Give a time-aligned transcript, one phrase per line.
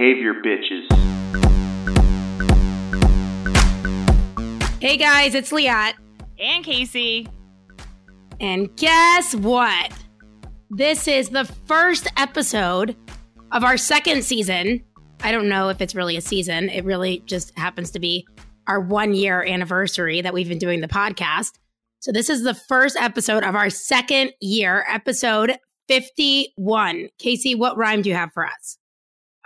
[0.00, 0.90] behavior, bitches.
[4.80, 5.92] Hey guys, it's Liat.
[6.38, 7.28] And Casey.
[8.40, 9.92] And guess what?
[10.70, 12.96] This is the first episode
[13.52, 14.82] of our second season.
[15.22, 18.26] I don't know if it's really a season, it really just happens to be
[18.68, 21.58] our one year anniversary that we've been doing the podcast.
[21.98, 25.58] So, this is the first episode of our second year, episode
[25.88, 27.10] 51.
[27.18, 28.78] Casey, what rhyme do you have for us?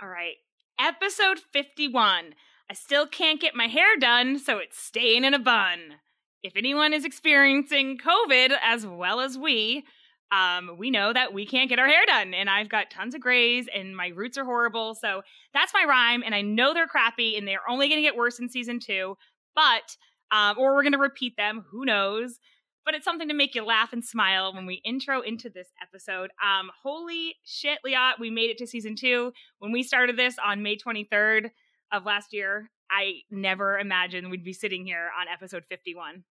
[0.01, 0.35] All right.
[0.79, 2.33] Episode 51.
[2.69, 5.95] I still can't get my hair done, so it's staying in a bun.
[6.43, 9.85] If anyone is experiencing COVID as well as we,
[10.33, 12.33] um, we know that we can't get our hair done.
[12.33, 14.95] And I've got tons of grays and my roots are horrible.
[14.95, 15.21] So
[15.53, 16.23] that's my rhyme.
[16.25, 19.15] And I know they're crappy and they're only going to get worse in season two,
[19.55, 19.95] but,
[20.31, 21.63] um, or we're going to repeat them.
[21.71, 22.37] Who knows?
[22.85, 26.29] But it's something to make you laugh and smile when we intro into this episode.
[26.43, 29.33] Um, holy shit, Liat, we made it to season two.
[29.57, 31.49] When we started this on May 23rd
[31.91, 36.23] of last year, I never imagined we'd be sitting here on episode 51.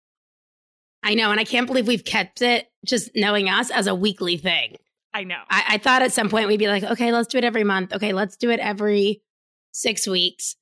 [1.03, 1.31] I know.
[1.31, 4.77] And I can't believe we've kept it just knowing us as a weekly thing.
[5.13, 5.43] I know.
[5.51, 7.93] I, I thought at some point we'd be like, okay, let's do it every month.
[7.93, 9.23] Okay, let's do it every
[9.73, 10.57] six weeks.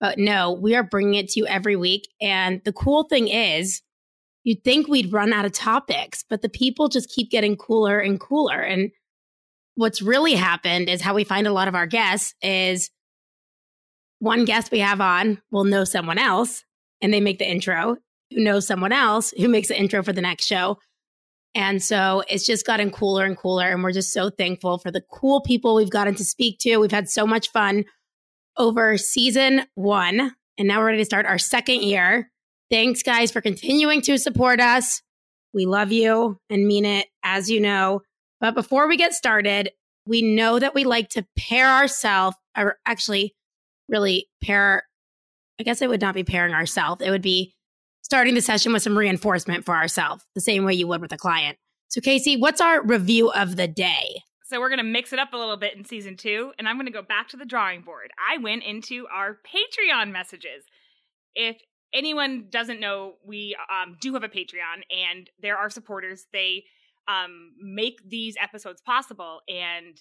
[0.00, 2.08] But no, we are bringing it to you every week.
[2.20, 3.82] And the cool thing is,
[4.44, 8.20] you'd think we'd run out of topics, but the people just keep getting cooler and
[8.20, 8.60] cooler.
[8.60, 8.90] And
[9.74, 12.90] what's really happened is how we find a lot of our guests is
[14.20, 16.64] one guest we have on will know someone else
[17.00, 17.96] and they make the intro
[18.30, 20.78] who knows someone else who makes the intro for the next show.
[21.54, 23.66] And so it's just gotten cooler and cooler.
[23.68, 26.78] And we're just so thankful for the cool people we've gotten to speak to.
[26.78, 27.84] We've had so much fun
[28.56, 30.32] over season one.
[30.58, 32.30] And now we're ready to start our second year.
[32.70, 35.02] Thanks, guys, for continuing to support us.
[35.52, 38.02] We love you and mean it, as you know.
[38.40, 39.70] But before we get started,
[40.06, 43.34] we know that we like to pair ourselves, or actually,
[43.88, 44.84] really pair.
[45.60, 47.00] I guess it would not be pairing ourselves.
[47.00, 47.54] It would be
[48.02, 51.16] starting the session with some reinforcement for ourselves, the same way you would with a
[51.16, 51.58] client.
[51.88, 54.22] So, Casey, what's our review of the day?
[54.46, 56.76] So, we're going to mix it up a little bit in season two, and I'm
[56.76, 58.10] going to go back to the drawing board.
[58.30, 60.64] I went into our Patreon messages.
[61.34, 61.56] If
[61.94, 66.26] anyone doesn't know, we um, do have a Patreon, and there are supporters.
[66.32, 66.64] They
[67.08, 69.40] um, make these episodes possible.
[69.48, 70.00] And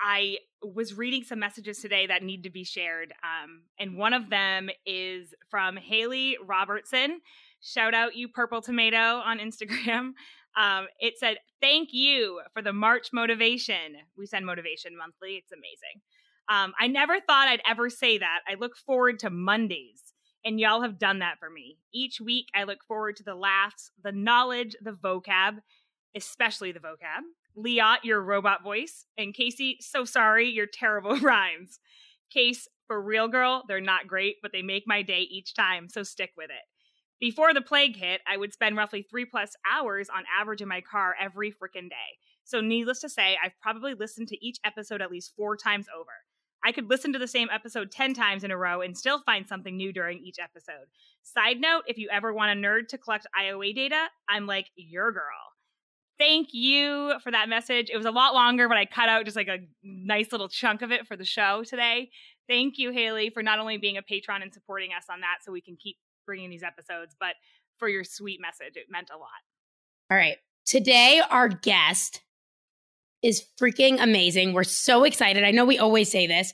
[0.00, 3.12] I was reading some messages today that need to be shared.
[3.22, 7.20] Um, and one of them is from Haley Robertson.
[7.60, 10.12] Shout out you purple tomato on Instagram.
[10.56, 13.96] Um, it said, Thank you for the March motivation.
[14.16, 15.32] We send motivation monthly.
[15.32, 16.00] It's amazing.
[16.48, 18.38] Um, I never thought I'd ever say that.
[18.46, 20.13] I look forward to Mondays,
[20.44, 21.78] and y'all have done that for me.
[21.92, 25.58] Each week, I look forward to the laughs, the knowledge, the vocab,
[26.14, 27.22] especially the vocab.
[27.56, 29.06] Liat, your robot voice.
[29.16, 31.78] And Casey, so sorry, your terrible rhymes.
[32.30, 36.02] Case, for real girl, they're not great, but they make my day each time, so
[36.02, 36.64] stick with it.
[37.20, 40.80] Before the plague hit, I would spend roughly three plus hours on average in my
[40.80, 42.18] car every freaking day.
[42.44, 46.10] So, needless to say, I've probably listened to each episode at least four times over.
[46.64, 49.46] I could listen to the same episode 10 times in a row and still find
[49.46, 50.86] something new during each episode.
[51.22, 55.12] Side note if you ever want a nerd to collect IOA data, I'm like your
[55.12, 55.54] girl
[56.18, 57.90] thank you for that message.
[57.92, 60.82] It was a lot longer, but I cut out just like a nice little chunk
[60.82, 62.10] of it for the show today.
[62.48, 65.52] Thank you, Haley, for not only being a patron and supporting us on that so
[65.52, 65.96] we can keep
[66.26, 67.34] bringing these episodes, but
[67.78, 68.76] for your sweet message.
[68.76, 69.28] It meant a lot.
[70.10, 70.36] All right.
[70.66, 72.22] Today, our guest
[73.24, 74.52] is freaking amazing.
[74.52, 75.44] We're so excited.
[75.44, 76.52] I know we always say this,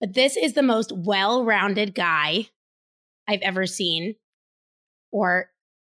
[0.00, 2.48] but this is the most well rounded guy
[3.26, 4.14] I've ever seen
[5.10, 5.50] or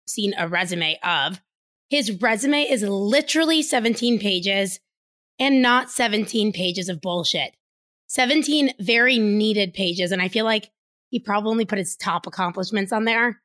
[0.08, 1.40] seen a resume of.
[1.88, 4.80] His resume is literally 17 pages
[5.38, 7.54] and not 17 pages of bullshit.
[8.08, 10.10] 17 very needed pages.
[10.10, 10.70] And I feel like
[11.10, 13.40] he probably only put his top accomplishments on there.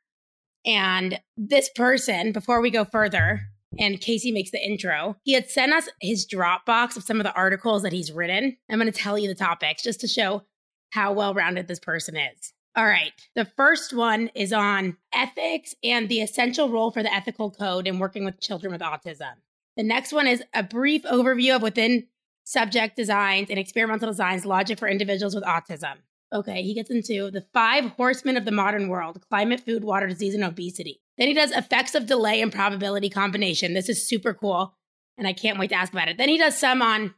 [0.65, 3.41] And this person, before we go further,
[3.79, 7.33] and Casey makes the intro, he had sent us his Dropbox of some of the
[7.33, 8.57] articles that he's written.
[8.69, 10.43] I'm going to tell you the topics just to show
[10.91, 12.53] how well rounded this person is.
[12.75, 13.11] All right.
[13.35, 17.99] The first one is on ethics and the essential role for the ethical code in
[17.99, 19.33] working with children with autism.
[19.77, 22.07] The next one is a brief overview of within
[22.43, 25.97] subject designs and experimental designs logic for individuals with autism.
[26.33, 30.33] Okay, he gets into the five horsemen of the modern world climate, food, water, disease,
[30.33, 31.02] and obesity.
[31.17, 33.73] Then he does effects of delay and probability combination.
[33.73, 34.75] This is super cool,
[35.17, 36.17] and I can't wait to ask about it.
[36.17, 37.13] Then he does some on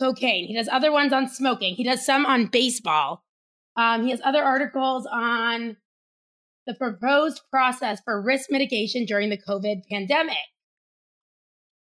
[0.00, 0.46] cocaine.
[0.46, 1.74] He does other ones on smoking.
[1.74, 3.22] He does some on baseball.
[3.76, 5.76] Um, he has other articles on
[6.66, 10.36] the proposed process for risk mitigation during the COVID pandemic.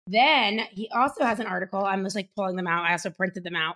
[0.06, 1.84] Then he also has an article.
[1.84, 2.86] I'm just like pulling them out.
[2.86, 3.76] I also printed them out.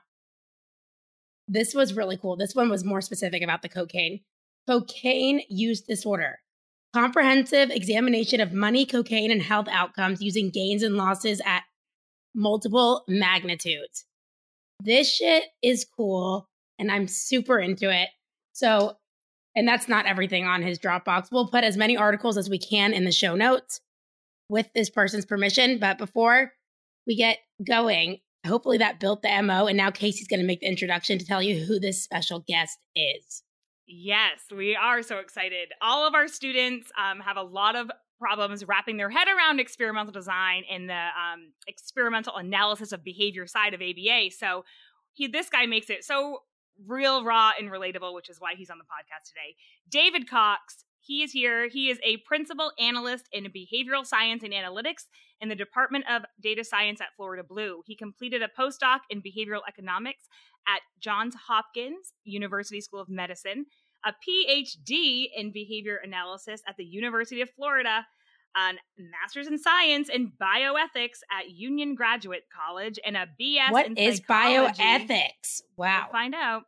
[1.47, 2.37] this was really cool.
[2.37, 4.21] This one was more specific about the cocaine.
[4.67, 6.39] Cocaine use disorder.
[6.93, 11.63] Comprehensive examination of money, cocaine, and health outcomes using gains and losses at
[12.35, 14.05] multiple magnitudes.
[14.83, 16.49] This shit is cool
[16.79, 18.09] and I'm super into it.
[18.53, 18.97] So,
[19.55, 21.27] and that's not everything on his Dropbox.
[21.31, 23.81] We'll put as many articles as we can in the show notes
[24.49, 25.77] with this person's permission.
[25.79, 26.51] But before
[27.05, 29.67] we get going, hopefully that built the MO.
[29.67, 32.77] And now Casey's going to make the introduction to tell you who this special guest
[32.95, 33.43] is.
[33.93, 35.73] Yes, we are so excited.
[35.81, 40.13] All of our students um, have a lot of problems wrapping their head around experimental
[40.13, 44.31] design and the um, experimental analysis of behavior side of ABA.
[44.37, 44.63] So
[45.11, 46.39] he, this guy makes it so
[46.87, 49.55] real, raw, and relatable, which is why he's on the podcast today.
[49.89, 51.67] David Cox, he is here.
[51.67, 55.07] He is a principal analyst in behavioral science and analytics
[55.41, 57.81] in the Department of Data Science at Florida Blue.
[57.85, 60.29] He completed a postdoc in behavioral economics
[60.67, 63.65] at Johns Hopkins University School of Medicine,
[64.05, 68.05] a PhD in behavior analysis at the University of Florida,
[68.55, 73.97] a master's in science in bioethics at Union Graduate College, and a BS what in
[73.97, 75.61] is bioethics?
[75.77, 76.01] Wow.
[76.03, 76.63] We'll find out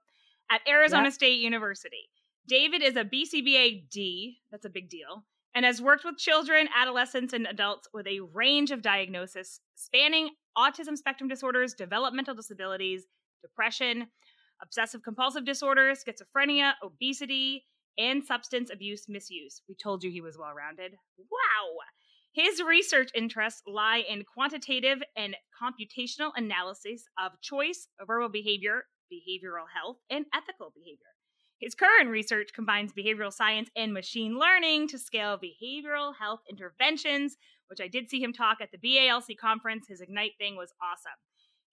[0.52, 1.14] at Arizona Yep.
[1.14, 2.10] State University.
[2.48, 5.26] David is a BCBA D, that's a big deal,
[5.56, 10.98] and has worked with children, adolescents, and adults with a range of diagnosis spanning autism
[10.98, 13.06] spectrum disorders, developmental disabilities,
[13.42, 14.08] depression,
[14.64, 17.66] obsessive compulsive disorder, schizophrenia, obesity,
[17.98, 19.62] and substance abuse misuse.
[19.68, 20.94] We told you he was well rounded.
[21.18, 21.78] Wow!
[22.32, 29.98] His research interests lie in quantitative and computational analysis of choice, verbal behavior, behavioral health,
[30.10, 31.14] and ethical behavior.
[31.60, 37.38] His current research combines behavioral science and machine learning to scale behavioral health interventions,
[37.68, 39.88] which I did see him talk at the BALC conference.
[39.88, 41.14] His Ignite thing was awesome.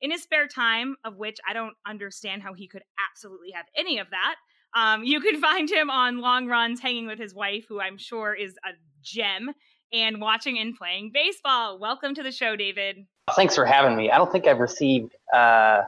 [0.02, 3.98] In his spare time, of which I don't understand how he could absolutely have any
[3.98, 4.36] of that,
[4.74, 8.34] um, you can find him on long runs hanging with his wife, who I'm sure
[8.34, 8.70] is a
[9.02, 9.50] gem,
[9.92, 11.78] and watching and playing baseball.
[11.78, 13.06] Welcome to the show, David.
[13.36, 14.10] Thanks for having me.
[14.10, 15.82] I don't think I've received a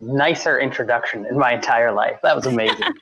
[0.00, 2.18] nicer introduction in my entire life.
[2.22, 2.76] That was amazing.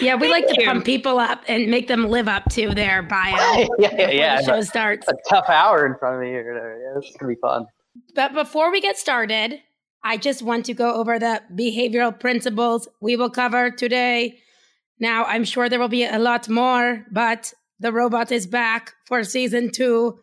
[0.00, 0.66] Yeah, we like to you.
[0.66, 3.34] pump people up and make them live up to their bio
[3.78, 4.40] yeah, yeah, yeah.
[4.40, 5.08] the show starts.
[5.08, 6.80] A tough hour in front of me here.
[6.80, 7.66] Yeah, this is gonna be fun.
[8.14, 9.60] But before we get started,
[10.02, 14.38] I just want to go over the behavioral principles we will cover today.
[15.00, 19.24] Now, I'm sure there will be a lot more, but the robot is back for
[19.24, 20.18] season two.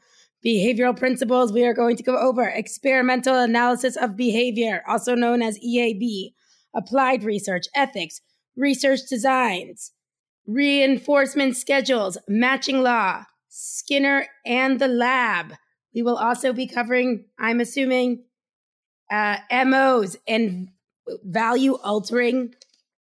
[0.45, 5.59] Behavioral principles we are going to go over experimental analysis of behavior, also known as
[5.59, 6.33] EAB,
[6.75, 8.21] applied research, ethics,
[8.55, 9.91] research designs,
[10.47, 15.55] reinforcement schedules, matching law, Skinner and the lab.
[15.93, 18.23] We will also be covering, I'm assuming,
[19.11, 20.69] uh, MOs and
[21.23, 22.53] value altering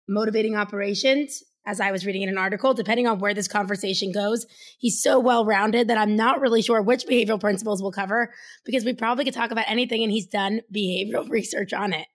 [0.09, 1.43] motivating operations.
[1.67, 4.47] As I was reading in an article, depending on where this conversation goes,
[4.79, 8.33] he's so well rounded that I'm not really sure which behavioral principles we'll cover
[8.65, 12.07] because we probably could talk about anything and he's done behavioral research on it.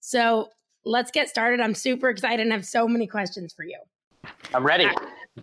[0.00, 0.50] So
[0.84, 1.60] let's get started.
[1.60, 3.78] I'm super excited and have so many questions for you.
[4.54, 4.86] I'm ready.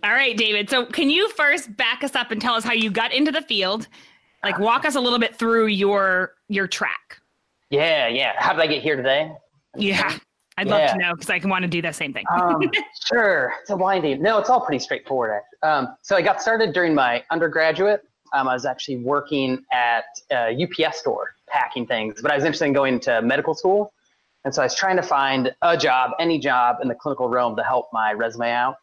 [0.02, 0.68] All right, David.
[0.70, 3.42] So, can you first back us up and tell us how you got into the
[3.42, 3.86] field?
[4.44, 7.20] Like, walk us a little bit through your your track.
[7.70, 8.32] Yeah, yeah.
[8.36, 9.32] How did I get here today?
[9.76, 10.18] Yeah,
[10.56, 12.24] I'd love to know because I can want to do that same thing.
[12.32, 12.60] Um,
[13.12, 13.54] sure.
[13.60, 14.22] It's a winding.
[14.22, 15.42] No, it's all pretty straightforward.
[15.62, 18.02] Um, so I got started during my undergraduate.
[18.32, 22.66] Um, I was actually working at a UPS store packing things, but I was interested
[22.66, 23.92] in going to medical school.
[24.44, 27.56] And so I was trying to find a job, any job in the clinical realm
[27.56, 28.76] to help my resume out.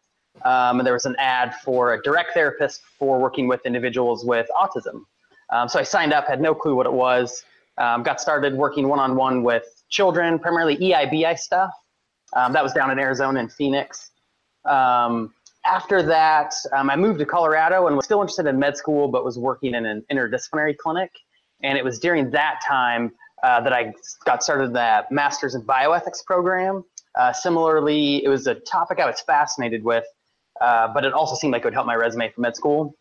[0.43, 4.47] Um, and there was an ad for a direct therapist for working with individuals with
[4.55, 5.03] autism.
[5.51, 7.43] Um, so I signed up, had no clue what it was,
[7.77, 11.71] um, got started working one on one with children, primarily EIBI stuff.
[12.33, 14.11] Um, that was down in Arizona and Phoenix.
[14.65, 15.33] Um,
[15.65, 19.23] after that, um, I moved to Colorado and was still interested in med school, but
[19.23, 21.11] was working in an interdisciplinary clinic.
[21.63, 23.11] And it was during that time
[23.43, 23.93] uh, that I
[24.25, 26.83] got started that master's in bioethics program.
[27.19, 30.05] Uh, similarly, it was a topic I was fascinated with,
[30.61, 32.95] uh, but it also seemed like it would help my resume for med school.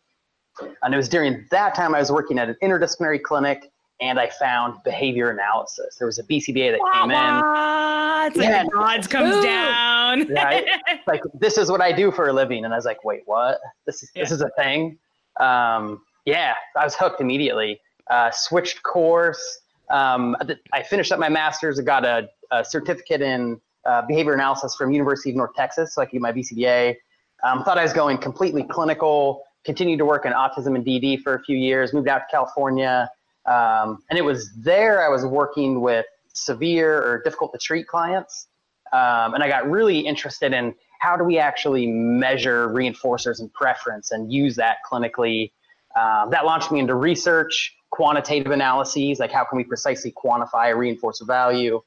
[0.82, 4.28] And it was during that time I was working at an interdisciplinary clinic, and I
[4.28, 5.96] found behavior analysis.
[5.98, 7.16] There was a BCBA that came in.
[7.40, 8.64] Wah, It's like Yeah.
[8.64, 9.42] the gods comes Ooh.
[9.42, 10.28] down.
[10.32, 10.66] Right.
[11.06, 13.58] like this is what I do for a living, and I was like, wait, what?
[13.86, 14.98] This is this is a thing.
[15.38, 17.80] Um, yeah, I was hooked immediately.
[18.10, 19.60] Uh, switched course.
[19.90, 20.36] Um,
[20.72, 21.78] I finished up my master's.
[21.78, 26.02] I got a, a certificate in uh, behavior analysis from University of North Texas, so
[26.02, 26.96] I could get my BCBA.
[27.42, 29.42] Um, thought I was going completely clinical.
[29.64, 31.92] Continued to work in autism and DD for a few years.
[31.92, 33.10] Moved out to California,
[33.46, 38.46] um, and it was there I was working with severe or difficult to treat clients.
[38.92, 44.10] Um, and I got really interested in how do we actually measure reinforcers and preference
[44.10, 45.52] and use that clinically.
[45.96, 50.76] Um, that launched me into research, quantitative analyses, like how can we precisely quantify a
[50.76, 51.80] reinforcer value.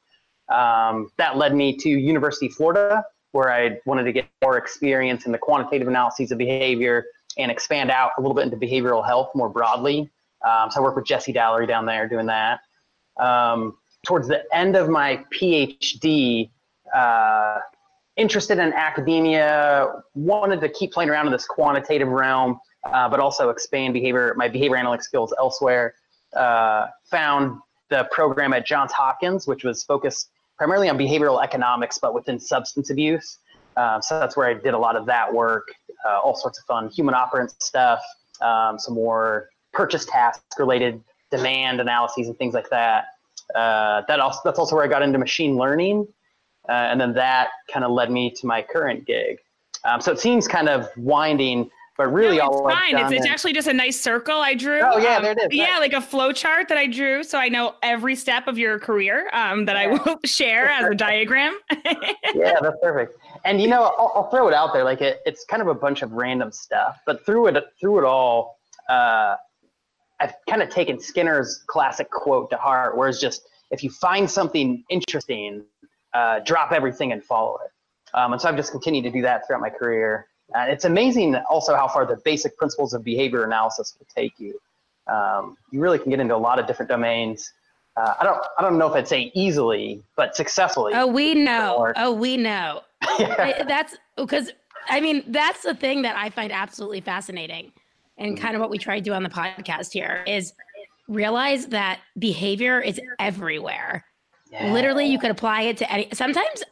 [0.50, 5.26] Um, that led me to University of Florida, where I wanted to get more experience
[5.26, 7.06] in the quantitative analyses of behavior
[7.38, 10.10] and expand out a little bit into behavioral health more broadly.
[10.48, 12.60] Um, so I work with Jesse Dallery down there doing that.
[13.20, 16.50] Um, towards the end of my PhD,
[16.94, 17.60] uh,
[18.18, 23.50] interested in academia, wanted to keep playing around in this quantitative realm, uh, but also
[23.50, 25.96] expand behavior, my behavior analytics skills elsewhere.
[26.36, 27.60] Uh, found
[27.90, 32.90] the program at Johns Hopkins, which was focused primarily on behavioral economics, but within substance
[32.90, 33.38] abuse.
[33.78, 35.68] Um, so that's where I did a lot of that work,
[36.06, 38.02] uh, all sorts of fun human operant stuff,
[38.42, 43.06] um, some more purchase task related demand analyses and things like that.
[43.56, 46.08] Uh, that also that's also where I got into machine learning,
[46.70, 49.40] uh, and then that kind of led me to my current gig.
[49.84, 52.98] Um, so it seems kind of winding, but really no, it's all fine.
[52.98, 54.82] It's, it's actually just a nice circle I drew.
[54.82, 55.48] Oh yeah, um, there it is.
[55.52, 58.80] Yeah, like a flow chart that I drew, so I know every step of your
[58.80, 59.30] career.
[59.34, 59.82] Um, that yeah.
[59.82, 61.58] I will share as a diagram.
[62.34, 63.18] yeah, that's perfect.
[63.46, 64.84] And you know, I'll, I'll, throw it out there.
[64.84, 68.06] Like it, it's kind of a bunch of random stuff, but through it, through it
[68.06, 68.58] all,
[68.90, 69.36] uh,
[70.20, 74.30] I've kind of taken Skinner's classic quote to heart, where it's just if you find
[74.30, 75.64] something interesting,
[76.14, 77.72] uh, drop everything and follow it.
[78.16, 80.28] Um, and so I've just continued to do that throughout my career.
[80.56, 84.60] Uh, it's amazing also how far the basic principles of behavior analysis will take you.
[85.08, 87.52] Um, you really can get into a lot of different domains.
[87.98, 90.94] Uh, I don't, I don't know if I'd say easily, but successfully.
[90.96, 91.92] Oh, we know.
[91.96, 92.82] Oh, we know.
[93.20, 93.64] yeah.
[93.64, 94.52] That's because
[94.90, 97.72] I mean that's the thing that I find absolutely fascinating,
[98.18, 100.54] and kind of what we try to do on the podcast here is
[101.08, 104.06] realize that behavior is everywhere.
[104.52, 104.72] Yeah.
[104.72, 106.08] Literally, you could apply it to any.
[106.14, 106.64] Sometimes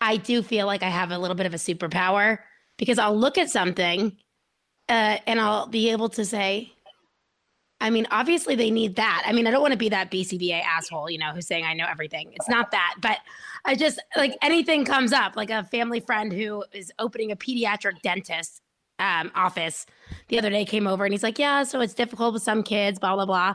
[0.00, 2.38] I do feel like I have a little bit of a superpower
[2.82, 4.16] because I'll look at something
[4.88, 6.72] uh, and I'll be able to say,
[7.80, 9.22] I mean, obviously they need that.
[9.24, 11.74] I mean, I don't want to be that BCBA asshole, you know, who's saying I
[11.74, 12.32] know everything.
[12.32, 13.18] It's not that, but
[13.64, 18.02] I just like anything comes up, like a family friend who is opening a pediatric
[18.02, 18.62] dentist
[18.98, 19.86] um, office
[20.26, 22.98] the other day came over and he's like, Yeah, so it's difficult with some kids,
[22.98, 23.54] blah, blah, blah.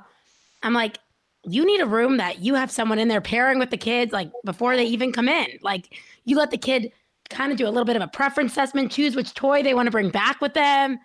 [0.64, 1.00] I'm like,
[1.44, 4.32] You need a room that you have someone in there pairing with the kids, like
[4.46, 5.48] before they even come in.
[5.62, 6.94] Like, you let the kid
[7.30, 9.88] kind of do a little bit of a preference assessment, choose which toy they want
[9.88, 11.00] to bring back with them,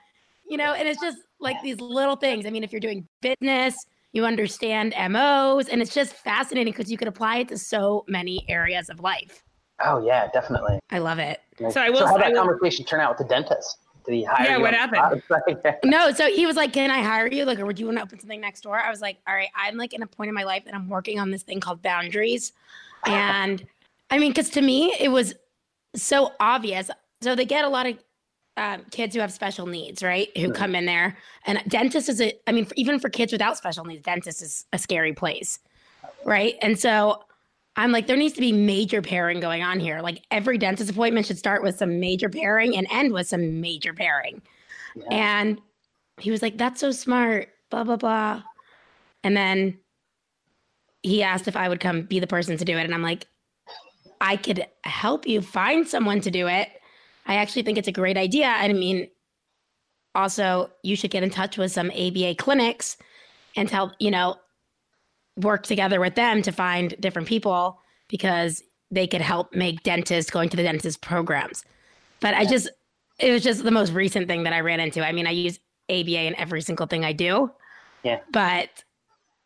[0.48, 2.46] you know, and it's just like these little things.
[2.46, 6.98] I mean, if you're doing business, you understand MOs, and it's just fascinating because you
[6.98, 9.42] could apply it to so many areas of life.
[9.84, 10.78] Oh yeah, definitely.
[10.90, 11.40] I love it.
[11.70, 12.00] So I will.
[12.00, 13.78] So how that conversation turn out with the dentist?
[14.04, 14.62] Did he hire yeah, you?
[14.62, 15.22] what happened?
[15.84, 17.44] no, so he was like, "Can I hire you?
[17.44, 19.48] Like, or would you want to open something next door?" I was like, "All right,
[19.56, 21.82] I'm like in a point in my life that I'm working on this thing called
[21.82, 22.52] boundaries,"
[23.06, 23.64] and
[24.10, 25.34] I mean, because to me, it was
[25.94, 26.90] so obvious.
[27.20, 27.98] So they get a lot of
[28.56, 30.28] um, kids who have special needs, right?
[30.36, 30.52] Who mm-hmm.
[30.52, 32.32] come in there, and dentist is a.
[32.46, 35.58] I mean, for, even for kids without special needs, dentist is a scary place,
[36.24, 36.56] right?
[36.60, 37.24] And so
[37.76, 40.00] I'm like, there needs to be major pairing going on here.
[40.00, 43.94] Like every dentist appointment should start with some major pairing and end with some major
[43.94, 44.42] pairing.
[44.94, 45.04] Yeah.
[45.10, 45.60] And
[46.18, 48.42] he was like, that's so smart, blah, blah, blah.
[49.24, 49.78] And then
[51.02, 52.84] he asked if I would come be the person to do it.
[52.84, 53.26] And I'm like,
[54.22, 56.68] I could help you find someone to do it.
[57.26, 58.46] I actually think it's a great idea.
[58.46, 59.08] I mean,
[60.14, 62.96] also, you should get in touch with some ABA clinics
[63.56, 64.36] and tell, you know,
[65.36, 68.62] work together with them to find different people because
[68.92, 71.64] they could help make dentists going to the dentist programs.
[72.20, 72.70] But I just,
[73.18, 75.04] it was just the most recent thing that I ran into.
[75.04, 75.58] I mean, I use
[75.90, 77.50] ABA in every single thing I do.
[78.04, 78.20] Yeah.
[78.30, 78.84] But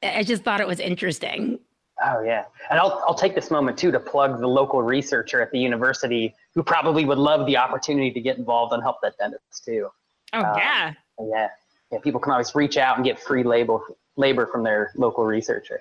[0.02, 1.60] I just thought it was interesting.
[2.08, 5.50] Oh yeah, and I'll I'll take this moment too to plug the local researcher at
[5.50, 9.64] the university who probably would love the opportunity to get involved and help that dentist
[9.64, 9.88] too.
[10.32, 10.92] Oh um, yeah.
[11.20, 11.48] Yeah.
[11.90, 11.98] Yeah.
[12.00, 13.80] People can always reach out and get free labor
[14.16, 15.80] labor from their local researcher.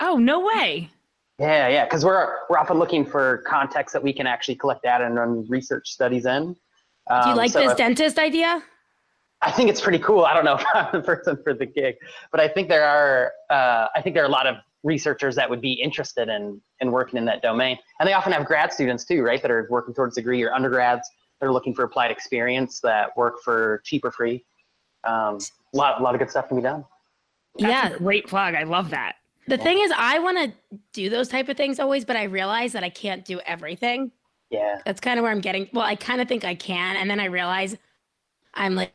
[0.00, 0.90] Oh, no way.
[1.38, 5.04] Yeah, yeah, because we're we're often looking for contexts that we can actually collect data
[5.04, 6.56] and run research studies in.
[7.10, 8.62] Um, Do you um, like so this if, dentist idea?
[9.42, 10.24] I think it's pretty cool.
[10.24, 11.96] I don't know if I'm the person for the gig,
[12.30, 15.48] but I think there are uh, I think there are a lot of researchers that
[15.48, 19.04] would be interested in in working in that domain, and they often have grad students
[19.04, 19.40] too, right?
[19.42, 21.08] That are working towards a degree or undergrads.
[21.40, 24.44] They're looking for applied experience that work for cheap or free.
[25.04, 25.38] Um,
[25.74, 26.84] a lot, a lot of good stuff can be done.
[27.58, 28.54] That's yeah, great plug.
[28.54, 29.16] I love that.
[29.46, 32.72] The thing is, I want to do those type of things always, but I realize
[32.72, 34.10] that I can't do everything.
[34.50, 35.68] Yeah, that's kind of where I'm getting.
[35.72, 37.76] Well, I kind of think I can, and then I realize
[38.54, 38.92] I'm like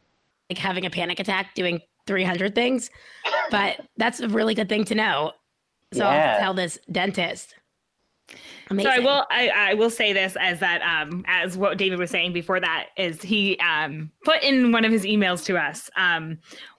[0.51, 2.89] like having a panic attack doing 300 things.
[3.49, 5.31] But that's a really good thing to know.
[5.93, 6.33] So yeah.
[6.33, 7.55] I'll tell this dentist.
[8.69, 8.91] Amazing.
[8.91, 12.09] So I will I, I will say this as that um as what David was
[12.09, 16.37] saying before that is he um put in one of his emails to us um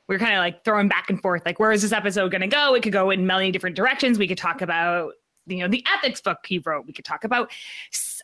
[0.09, 2.40] we are kind of like throwing back and forth like where is this episode going
[2.40, 5.12] to go it could go in many different directions we could talk about
[5.47, 7.50] you know the ethics book he wrote we could talk about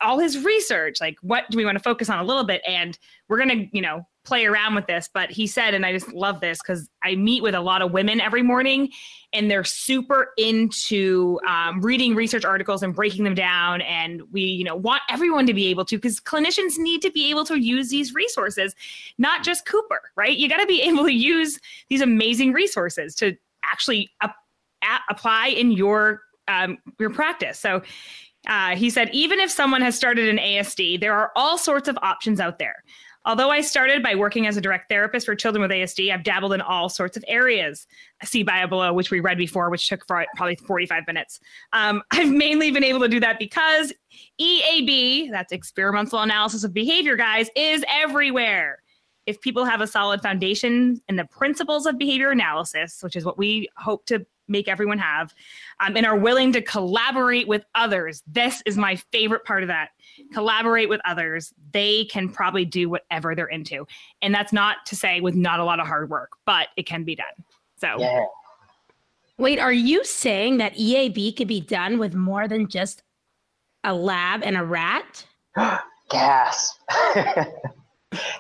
[0.01, 2.99] all his research like what do we want to focus on a little bit and
[3.29, 6.13] we're going to you know play around with this but he said and i just
[6.13, 8.91] love this because i meet with a lot of women every morning
[9.33, 14.65] and they're super into um, reading research articles and breaking them down and we you
[14.65, 17.89] know want everyone to be able to because clinicians need to be able to use
[17.89, 18.75] these resources
[19.19, 21.59] not just Cooper right you got to be able to use
[21.89, 24.35] these amazing resources to actually up,
[25.11, 27.59] apply in your um, your practice.
[27.59, 27.83] So
[28.49, 31.99] uh, he said, even if someone has started an ASD, there are all sorts of
[32.03, 32.83] options out there.
[33.25, 36.53] Although I started by working as a direct therapist for children with ASD, I've dabbled
[36.53, 37.87] in all sorts of areas.
[38.25, 41.41] See bio below, which we read before, which took probably 45 minutes.
[41.73, 43.93] Um, I've mainly been able to do that because
[44.41, 48.83] EAB, that's experimental analysis of behavior, guys, is everywhere.
[49.27, 53.37] If people have a solid foundation in the principles of behavior analysis, which is what
[53.37, 55.35] we hope to make everyone have
[55.81, 58.23] um, and are willing to collaborate with others.
[58.27, 59.91] This is my favorite part of that.
[60.33, 61.53] Collaborate with others.
[61.73, 63.87] They can probably do whatever they're into.
[64.23, 67.05] And that's not to say with not a lot of hard work, but it can
[67.05, 67.27] be done.
[67.77, 68.25] So, yeah.
[69.39, 73.05] Wait, are you saying that EAB could be done with more than just
[73.85, 75.25] a lab and a rat?
[76.11, 76.79] Gas.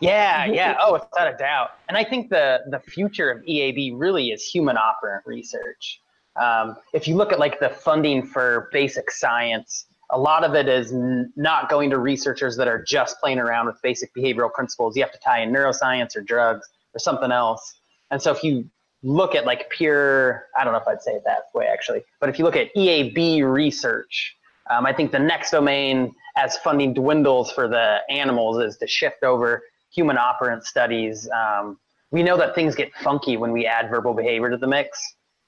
[0.00, 0.76] yeah, yeah.
[0.80, 1.70] Oh, without a doubt.
[1.88, 6.00] And I think the the future of EAB really is human operant research.
[6.40, 10.68] Um, if you look at like the funding for basic science, a lot of it
[10.68, 14.96] is n- not going to researchers that are just playing around with basic behavioral principles.
[14.96, 17.74] You have to tie in neuroscience or drugs or something else.
[18.10, 18.68] And so if you
[19.02, 22.28] look at like pure, I don't know if I'd say it that way actually, but
[22.28, 24.34] if you look at EAB research,
[24.70, 29.22] um, I think the next domain as funding dwindles for the animals is to shift
[29.22, 31.28] over human operant studies.
[31.30, 31.78] Um,
[32.10, 34.98] we know that things get funky when we add verbal behavior to the mix,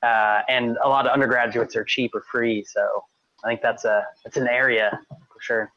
[0.03, 2.65] uh, and a lot of undergraduates are cheap or free.
[2.65, 3.05] So
[3.45, 5.73] I think that's a it's an area for sure.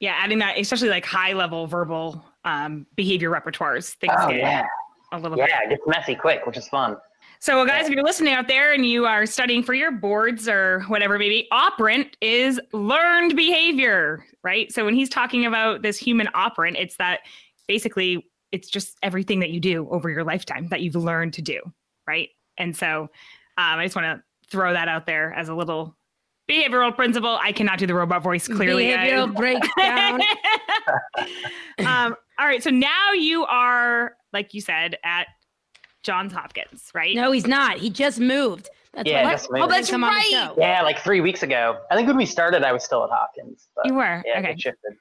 [0.00, 4.66] Yeah, adding that, especially like high level verbal um, behavior repertoires, things oh, get yeah.
[5.12, 5.66] a little yeah, bit.
[5.66, 6.96] it gets messy quick, which is fun.
[7.38, 10.80] So, guys, if you're listening out there and you are studying for your boards or
[10.88, 14.72] whatever, maybe operant is learned behavior, right?
[14.72, 17.20] So, when he's talking about this human operant, it's that
[17.68, 21.60] basically it's just everything that you do over your lifetime that you've learned to do,
[22.06, 22.28] right?
[22.58, 23.08] And so, um,
[23.78, 25.96] I just want to throw that out there as a little
[26.52, 27.38] behavioral principle.
[27.42, 28.86] I cannot do the robot voice clearly.
[28.88, 30.20] Behavioral breakdown.
[31.86, 32.62] um, all right.
[32.62, 35.26] So now you are, like you said, at
[36.02, 37.14] Johns Hopkins, right?
[37.14, 37.78] No, he's not.
[37.78, 38.68] He just moved.
[38.92, 39.64] That's Yeah, why- just moved.
[39.64, 40.30] Oh, that's come on the right.
[40.30, 40.54] show.
[40.58, 41.78] Yeah, like three weeks ago.
[41.90, 43.68] I think when we started, I was still at Hopkins.
[43.74, 44.54] But You were Yeah, okay.
[44.58, 44.94] shifted.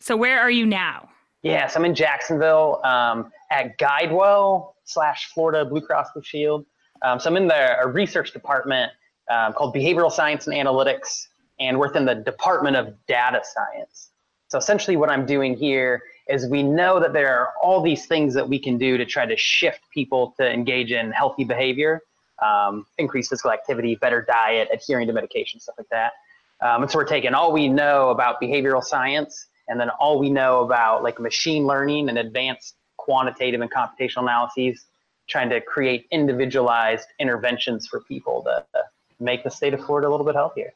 [0.00, 1.08] So where are you now?
[1.42, 6.66] Yes, I'm in Jacksonville um, at GuideWell slash Florida Blue Cross Blue Shield.
[7.02, 8.92] Um, so I'm in the research department
[9.30, 11.28] um, called Behavioral Science and Analytics,
[11.60, 14.10] and we're within the Department of Data Science.
[14.48, 18.34] So essentially, what I'm doing here is we know that there are all these things
[18.34, 22.00] that we can do to try to shift people to engage in healthy behavior,
[22.42, 26.12] um, increase physical activity, better diet, adhering to medication, stuff like that.
[26.60, 30.30] Um, and so we're taking all we know about behavioral science and then all we
[30.30, 34.84] know about like machine learning and advanced quantitative and computational analyses,
[35.28, 38.82] trying to create individualized interventions for people to uh,
[39.22, 40.72] make the state of Florida a little bit healthier.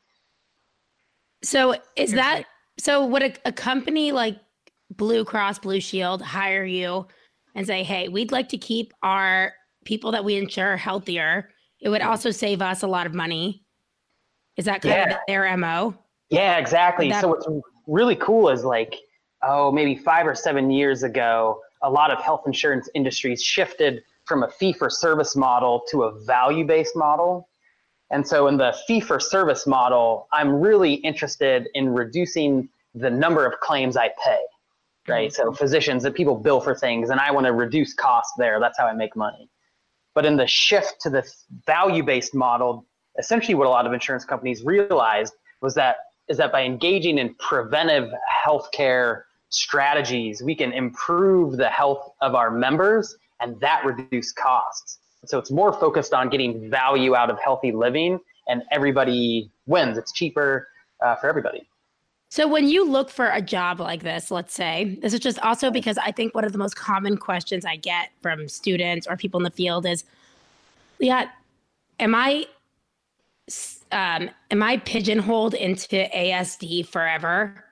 [1.42, 2.44] So is that
[2.78, 3.04] so?
[3.04, 4.38] Would a, a company like
[4.90, 7.06] Blue Cross Blue Shield hire you
[7.54, 9.52] and say, "Hey, we'd like to keep our
[9.84, 11.50] people that we insure healthier.
[11.80, 13.62] It would also save us a lot of money."
[14.56, 15.14] Is that kind Yeah.
[15.14, 15.94] of their mo?
[16.30, 17.10] Yeah, exactly.
[17.10, 17.46] That- so what's
[17.86, 18.96] really cool is like,
[19.42, 24.42] oh, maybe five or seven years ago, a lot of health insurance industries shifted from
[24.42, 27.48] a fee for service model to a value based model.
[28.10, 33.44] And so in the fee for service model, I'm really interested in reducing the number
[33.44, 34.40] of claims I pay.
[35.08, 35.32] Right.
[35.32, 35.54] So mm-hmm.
[35.54, 38.58] physicians that people bill for things and I want to reduce costs there.
[38.58, 39.48] That's how I make money.
[40.14, 41.24] But in the shift to the
[41.66, 42.86] value based model,
[43.18, 45.96] essentially what a lot of insurance companies realized was that
[46.28, 48.10] is that by engaging in preventive
[48.44, 54.98] healthcare strategies, we can improve the health of our members and that reduce costs.
[55.28, 59.98] So it's more focused on getting value out of healthy living and everybody wins.
[59.98, 60.68] It's cheaper
[61.00, 61.68] uh, for everybody.
[62.28, 65.70] So when you look for a job like this, let's say, this is just also
[65.70, 69.38] because I think one of the most common questions I get from students or people
[69.38, 70.04] in the field is,
[70.98, 71.30] yeah,
[72.00, 72.46] am I,
[73.92, 77.64] um, am I pigeonholed into ASD forever?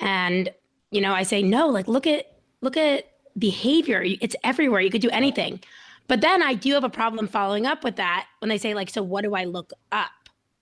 [0.00, 0.52] And
[0.90, 1.68] you know, I say no.
[1.68, 2.26] Like, look at
[2.60, 3.04] look at
[3.38, 4.02] behavior.
[4.04, 4.80] It's everywhere.
[4.80, 5.60] You could do anything.
[6.08, 8.90] But then I do have a problem following up with that when they say like,
[8.90, 10.10] so what do I look up?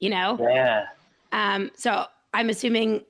[0.00, 0.38] You know?
[0.40, 0.86] Yeah.
[1.32, 1.70] Um.
[1.76, 2.04] So
[2.34, 3.02] I'm assuming,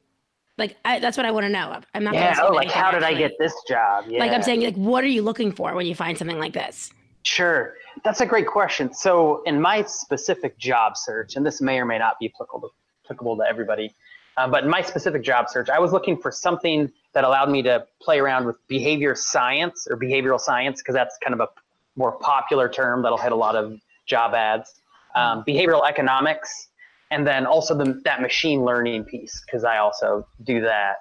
[0.58, 1.80] like, I, that's what I want to know.
[1.94, 2.14] I'm not.
[2.14, 2.38] Yeah.
[2.42, 4.04] Oh, like how did I get this job?
[4.08, 4.20] Yeah.
[4.20, 6.92] Like I'm saying, like, what are you looking for when you find something like this?
[7.22, 7.74] Sure.
[8.04, 8.92] That's a great question.
[8.94, 12.74] So, in my specific job search, and this may or may not be applicable to,
[13.04, 13.94] applicable to everybody,
[14.36, 17.62] uh, but in my specific job search, I was looking for something that allowed me
[17.62, 21.48] to play around with behavior science or behavioral science, because that's kind of a
[21.96, 24.80] more popular term that'll hit a lot of job ads.
[25.14, 26.68] Um, behavioral economics,
[27.10, 30.96] and then also the, that machine learning piece, because I also do that.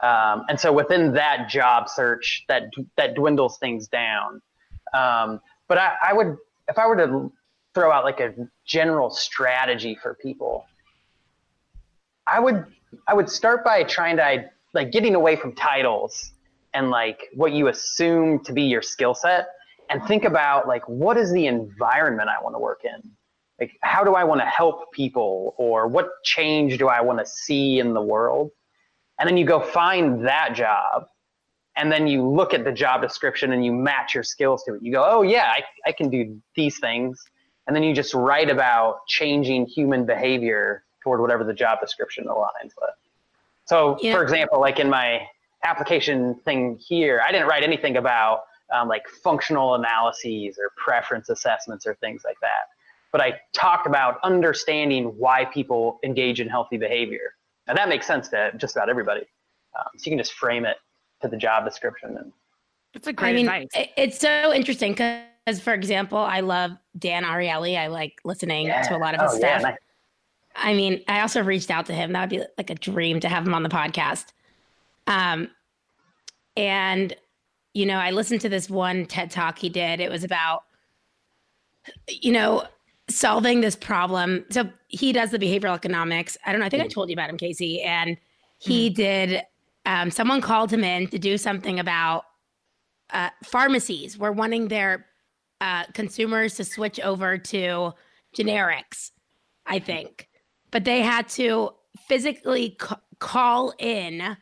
[0.00, 2.64] Um, and so within that job search, that
[2.96, 4.42] that dwindles things down.
[4.92, 6.36] Um, but I, I would,
[6.68, 7.32] if I were to
[7.74, 8.34] throw out like a
[8.66, 10.64] general strategy for people,
[12.26, 12.64] I would,
[13.06, 16.32] I would start by trying to like getting away from titles
[16.74, 19.48] and like what you assume to be your skill set,
[19.90, 23.10] and think about like what is the environment I want to work in.
[23.58, 27.26] Like, how do I want to help people, or what change do I want to
[27.26, 28.50] see in the world?
[29.18, 31.08] And then you go find that job
[31.76, 34.82] and then you look at the job description and you match your skills to it.
[34.82, 37.22] You go, oh yeah, I, I can do these things.
[37.66, 42.72] And then you just write about changing human behavior toward whatever the job description aligns
[42.80, 42.94] with.
[43.66, 44.14] So Yeah.
[44.14, 45.26] for example, like in my
[45.64, 51.86] application thing here, I didn't write anything about um, like functional analyses or preference assessments
[51.86, 52.68] or things like that.
[53.12, 57.34] But I talked about understanding why people engage in healthy behavior.
[57.66, 59.22] And that makes sense to just about everybody.
[59.78, 60.76] Um, so you can just frame it
[61.22, 62.32] to the job description and
[62.94, 63.68] That's a great I mean, advice.
[63.96, 67.76] it's so interesting because, for example, I love Dan Ariely.
[67.78, 69.62] I like listening to a lot of his Oh, yeah, stuff.
[69.70, 69.78] nice.
[70.56, 72.12] I mean, I also reached out to him.
[72.12, 74.26] That would be like a dream to have him on the podcast.
[75.06, 75.48] Um,
[76.56, 77.14] and
[77.74, 80.00] you know, I listened to this one TED talk he did.
[80.00, 80.64] It was about,
[82.08, 82.64] you know,
[83.08, 84.44] solving this problem.
[84.50, 86.36] So he does the behavioral economics.
[86.44, 86.66] I don't know.
[86.66, 87.82] I think I told you about him, Casey.
[87.82, 88.16] And
[88.58, 89.42] he did.
[89.86, 92.24] Um, someone called him in to do something about
[93.10, 95.06] uh, pharmacies were wanting their
[95.60, 97.92] uh, consumers to switch over to
[98.36, 99.10] generics.
[99.66, 100.28] I think,
[100.70, 101.70] but they had to
[102.08, 104.36] physically c- call in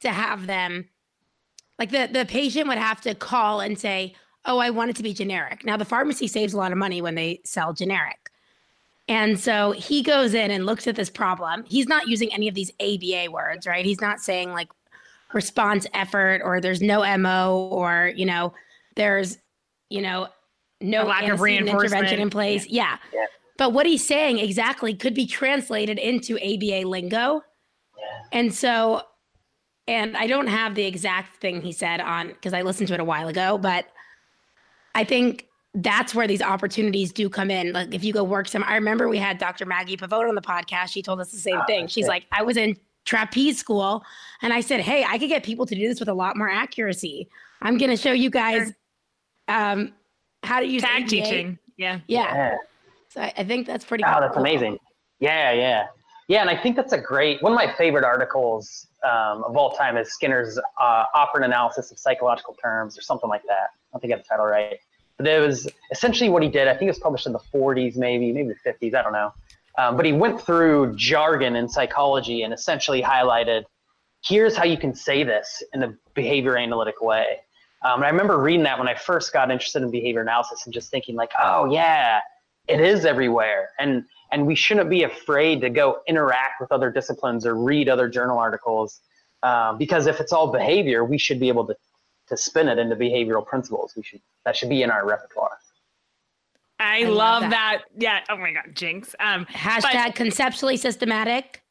[0.00, 0.88] to have them.
[1.80, 4.14] Like the the patient would have to call and say,
[4.44, 7.02] "Oh, I want it to be generic." Now the pharmacy saves a lot of money
[7.02, 8.30] when they sell generic.
[9.08, 11.64] And so he goes in and looks at this problem.
[11.66, 13.84] He's not using any of these ABA words, right?
[13.84, 14.68] He's not saying like
[15.32, 18.52] response effort or there's no MO or, you know,
[18.94, 19.38] there's,
[19.88, 20.28] you know,
[20.80, 22.22] no A lack of antecedent intervention reinforcement.
[22.22, 22.66] in place.
[22.68, 22.98] Yeah.
[23.12, 23.26] Yeah.
[23.56, 27.42] But what he's saying exactly could be translated into ABA lingo.
[27.98, 28.04] Yeah.
[28.32, 29.02] And so,
[29.90, 33.00] and I don't have the exact thing he said on because I listened to it
[33.00, 33.86] a while ago, but
[34.94, 37.72] I think that's where these opportunities do come in.
[37.72, 39.66] Like if you go work some, I remember we had Dr.
[39.66, 40.88] Maggie Pavone on the podcast.
[40.88, 41.86] She told us the same Oh, thing.
[41.86, 42.10] She's good.
[42.10, 44.02] like, I was in trapeze school
[44.42, 46.48] and I said, Hey, I could get people to do this with a lot more
[46.50, 47.28] accuracy.
[47.62, 48.72] I'm going to show you guys
[49.48, 49.92] um,
[50.42, 51.08] how to use Tag ABA.
[51.10, 51.58] teaching.
[51.76, 52.00] Yeah.
[52.08, 52.34] Yeah.
[52.34, 52.56] yeah.
[53.08, 54.78] So I, I think that's pretty Oh, that's amazing.
[55.20, 55.86] Yeah, yeah.
[56.28, 59.72] Yeah, and I think that's a great one of my favorite articles um, of all
[59.72, 63.70] time is Skinner's uh, operant analysis of psychological terms or something like that.
[63.72, 64.78] I don't think I have the title right.
[65.16, 66.66] But it was essentially what he did.
[66.66, 68.94] I think it was published in the 40s, maybe, maybe the 50s.
[68.94, 69.34] I don't know.
[69.78, 73.64] Um, but he went through jargon in psychology and essentially highlighted
[74.24, 77.40] here's how you can say this in a behavior analytic way.
[77.82, 80.74] Um, and I remember reading that when I first got interested in behavior analysis and
[80.74, 82.20] just thinking like, oh yeah,
[82.68, 83.70] it is everywhere.
[83.78, 88.08] And and we shouldn't be afraid to go interact with other disciplines or read other
[88.08, 89.00] journal articles
[89.42, 91.76] um, because if it's all behavior, we should be able to
[92.28, 93.92] to spin it into behavioral principles.
[93.96, 95.58] We should that should be in our repertoire.
[96.78, 97.50] I, I love love, that.
[97.50, 98.02] that.
[98.02, 98.20] Yeah.
[98.30, 99.14] Oh my God, Jinx.
[99.20, 101.62] Um, Hashtag conceptually systematic.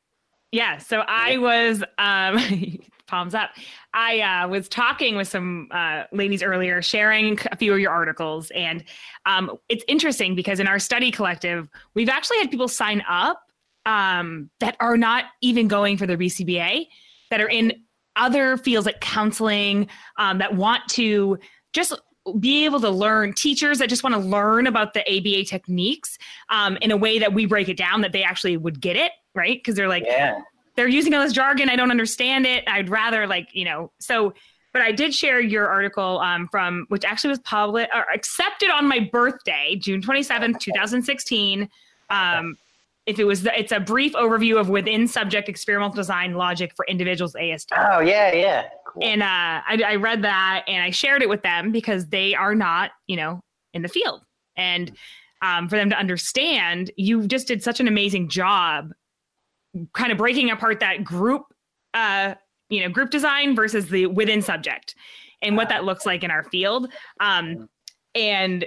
[0.52, 0.78] Yeah.
[0.78, 2.38] So I was um
[3.10, 3.52] palms up.
[3.94, 8.52] I uh, was talking with some uh, ladies earlier, sharing a few of your articles,
[8.52, 8.84] and
[9.26, 13.42] um, it's interesting because in our study collective, we've actually had people sign up
[13.86, 16.88] um, that are not even going for their BCBA,
[17.32, 17.74] that are in
[18.16, 21.38] other fields like counseling, um, that want to
[21.74, 21.94] just
[22.40, 26.18] be able to learn teachers that just want to learn about the ABA techniques
[26.50, 29.12] um, in a way that we break it down that they actually would get it
[29.34, 30.40] right because they're like Yeah.
[30.80, 31.68] They're using all this jargon.
[31.68, 32.64] I don't understand it.
[32.66, 34.34] I'd rather like, you know, so,
[34.72, 38.88] but I did share your article um, from, which actually was public or accepted on
[38.88, 41.68] my birthday, June 27th, 2016.
[42.10, 42.56] Um,
[43.06, 46.86] if it was the, it's a brief overview of within subject experimental design logic for
[46.88, 47.74] individuals ASD.
[47.76, 48.70] Oh yeah, yeah.
[48.88, 49.04] Cool.
[49.04, 52.56] And uh, I, I read that and I shared it with them because they are
[52.56, 53.42] not, you know,
[53.74, 54.22] in the field.
[54.56, 54.94] And
[55.42, 58.94] um, for them to understand, you just did such an amazing job,
[59.94, 61.44] kind of breaking apart that group,
[61.94, 62.36] uh,
[62.70, 64.96] you know, group design versus the within subject,
[65.42, 66.92] and what that looks like in our field.
[67.20, 67.70] Um,
[68.16, 68.66] and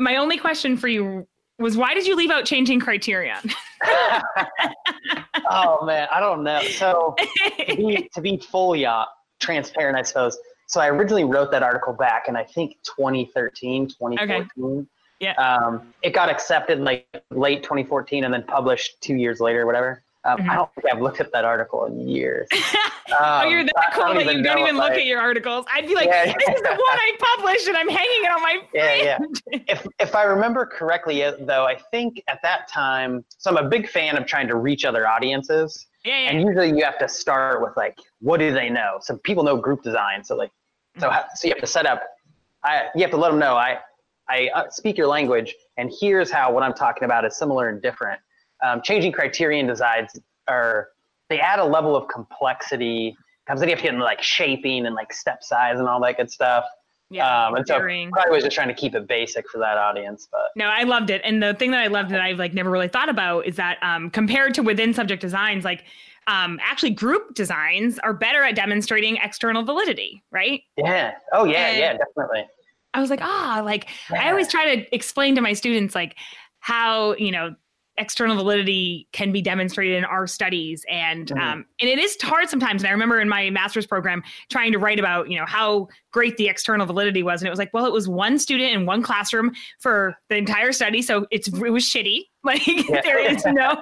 [0.00, 1.26] my only question for you
[1.58, 3.38] was why did you leave out changing criterion?
[5.50, 6.62] oh man, I don't know.
[6.62, 9.04] So to be, to be fully uh,
[9.40, 10.38] transparent, I suppose.
[10.66, 14.64] So I originally wrote that article back in I think 2013, 2014.
[14.64, 14.86] Okay.
[15.20, 15.32] Yeah.
[15.34, 20.03] Um, it got accepted like late 2014 and then published two years later, whatever.
[20.26, 20.50] Um, mm-hmm.
[20.50, 22.48] I don't think I've looked at that article in years.
[23.12, 25.66] Um, oh, you're that cool that you don't even look I, at your articles.
[25.72, 26.54] I'd be like, yeah, this yeah.
[26.54, 29.18] is the one I published and I'm hanging it on my Yeah, yeah.
[29.68, 33.68] if, if I remember correctly, uh, though, I think at that time, so I'm a
[33.68, 35.86] big fan of trying to reach other audiences.
[36.02, 36.30] Yeah, yeah.
[36.30, 38.98] And usually you have to start with like, what do they know?
[39.02, 40.24] So people know group design.
[40.24, 40.50] So like,
[40.98, 41.28] so, mm-hmm.
[41.34, 42.02] so you have to set up,
[42.64, 43.80] I, you have to let them know I,
[44.30, 47.82] I uh, speak your language and here's how what I'm talking about is similar and
[47.82, 48.18] different
[48.64, 50.10] um, changing criterion designs
[50.48, 50.88] are
[51.28, 54.86] they add a level of complexity because then you have to get into like shaping
[54.86, 56.64] and like step size and all that good stuff.
[57.10, 60.26] Yeah, um, and so probably was just trying to keep it basic for that audience,
[60.32, 61.20] but no, I loved it.
[61.22, 63.78] And the thing that I loved that I've like never really thought about is that
[63.82, 65.84] um, compared to within subject designs, like
[66.26, 70.62] um, actually group designs are better at demonstrating external validity, right?
[70.78, 71.12] Yeah.
[71.32, 72.46] Oh yeah, and yeah, definitely.
[72.94, 74.24] I was like, ah, like yeah.
[74.24, 76.16] I always try to explain to my students like
[76.60, 77.54] how you know
[77.96, 80.84] external validity can be demonstrated in our studies.
[80.88, 81.38] And mm-hmm.
[81.38, 82.82] um, and it is hard sometimes.
[82.82, 86.36] And i remember in my master's program trying to write about you know how great
[86.36, 87.40] the external validity was.
[87.40, 90.72] And it was like well it was one student in one classroom for the entire
[90.72, 91.02] study.
[91.02, 92.24] So it's it was shitty.
[92.44, 93.00] Like yeah.
[93.00, 93.80] there is no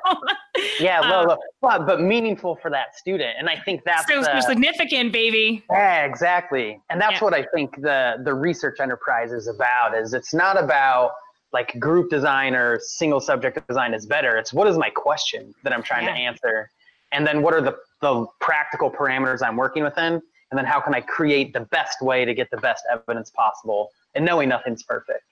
[0.78, 3.34] yeah well, um, but, but meaningful for that student.
[3.36, 5.64] And i think that's so uh, significant baby.
[5.68, 6.80] Yeah exactly.
[6.88, 7.24] And that's yeah.
[7.24, 11.10] what i think the the research enterprise is about is it's not about
[11.52, 14.36] like group design or single subject design is better.
[14.36, 16.14] It's what is my question that I'm trying yeah.
[16.14, 16.70] to answer?
[17.12, 20.14] And then what are the, the practical parameters I'm working within?
[20.14, 23.90] And then how can I create the best way to get the best evidence possible?
[24.14, 25.24] And knowing nothing's perfect.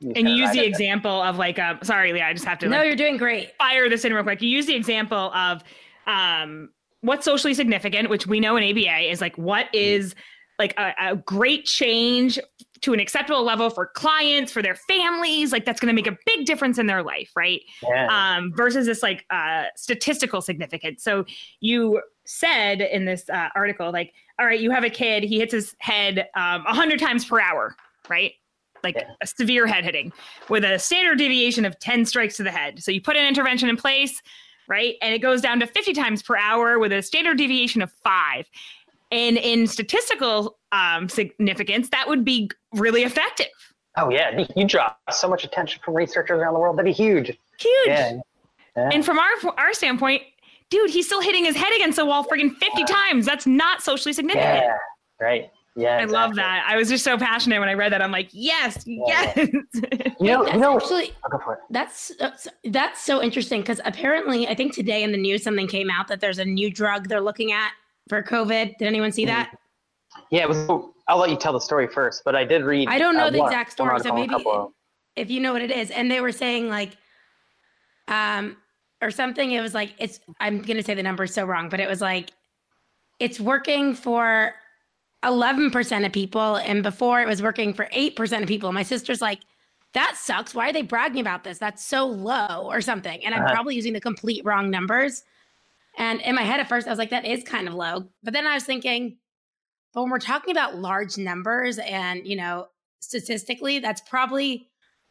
[0.00, 2.68] You and you use the example of like, um, sorry, Liat, I just have to.
[2.68, 3.52] No, like, you're doing great.
[3.56, 4.42] Fire this in real quick.
[4.42, 5.64] You use the example of
[6.06, 10.14] um, what's socially significant, which we know in ABA is like what is
[10.58, 12.38] like a, a great change
[12.86, 15.50] to an acceptable level for clients, for their families.
[15.50, 17.60] Like that's going to make a big difference in their life, right?
[17.82, 18.06] Yeah.
[18.36, 21.02] Um, versus this like uh, statistical significance.
[21.02, 21.24] So
[21.58, 25.52] you said in this uh, article, like, all right, you have a kid, he hits
[25.52, 27.74] his head um, 100 times per hour,
[28.08, 28.34] right?
[28.84, 29.10] Like yeah.
[29.20, 30.12] a severe head hitting
[30.48, 32.80] with a standard deviation of 10 strikes to the head.
[32.84, 34.22] So you put an intervention in place,
[34.68, 34.94] right?
[35.02, 38.46] And it goes down to 50 times per hour with a standard deviation of five.
[39.10, 43.46] And in statistical um, significance, that would be really effective.
[43.96, 46.76] Oh yeah, you draw so much attention from researchers around the world.
[46.76, 47.28] That'd be huge.
[47.58, 47.86] Huge.
[47.86, 48.18] Yeah.
[48.76, 48.90] yeah.
[48.92, 50.22] And from our our standpoint,
[50.70, 53.24] dude, he's still hitting his head against the wall friggin' 50 times.
[53.24, 54.64] That's not socially significant.
[54.64, 54.76] Yeah.
[55.18, 55.50] Right.
[55.76, 55.88] Yeah.
[55.88, 56.12] I exactly.
[56.12, 56.66] love that.
[56.68, 58.02] I was just so passionate when I read that.
[58.02, 59.32] I'm like, yes, yeah.
[59.34, 59.48] yes.
[60.20, 61.12] you know, you know, actually,
[61.70, 65.90] that's, that's that's so interesting because apparently, I think today in the news something came
[65.90, 67.72] out that there's a new drug they're looking at
[68.08, 68.78] for COVID.
[68.78, 69.34] Did anyone see mm-hmm.
[69.34, 69.56] that?
[70.30, 70.68] Yeah, it was.
[71.08, 72.88] I'll let you tell the story first, but I did read.
[72.88, 74.34] I don't know uh, the exact story, so maybe
[75.14, 76.96] if you know what it is, and they were saying like,
[78.08, 78.56] um,
[79.02, 79.52] or something.
[79.52, 80.20] It was like it's.
[80.40, 82.30] I'm gonna say the number so wrong, but it was like,
[83.20, 84.54] it's working for
[85.24, 88.72] 11% of people, and before it was working for 8% of people.
[88.72, 89.40] My sister's like,
[89.92, 90.54] that sucks.
[90.54, 91.58] Why are they bragging about this?
[91.58, 93.24] That's so low, or something.
[93.24, 93.54] And I'm uh-huh.
[93.54, 95.24] probably using the complete wrong numbers.
[95.98, 98.08] And in my head at first, I was like, that is kind of low.
[98.22, 99.16] But then I was thinking,
[99.94, 102.66] but when we're talking about large numbers and, you know,
[103.00, 104.68] statistically, that's probably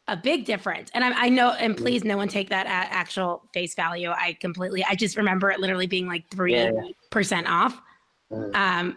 [0.08, 0.90] a big difference.
[0.94, 1.78] And I, I know, and mm.
[1.78, 4.10] please, no one take that at actual face value.
[4.10, 7.80] I completely, I just remember it literally being like 3% yeah, off.
[8.30, 8.54] Mm.
[8.54, 8.96] Um,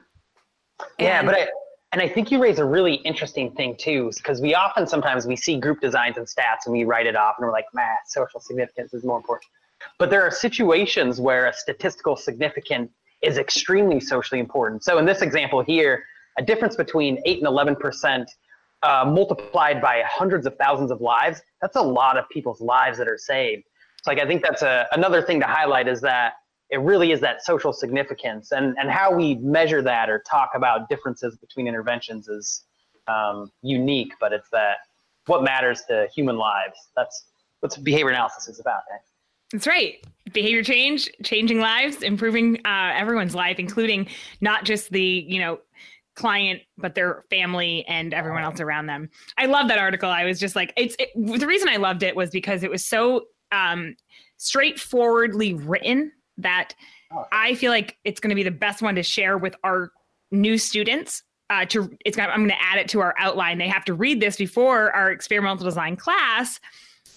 [1.00, 1.48] yeah, but I,
[1.92, 5.36] and I think you raise a really interesting thing too, because we often sometimes we
[5.36, 8.40] see group designs and stats and we write it off and we're like, man, social
[8.40, 9.50] significance is more important.
[9.98, 14.84] But there are situations where a statistical significance is extremely socially important.
[14.84, 16.04] So in this example here,
[16.38, 18.26] a difference between 8 and 11%
[18.82, 23.08] uh, multiplied by hundreds of thousands of lives, that's a lot of people's lives that
[23.08, 23.64] are saved.
[24.04, 26.34] So like I think that's a, another thing to highlight is that
[26.70, 30.88] it really is that social significance and, and how we measure that or talk about
[30.88, 32.64] differences between interventions is
[33.08, 34.78] um, unique, but it's that
[35.26, 36.78] what matters to human lives.
[36.96, 37.26] That's
[37.60, 38.84] what behavior analysis is about.
[39.52, 40.04] That's right.
[40.32, 44.08] Behavior change, changing lives, improving uh, everyone's life, including
[44.42, 45.60] not just the you know
[46.16, 49.10] client but their family and everyone else around them.
[49.38, 50.10] I love that article.
[50.10, 52.86] I was just like, it's it, the reason I loved it was because it was
[52.86, 53.96] so um,
[54.38, 56.74] straightforwardly written that
[57.32, 59.92] I feel like it's going to be the best one to share with our
[60.30, 61.24] new students.
[61.50, 63.58] Uh, to it's got, I'm going to add it to our outline.
[63.58, 66.60] They have to read this before our experimental design class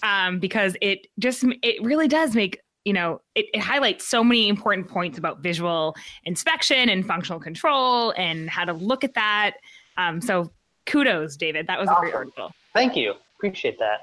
[0.03, 4.49] um, because it just it really does make you know it, it highlights so many
[4.49, 9.53] important points about visual inspection and functional control and how to look at that.
[9.97, 10.51] Um, so
[10.85, 11.67] kudos, David.
[11.67, 11.97] That was awesome.
[11.97, 12.51] a great article.
[12.73, 13.13] Thank you.
[13.37, 14.01] Appreciate that.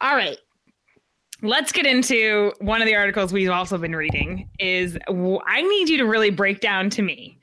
[0.00, 0.38] All right
[1.42, 4.98] let's get into one of the articles we've also been reading is
[5.46, 7.38] i need you to really break down to me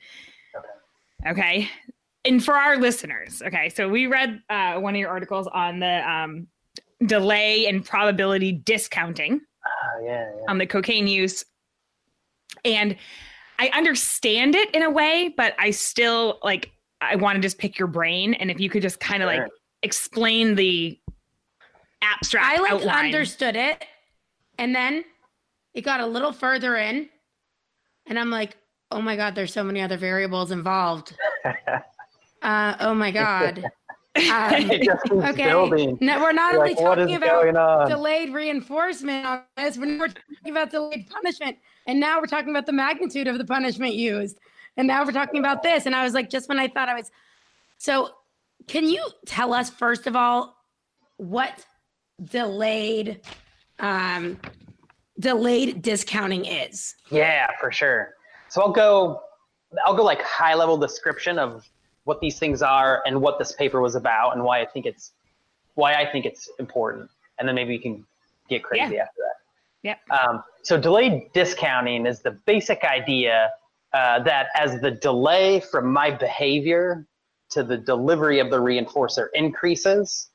[1.26, 1.68] okay
[2.24, 6.10] and for our listeners okay so we read uh, one of your articles on the
[6.10, 6.46] um,
[7.04, 10.42] delay and probability discounting uh, yeah, yeah.
[10.48, 11.44] on the cocaine use
[12.64, 12.96] and
[13.58, 17.78] i understand it in a way but i still like i want to just pick
[17.78, 19.42] your brain and if you could just kind of sure.
[19.42, 19.50] like
[19.82, 20.98] explain the
[22.02, 22.46] abstract.
[22.46, 23.06] I like outline.
[23.06, 23.84] understood it,
[24.58, 25.04] and then
[25.74, 27.08] it got a little further in,
[28.06, 28.56] and I'm like,
[28.90, 31.16] oh my god, there's so many other variables involved.
[32.42, 33.64] uh, oh my god.
[34.16, 34.70] Um,
[35.30, 35.44] okay.
[35.44, 35.98] Building.
[36.00, 40.70] No, we're not You're only like, talking about delayed reinforcement on this, we're talking about
[40.70, 41.58] delayed punishment.
[41.86, 44.38] And now we're talking about the magnitude of the punishment used.
[44.76, 45.86] And now we're talking about this.
[45.86, 47.10] And I was like, just when I thought I was.
[47.78, 48.10] So,
[48.66, 50.56] can you tell us, first of all,
[51.18, 51.64] what
[52.24, 53.20] delayed
[53.78, 54.38] um,
[55.18, 56.94] delayed discounting is.
[57.10, 58.14] Yeah, for sure.
[58.48, 59.20] So I'll go
[59.84, 61.68] I'll go like high level description of
[62.06, 65.12] what these things are and what this paper was about and why I think it's
[65.74, 67.10] why I think it's important.
[67.38, 68.06] And then maybe you can
[68.48, 69.02] get crazy yeah.
[69.02, 69.22] after
[69.82, 69.96] that.
[70.10, 70.16] Yeah.
[70.16, 73.50] Um, so delayed discounting is the basic idea
[73.92, 77.06] uh, that as the delay from my behavior
[77.50, 80.28] to the delivery of the reinforcer increases,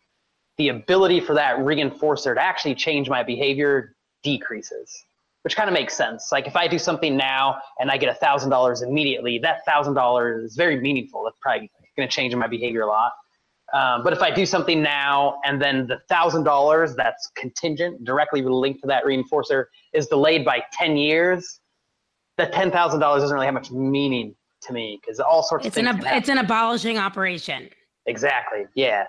[0.58, 5.06] the ability for that reinforcer to actually change my behavior decreases,
[5.44, 6.30] which kind of makes sense.
[6.32, 9.96] Like if I do something now and I get a thousand dollars immediately, that thousand
[9.96, 11.26] dollars is very meaningful.
[11.28, 13.12] It's probably going to change my behavior a lot.
[13.74, 18.42] Um, but if I do something now and then the thousand dollars that's contingent, directly
[18.42, 21.62] linked to that reinforcer, is delayed by ten years,
[22.38, 25.78] that ten thousand dollars doesn't really have much meaning to me because all sorts it's
[25.78, 26.06] of things.
[26.06, 27.70] An, it's an abolishing operation.
[28.06, 28.66] Exactly.
[28.76, 29.06] Yeah.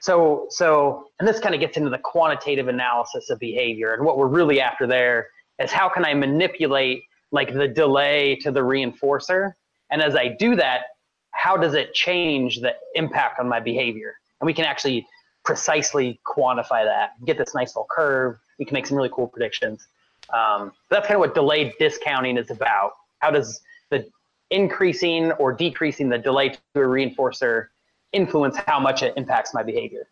[0.00, 3.94] So, so, and this kind of gets into the quantitative analysis of behavior.
[3.94, 8.50] And what we're really after there is how can I manipulate like the delay to
[8.50, 9.54] the reinforcer?
[9.90, 10.82] And as I do that,
[11.30, 14.14] how does it change the impact on my behavior?
[14.40, 15.06] And we can actually
[15.44, 18.38] precisely quantify that, get this nice little curve.
[18.58, 19.86] We can make some really cool predictions.
[20.32, 22.92] Um, that's kind of what delayed discounting is about.
[23.18, 24.08] How does the
[24.50, 27.66] increasing or decreasing the delay to a reinforcer
[28.14, 30.06] influence how much it impacts my behavior.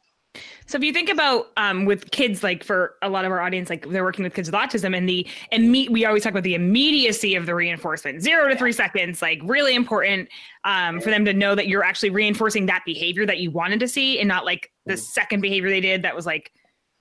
[0.66, 3.68] So if you think about um, with kids, like for a lot of our audience,
[3.68, 6.54] like they're working with kids with autism, and the imme- we always talk about the
[6.54, 10.28] immediacy of the reinforcement, zero to three seconds, like really important
[10.64, 13.88] um, for them to know that you're actually reinforcing that behavior that you wanted to
[13.88, 16.52] see, and not like the second behavior they did that was like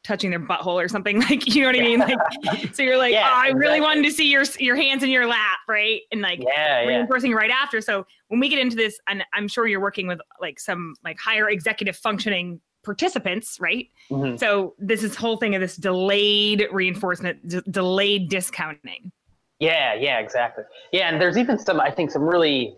[0.04, 1.22] touching their butthole or something.
[1.30, 2.00] Like you know what I mean?
[2.00, 3.60] Like so you're like yeah, oh, I exactly.
[3.60, 6.02] really wanted to see your your hands in your lap right?
[6.12, 7.38] And like yeah, reinforcing yeah.
[7.38, 7.80] right after.
[7.80, 11.17] So when we get into this and I'm sure you're working with like some like
[11.17, 14.36] higher executive functioning participants right mm-hmm.
[14.38, 19.12] so this is whole thing of this delayed reinforcement d- delayed discounting
[19.60, 22.76] yeah yeah exactly yeah and there's even some I think some really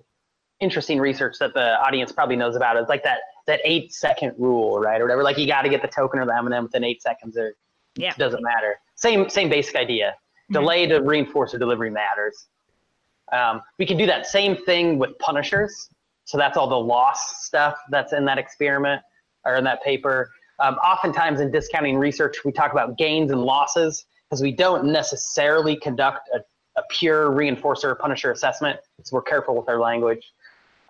[0.63, 4.79] interesting research that the audience probably knows about It's like that that eight second rule,
[4.79, 5.23] right, or whatever.
[5.23, 7.55] Like you got to get the token or the M&M within eight seconds, or
[7.95, 8.79] yeah, it doesn't matter.
[8.95, 10.11] Same same basic idea.
[10.11, 10.53] Mm-hmm.
[10.53, 12.47] Delay to reinforce or delivery matters.
[13.31, 15.89] Um, we can do that same thing with punishers.
[16.25, 19.01] So that's all the loss stuff that's in that experiment
[19.45, 20.31] or in that paper.
[20.59, 25.75] Um, oftentimes in discounting research, we talk about gains and losses because we don't necessarily
[25.75, 26.39] conduct a,
[26.79, 28.79] a pure reinforcer or punisher assessment.
[29.03, 30.31] So we're careful with our language.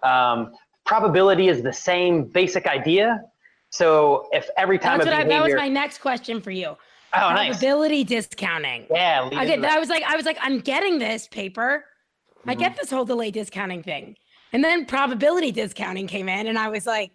[0.03, 0.53] Um,
[0.85, 3.23] probability is the same basic idea.
[3.69, 6.75] So if every time That's a behavior, I, that was my next question for you.
[7.15, 8.27] Oh, probability nice.
[8.27, 8.87] discounting.
[8.89, 9.29] Yeah.
[9.31, 11.85] Okay, I was like, I was like, I'm getting this paper.
[12.39, 12.49] Mm-hmm.
[12.49, 14.15] I get this whole delay discounting thing,
[14.51, 17.11] and then probability discounting came in, and I was like,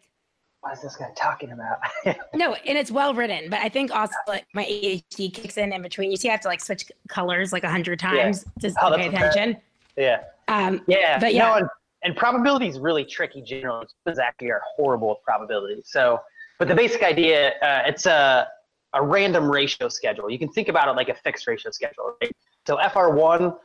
[0.60, 1.78] what is this guy talking about?
[2.34, 5.82] no, and it's well written, but I think also like my ADHD kicks in in
[5.82, 6.10] between.
[6.10, 8.70] You see, I have to like switch colors like a hundred times yeah.
[8.70, 9.56] to oh, pay attention.
[9.96, 10.22] Yeah.
[10.48, 11.18] Um, yeah.
[11.18, 11.48] But yeah.
[11.48, 11.68] No, and
[12.02, 13.86] and probability is really tricky generally.
[14.06, 15.82] Actually are horrible with probability.
[15.84, 16.20] So,
[16.58, 18.48] but the basic idea, uh, it's a
[18.94, 20.30] a random ratio schedule.
[20.30, 22.14] You can think about it like a fixed ratio schedule.
[22.20, 22.32] Right?
[22.66, 23.56] So FR1,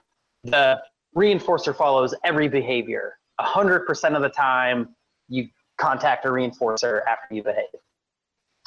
[0.44, 0.82] the
[1.16, 3.18] reinforcer follows every behavior.
[3.40, 4.96] 100% of the time,
[5.28, 5.48] you
[5.84, 7.66] contact a reinforcer after you behave.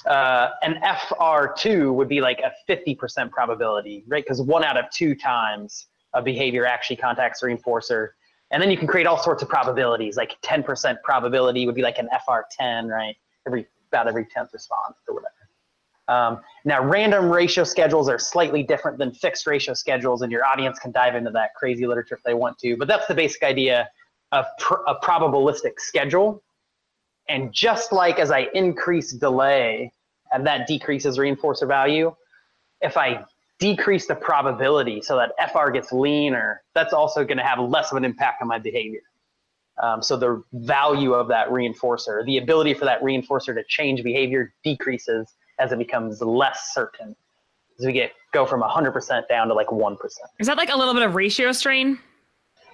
[0.04, 4.22] Uh, an FR2 would be like a 50% probability, right?
[4.22, 8.08] Because one out of two times a behavior actually contacts a reinforcer.
[8.50, 11.98] And then you can create all sorts of probabilities, like 10% probability would be like
[11.98, 13.16] an FR10, right?
[13.46, 15.32] Every about every 10th response or whatever.
[16.08, 20.78] Um, now, random ratio schedules are slightly different than fixed ratio schedules, and your audience
[20.78, 22.76] can dive into that crazy literature if they want to.
[22.76, 23.88] But that's the basic idea
[24.32, 26.42] of pr- a probabilistic schedule.
[27.28, 29.92] And just like as I increase delay,
[30.32, 32.14] and that decreases reinforcer value,
[32.80, 33.24] if I
[33.58, 37.96] decrease the probability so that FR gets leaner, that's also going to have less of
[37.96, 39.00] an impact on my behavior.
[39.82, 44.52] Um, so the value of that reinforcer, the ability for that reinforcer to change behavior
[44.64, 47.14] decreases as it becomes less certain.
[47.78, 49.98] As we get go from 100% down to like 1%.
[50.38, 51.98] Is that like a little bit of ratio strain?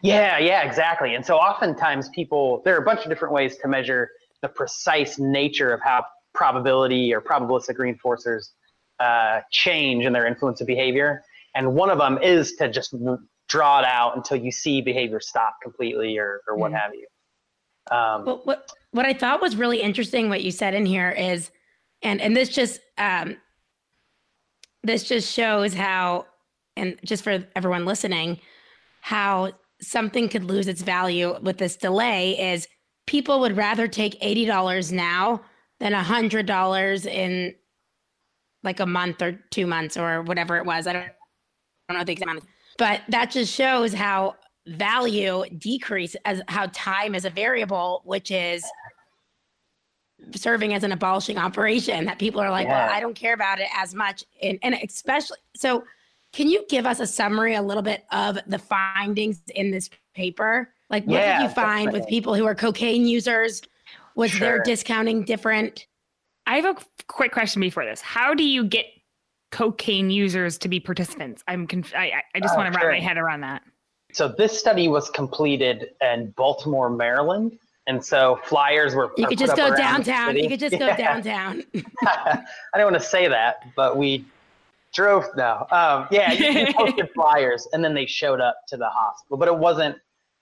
[0.03, 1.15] Yeah, yeah, exactly.
[1.15, 4.11] And so oftentimes people, there are a bunch of different ways to measure
[4.43, 8.51] the precise nature of how probability or probabilistic reinforcers
[9.01, 11.23] uh, change in their influence of behavior.
[11.55, 12.95] And one of them is to just
[13.49, 16.81] draw it out until you see behavior stop completely or, or what mm.
[16.81, 17.07] have you.
[17.91, 21.51] Um, but what what I thought was really interesting, what you said in here is,
[22.03, 23.37] and and this just um,
[24.83, 26.27] this just shows how,
[26.77, 28.39] and just for everyone listening,
[29.01, 32.69] how something could lose its value with this delay is
[33.07, 35.43] people would rather take eighty dollars now
[35.81, 37.55] than a hundred dollars in
[38.63, 40.87] like a month or two months or whatever it was.
[40.87, 41.11] I don't, I
[41.89, 42.45] don't know the exact amount.
[42.79, 44.37] But that just shows how
[44.67, 48.65] value decrease as how time is a variable, which is
[50.37, 52.87] serving as an abolishing operation that people are like, yeah.
[52.87, 54.25] well, I don't care about it as much.
[54.41, 55.85] And, and especially, so
[56.33, 60.73] can you give us a summary a little bit of the findings in this paper?
[60.93, 62.01] Like, what yeah, did you find definitely.
[62.01, 63.63] with people who are cocaine users?
[64.15, 64.41] Was sure.
[64.41, 65.87] their discounting different?
[66.47, 68.03] I have a quick question before this.
[68.03, 68.85] How do you get
[69.51, 71.43] cocaine users to be participants?
[71.49, 72.91] I'm conf- I, I just uh, want to sure.
[72.91, 73.63] wrap my head around that.
[74.13, 77.59] So this study was completed in Baltimore, Maryland.
[77.87, 79.11] And so flyers were.
[79.17, 80.37] You could just go downtown.
[80.37, 81.65] You could just go downtown.
[82.07, 84.25] I don't want to say that, but we
[84.95, 85.25] drove.
[85.37, 89.37] No, um, yeah, you posted flyers, and then they showed up to the hospital.
[89.37, 89.97] But it wasn't.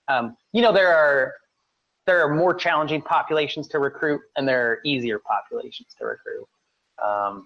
[0.07, 1.33] Um, you know, there are
[2.07, 6.47] there are more challenging populations to recruit, and there are easier populations to recruit.
[7.03, 7.45] Um,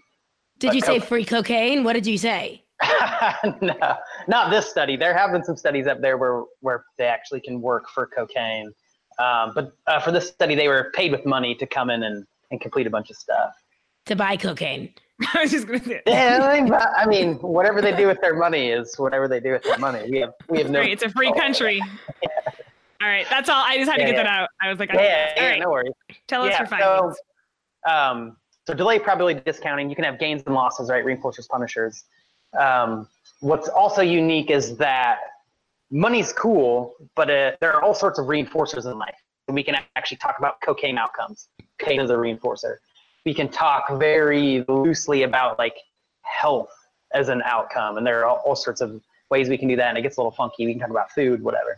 [0.60, 1.84] did you say free cocaine?
[1.84, 2.64] What did you say?
[3.62, 3.97] no,
[4.28, 4.97] not this study.
[4.97, 8.72] There have been some studies up there where where they actually can work for cocaine,
[9.20, 12.26] um, but uh, for this study, they were paid with money to come in and,
[12.51, 13.53] and complete a bunch of stuff.
[14.08, 14.93] To buy cocaine.
[15.34, 16.01] I was just gonna say.
[16.06, 19.78] Yeah, I mean, whatever they do with their money is whatever they do with their
[19.78, 20.10] money.
[20.10, 20.82] We have we have no.
[20.82, 21.82] It's a free country.
[22.22, 22.30] yeah.
[23.02, 23.64] All right, that's all.
[23.64, 24.50] I just had to get that out.
[24.62, 25.60] I was like, yeah, yeah, right.
[25.60, 25.91] no worries.
[26.28, 27.18] Tell us your findings.
[27.86, 31.06] So, um, so delay probability discounting, you can have gains and losses, right?
[31.06, 32.06] Reinforcers, punishers.
[32.58, 33.08] Um,
[33.41, 35.20] what's also unique is that
[35.91, 39.16] money's cool, but uh, there are all sorts of reinforcers in life.
[39.48, 41.50] We can actually talk about cocaine outcomes.
[41.78, 42.78] Cocaine is a reinforcer.
[43.26, 45.76] We can talk very loosely about like
[46.22, 46.72] health
[47.14, 49.89] as an outcome, and there are all, all sorts of ways we can do that.
[49.89, 50.66] And it gets a little funky.
[50.66, 51.78] We can talk about food, whatever.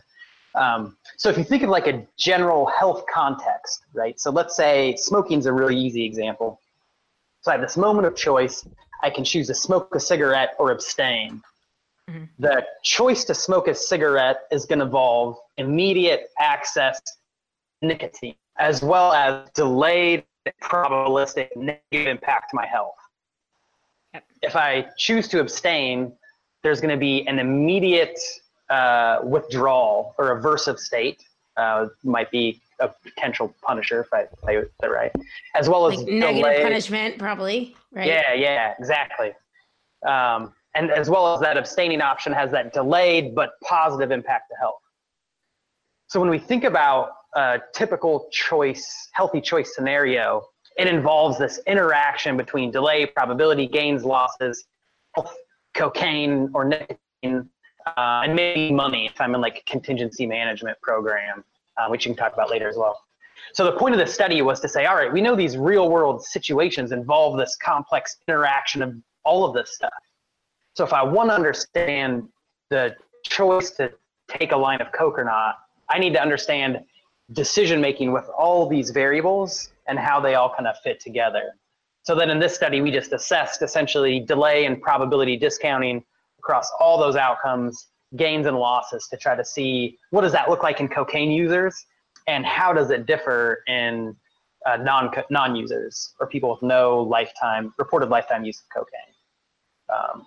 [0.58, 4.18] Um, so if you think of like a general health context, right?
[4.18, 6.60] So let's say smoking is a really easy example.
[7.42, 8.66] So I have this moment of choice.
[9.02, 11.42] I can choose to smoke a cigarette or abstain.
[12.10, 12.24] Mm-hmm.
[12.38, 17.00] The choice to smoke a cigarette is going to involve immediate access
[17.80, 20.24] nicotine, as well as delayed
[20.62, 22.96] probabilistic negative impact to my health.
[24.14, 24.24] Yep.
[24.42, 26.12] If I choose to abstain,
[26.62, 28.18] there's going to be an immediate
[28.70, 31.24] uh, withdrawal or aversive state.
[31.56, 35.10] Uh, might be a potential punisher if I say that right,
[35.56, 37.74] as well as like negative punishment, probably.
[37.92, 38.06] Right.
[38.06, 39.32] Yeah, yeah, exactly.
[40.06, 44.56] Um, and as well as that abstaining option has that delayed but positive impact to
[44.56, 44.80] health.
[46.06, 50.46] So when we think about a typical choice, healthy choice scenario,
[50.76, 54.64] it involves this interaction between delay, probability, gains, losses,
[55.14, 55.34] health,
[55.74, 57.48] cocaine or nicotine,
[57.96, 61.44] uh, and maybe money if I'm in like a contingency management program
[61.78, 63.00] uh, which you can talk about later as well.
[63.52, 65.88] So the point of the study was to say, all right, we know these real
[65.88, 69.90] world situations involve this complex interaction of all of this stuff.
[70.74, 72.28] So if I want to understand
[72.70, 73.92] the choice to
[74.28, 75.56] take a line of coke or not,
[75.88, 76.80] I need to understand
[77.32, 81.54] decision making with all these variables and how they all kind of fit together.
[82.02, 86.04] So then in this study, we just assessed essentially delay and probability discounting
[86.38, 90.62] across all those outcomes, gains and losses to try to see what does that look
[90.62, 91.84] like in cocaine users
[92.26, 94.16] and how does it differ in
[94.66, 99.14] uh, non non users or people with no lifetime reported lifetime use of cocaine.
[99.94, 100.24] Um,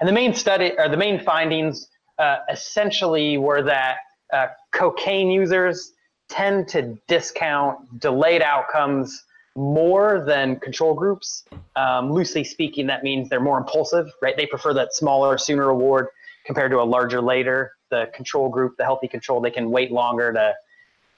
[0.00, 1.88] and the main study or the main findings
[2.18, 3.98] uh, essentially were that
[4.32, 5.92] uh, cocaine users
[6.28, 9.22] tend to discount delayed outcomes
[9.56, 11.44] more than control groups.
[11.76, 14.36] Um, loosely speaking, that means they're more impulsive, right?
[14.36, 16.08] They prefer that smaller, sooner reward
[16.44, 17.72] compared to a larger later.
[17.90, 20.54] The control group, the healthy control, they can wait longer to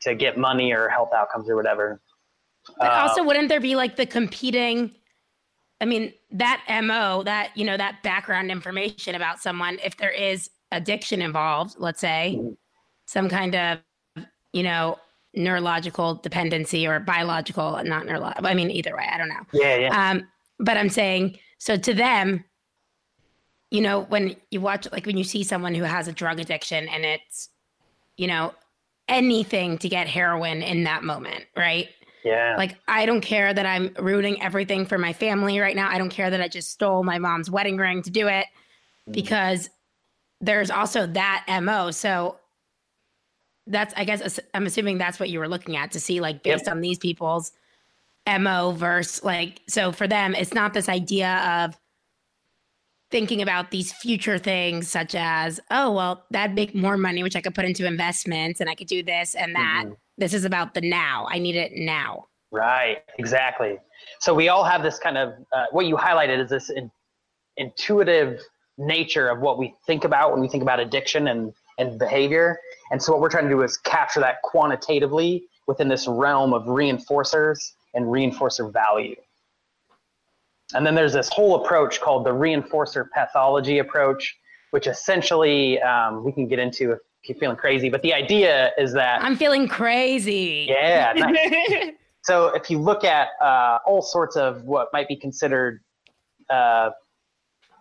[0.02, 2.00] to get money or health outcomes or whatever.
[2.78, 4.92] But uh, also, wouldn't there be like the competing?
[5.80, 10.50] I mean, that MO, that, you know, that background information about someone, if there is
[10.72, 12.52] addiction involved, let's say, mm-hmm.
[13.06, 13.78] some kind of,
[14.52, 14.98] you know,
[15.36, 18.46] neurological dependency or biological, not neurological.
[18.46, 19.46] I mean, either way, I don't know.
[19.52, 20.10] Yeah, yeah.
[20.10, 20.26] Um,
[20.58, 22.44] but I'm saying, so to them,
[23.70, 26.88] you know, when you watch, like when you see someone who has a drug addiction
[26.88, 27.50] and it's,
[28.16, 28.54] you know,
[29.08, 31.88] anything to get heroin in that moment, right?
[32.24, 32.56] Yeah.
[32.56, 35.88] Like, I don't care that I'm ruining everything for my family right now.
[35.88, 38.46] I don't care that I just stole my mom's wedding ring to do it
[39.08, 39.12] mm.
[39.12, 39.70] because
[40.40, 41.90] there's also that MO.
[41.90, 42.38] So
[43.66, 46.66] that's, I guess, I'm assuming that's what you were looking at to see, like, based
[46.66, 46.74] yep.
[46.74, 47.52] on these people's
[48.26, 51.76] MO versus, like, so for them, it's not this idea of,
[53.08, 57.40] thinking about these future things such as oh well that'd make more money which i
[57.40, 59.94] could put into investments and i could do this and that mm-hmm.
[60.18, 61.26] This is about the now.
[61.30, 62.26] I need it now.
[62.50, 63.78] Right, exactly.
[64.20, 66.90] So we all have this kind of uh, what you highlighted is this in,
[67.56, 68.40] intuitive
[68.78, 72.58] nature of what we think about when we think about addiction and, and behavior.
[72.90, 76.64] And so what we're trying to do is capture that quantitatively within this realm of
[76.64, 77.58] reinforcers
[77.94, 79.16] and reinforcer value.
[80.74, 84.36] And then there's this whole approach called the reinforcer pathology approach,
[84.70, 86.98] which essentially um, we can get into if
[87.28, 87.88] you're feeling crazy.
[87.88, 90.66] But the idea is that I'm feeling crazy.
[90.68, 91.12] Yeah.
[91.16, 91.92] Nice.
[92.22, 95.80] so if you look at uh, all sorts of what might be considered
[96.50, 96.90] uh,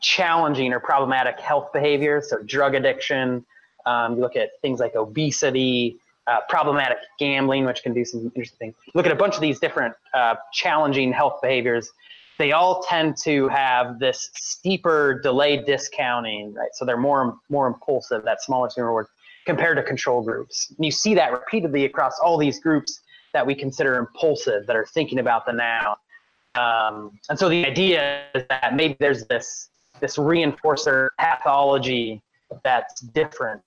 [0.02, 3.46] challenging or problematic health behaviors, so drug addiction,
[3.86, 8.57] um, you look at things like obesity, uh, problematic gambling, which can do some interesting
[8.57, 8.75] things.
[8.93, 11.89] Look at a bunch of these different uh, challenging health behaviors.
[12.38, 16.69] They all tend to have this steeper delayed discounting, right?
[16.73, 18.23] So they're more more impulsive.
[18.25, 19.07] That smaller sooner reward
[19.45, 20.73] compared to control groups.
[20.75, 22.99] And you see that repeatedly across all these groups
[23.33, 25.97] that we consider impulsive, that are thinking about the now.
[26.55, 29.69] Um, and so the idea is that maybe there's this
[30.01, 32.21] this reinforcer pathology
[32.64, 33.64] that's different,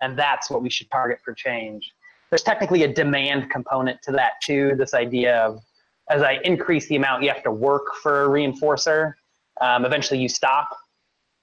[0.00, 1.92] and that's what we should target for change.
[2.30, 4.74] There's technically a demand component to that too.
[4.76, 5.62] This idea of
[6.10, 9.14] as I increase the amount you have to work for a reinforcer,
[9.60, 10.68] um, eventually you stop.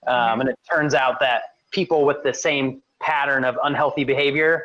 [0.07, 4.63] Um, and it turns out that people with the same pattern of unhealthy behavior,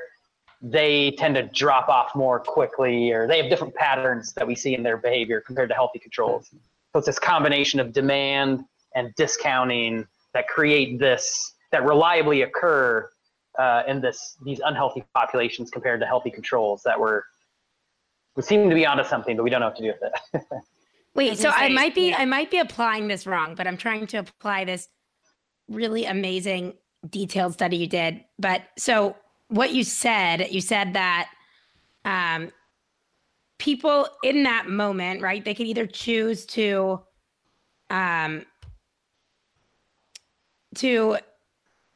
[0.62, 4.75] they tend to drop off more quickly, or they have different patterns that we see
[4.75, 6.49] in their behavior compared to healthy controls.
[6.51, 13.11] So it's this combination of demand and discounting that create this that reliably occur
[13.59, 17.25] uh, in this these unhealthy populations compared to healthy controls that were
[18.37, 20.43] we seem to be onto something, but we don't know what to do with it.
[21.16, 24.18] Wait, so I might be I might be applying this wrong, but I'm trying to
[24.18, 24.89] apply this
[25.68, 26.75] really amazing
[27.11, 28.25] detailed study you did.
[28.39, 29.16] But so
[29.49, 31.29] what you said, you said that
[32.05, 32.53] um,
[33.59, 35.45] people in that moment, right?
[35.45, 37.01] They could either choose to
[37.91, 38.47] um,
[40.77, 41.18] to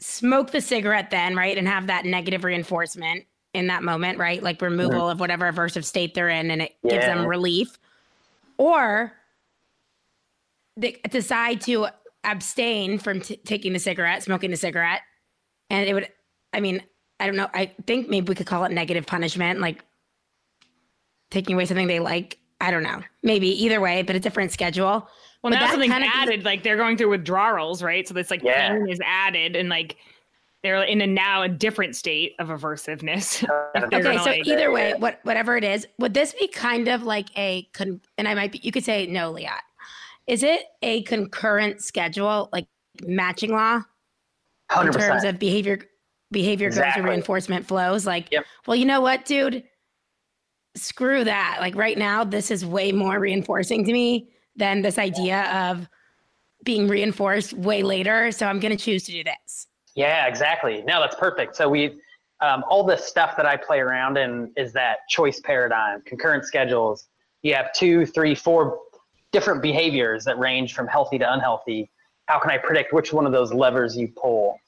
[0.00, 3.24] smoke the cigarette then, right, and have that negative reinforcement
[3.54, 4.42] in that moment, right?
[4.42, 5.10] Like removal mm-hmm.
[5.10, 6.92] of whatever aversive state they're in, and it yeah.
[6.92, 7.78] gives them relief,
[8.56, 9.12] or
[10.76, 11.88] they decide to
[12.24, 15.02] abstain from t- taking the cigarette, smoking the cigarette,
[15.70, 16.08] and it would.
[16.52, 16.82] I mean,
[17.20, 17.50] I don't know.
[17.52, 19.84] I think maybe we could call it negative punishment, like
[21.30, 22.38] taking away something they like.
[22.68, 23.02] I don't know.
[23.22, 25.08] Maybe either way, but a different schedule.
[25.42, 26.44] Well, but now something's added.
[26.44, 28.06] like they're going through withdrawals, right?
[28.06, 28.72] So this like yeah.
[28.72, 29.96] pain is added, and like
[30.62, 33.42] they're in a now a different state of aversiveness.
[33.76, 37.28] okay, so like, either way, what whatever it is, would this be kind of like
[37.38, 39.60] a con- and I might be you could say no, Liat.
[40.26, 42.66] Is it a concurrent schedule, like
[43.02, 43.80] matching law?
[44.70, 44.86] 100%.
[44.88, 45.80] In terms of behavior
[46.32, 47.00] behavior exactly.
[47.00, 48.06] goes to reinforcement flows.
[48.06, 48.44] Like, yep.
[48.66, 49.64] well, you know what, dude?
[50.78, 51.58] Screw that.
[51.60, 55.88] Like right now, this is way more reinforcing to me than this idea of
[56.64, 58.32] being reinforced way later.
[58.32, 59.66] So I'm going to choose to do this.
[59.94, 60.82] Yeah, exactly.
[60.86, 61.56] No, that's perfect.
[61.56, 62.00] So we,
[62.40, 67.08] um, all the stuff that I play around in is that choice paradigm, concurrent schedules.
[67.42, 68.78] You have two, three, four
[69.32, 71.90] different behaviors that range from healthy to unhealthy,
[72.26, 74.58] how can I predict which one of those levers you pull?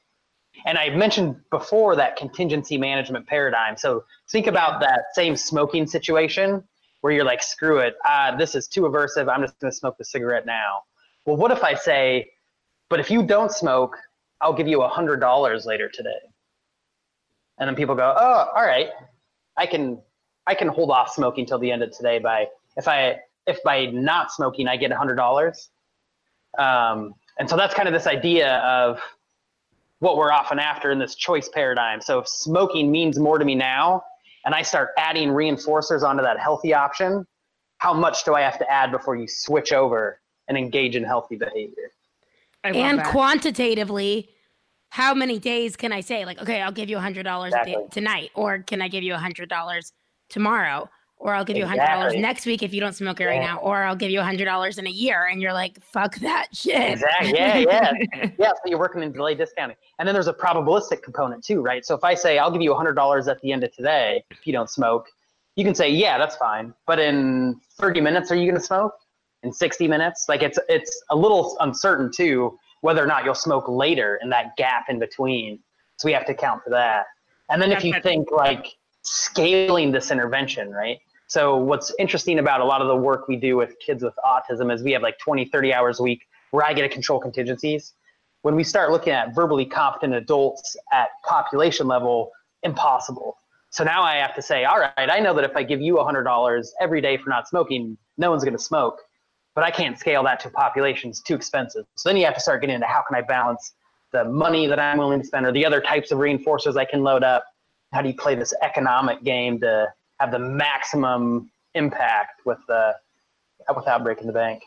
[0.67, 3.77] And I mentioned before that contingency management paradigm.
[3.77, 6.63] So think about that same smoking situation
[7.01, 9.33] where you're like, screw it, uh, this is too aversive.
[9.33, 10.83] I'm just going to smoke the cigarette now.
[11.25, 12.31] Well, what if I say,
[12.89, 13.97] but if you don't smoke,
[14.41, 16.11] I'll give you a hundred dollars later today.
[17.59, 18.89] And then people go, oh, all right,
[19.57, 20.01] I can,
[20.47, 22.47] I can hold off smoking till the end of today by
[22.77, 25.71] if I if by not smoking I get a hundred dollars.
[26.59, 29.01] Um, and so that's kind of this idea of
[30.01, 32.01] what we're often after in this choice paradigm.
[32.01, 34.03] So if smoking means more to me now,
[34.45, 37.27] and I start adding reinforcers onto that healthy option,
[37.79, 41.37] how much do I have to add before you switch over and engage in healthy
[41.37, 41.93] behavior?
[42.65, 43.07] and that.
[43.07, 44.29] quantitatively,
[44.91, 47.87] how many days can I say, like, okay, I'll give you a hundred dollars exactly.
[47.91, 49.93] tonight, or can I give you a hundred dollars
[50.29, 50.89] tomorrow?
[51.21, 53.31] Or I'll give you a hundred dollars next week if you don't smoke it yeah.
[53.31, 55.81] right now, or I'll give you a hundred dollars in a year, and you're like,
[55.83, 56.93] fuck that shit.
[56.93, 57.33] Exactly.
[57.35, 57.93] Yeah, yeah,
[58.39, 58.49] yeah.
[58.49, 61.85] So you're working in delay discounting, and then there's a probabilistic component too, right?
[61.85, 64.25] So if I say I'll give you a hundred dollars at the end of today
[64.31, 65.09] if you don't smoke,
[65.57, 68.95] you can say yeah, that's fine, but in 30 minutes, are you going to smoke?
[69.43, 73.69] In 60 minutes, like it's it's a little uncertain too whether or not you'll smoke
[73.69, 75.59] later in that gap in between.
[75.99, 77.07] So we have to account for that.
[77.51, 78.67] And then if you think like
[79.03, 80.99] scaling this intervention, right?
[81.31, 84.75] So what's interesting about a lot of the work we do with kids with autism
[84.75, 87.93] is we have like 20, 30 hours a week where I get to control contingencies.
[88.43, 92.33] When we start looking at verbally competent adults at population level,
[92.65, 93.37] impossible.
[93.71, 95.95] So now I have to say, all right, I know that if I give you
[95.99, 98.99] $100 every day for not smoking, no one's going to smoke,
[99.55, 101.85] but I can't scale that to populations too expensive.
[101.95, 103.75] So then you have to start getting into how can I balance
[104.11, 107.05] the money that I'm willing to spend or the other types of reinforcers I can
[107.05, 107.45] load up.
[107.93, 112.95] How do you play this economic game to have the maximum impact with the
[113.75, 114.63] without breaking the bank.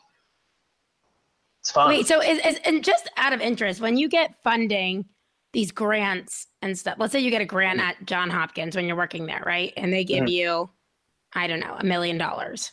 [1.61, 1.89] It's fun.
[1.89, 5.05] Wait, so is, is and just out of interest, when you get funding,
[5.53, 6.95] these grants and stuff.
[6.97, 7.89] Let's say you get a grant mm-hmm.
[7.89, 9.71] at John Hopkins when you're working there, right?
[9.77, 10.27] And they give mm-hmm.
[10.27, 10.69] you,
[11.33, 12.71] I don't know, a million dollars.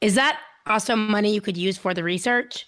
[0.00, 2.66] Is that also money you could use for the research?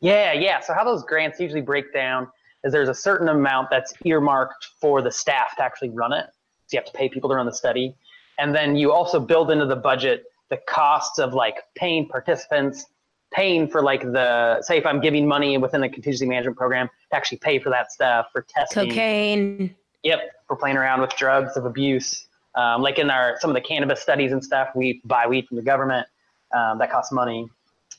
[0.00, 0.58] Yeah, yeah.
[0.60, 2.26] So how those grants usually break down
[2.64, 6.26] is there's a certain amount that's earmarked for the staff to actually run it
[6.72, 7.94] you have to pay people to run the study.
[8.38, 12.84] And then you also build into the budget the costs of like paying participants,
[13.32, 17.16] paying for like the say if I'm giving money within the contingency management program to
[17.16, 18.90] actually pay for that stuff for testing.
[18.90, 19.74] Cocaine.
[20.02, 22.26] Yep, for playing around with drugs of abuse.
[22.54, 25.56] Um, like in our some of the cannabis studies and stuff, we buy weed from
[25.56, 26.06] the government.
[26.54, 27.48] Um, that costs money.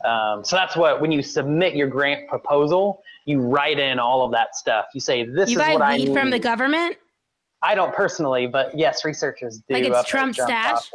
[0.06, 4.32] Um, so that's what when you submit your grant proposal, you write in all of
[4.34, 4.86] that stuff.
[4.94, 6.14] You say this you is what I need.
[6.14, 6.98] from the government.
[7.64, 9.74] I don't personally, but yes, researchers do.
[9.74, 10.92] Like it's Trump stash.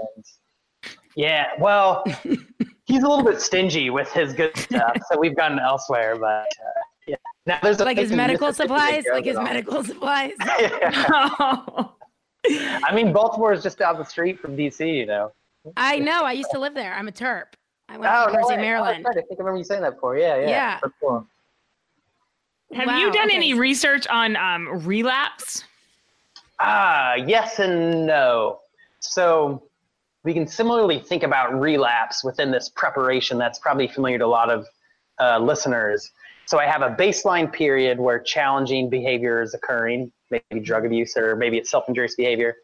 [1.17, 2.05] Yeah, well,
[2.85, 6.17] he's a little bit stingy with his good stuff, so we've gone elsewhere.
[6.17, 7.17] But uh, yeah,
[7.47, 10.35] now there's like his medical supplies, like his medical supplies.
[10.41, 11.91] I
[12.95, 14.97] mean, Baltimore is just down the street from DC.
[14.97, 15.33] You know.
[15.77, 16.23] I know.
[16.23, 16.95] I used to live there.
[16.95, 17.47] I'm a Terp.
[17.89, 19.07] I went oh, to Jersey, no, Maryland.
[19.09, 20.19] I think I remember you saying that before.
[20.19, 20.49] Yeah, yeah.
[20.49, 20.81] Yeah.
[21.01, 21.27] Cool.
[22.75, 23.37] Have wow, you done okay.
[23.37, 25.65] any research on um, relapse?
[26.61, 28.61] Ah, yes and no.
[29.01, 29.63] So
[30.25, 34.51] we can similarly think about relapse within this preparation that's probably familiar to a lot
[34.51, 34.67] of
[35.21, 36.11] uh, listeners.
[36.47, 41.37] So I have a baseline period where challenging behavior is occurring, maybe drug abuse or
[41.37, 42.57] maybe it's self-injurious behavior.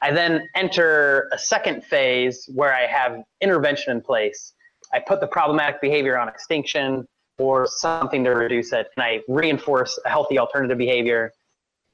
[0.00, 4.52] I then enter a second phase where I have intervention in place.
[4.92, 7.06] I put the problematic behavior on extinction
[7.38, 11.32] or something to reduce it, and I reinforce a healthy alternative behavior.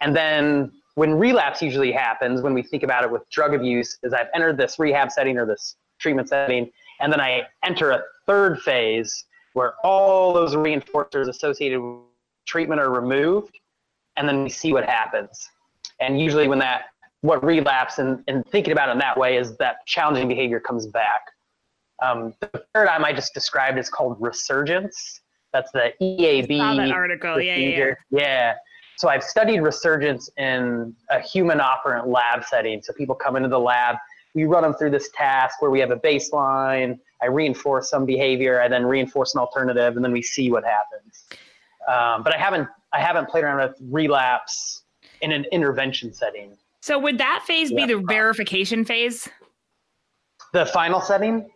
[0.01, 4.13] And then when relapse usually happens, when we think about it with drug abuse, is
[4.13, 6.71] I've entered this rehab setting or this treatment setting,
[7.01, 9.25] and then I enter a third phase
[9.55, 12.03] where all those reinforcers associated with
[12.47, 13.59] treatment are removed,
[14.19, 15.49] and then we see what happens.
[16.01, 16.83] And usually, when that
[17.23, 20.87] what relapse and, and thinking about it in that way is that challenging behavior comes
[20.87, 21.23] back.
[22.03, 25.23] Um, the paradigm I just described is called resurgence.
[25.55, 26.59] That's the EAB.
[26.77, 27.41] that article.
[27.41, 27.95] Yeah, yeah, yeah.
[28.11, 28.55] Yeah.
[29.01, 32.83] So I've studied resurgence in a human operant lab setting.
[32.83, 33.97] So people come into the lab,
[34.35, 36.99] we run them through this task where we have a baseline.
[37.23, 41.25] I reinforce some behavior, I then reinforce an alternative, and then we see what happens.
[41.89, 44.83] Um, but I haven't I haven't played around with relapse
[45.23, 46.59] in an intervention setting.
[46.83, 47.87] So would that phase yeah.
[47.87, 49.31] be the verification phase?
[50.53, 51.49] The final setting?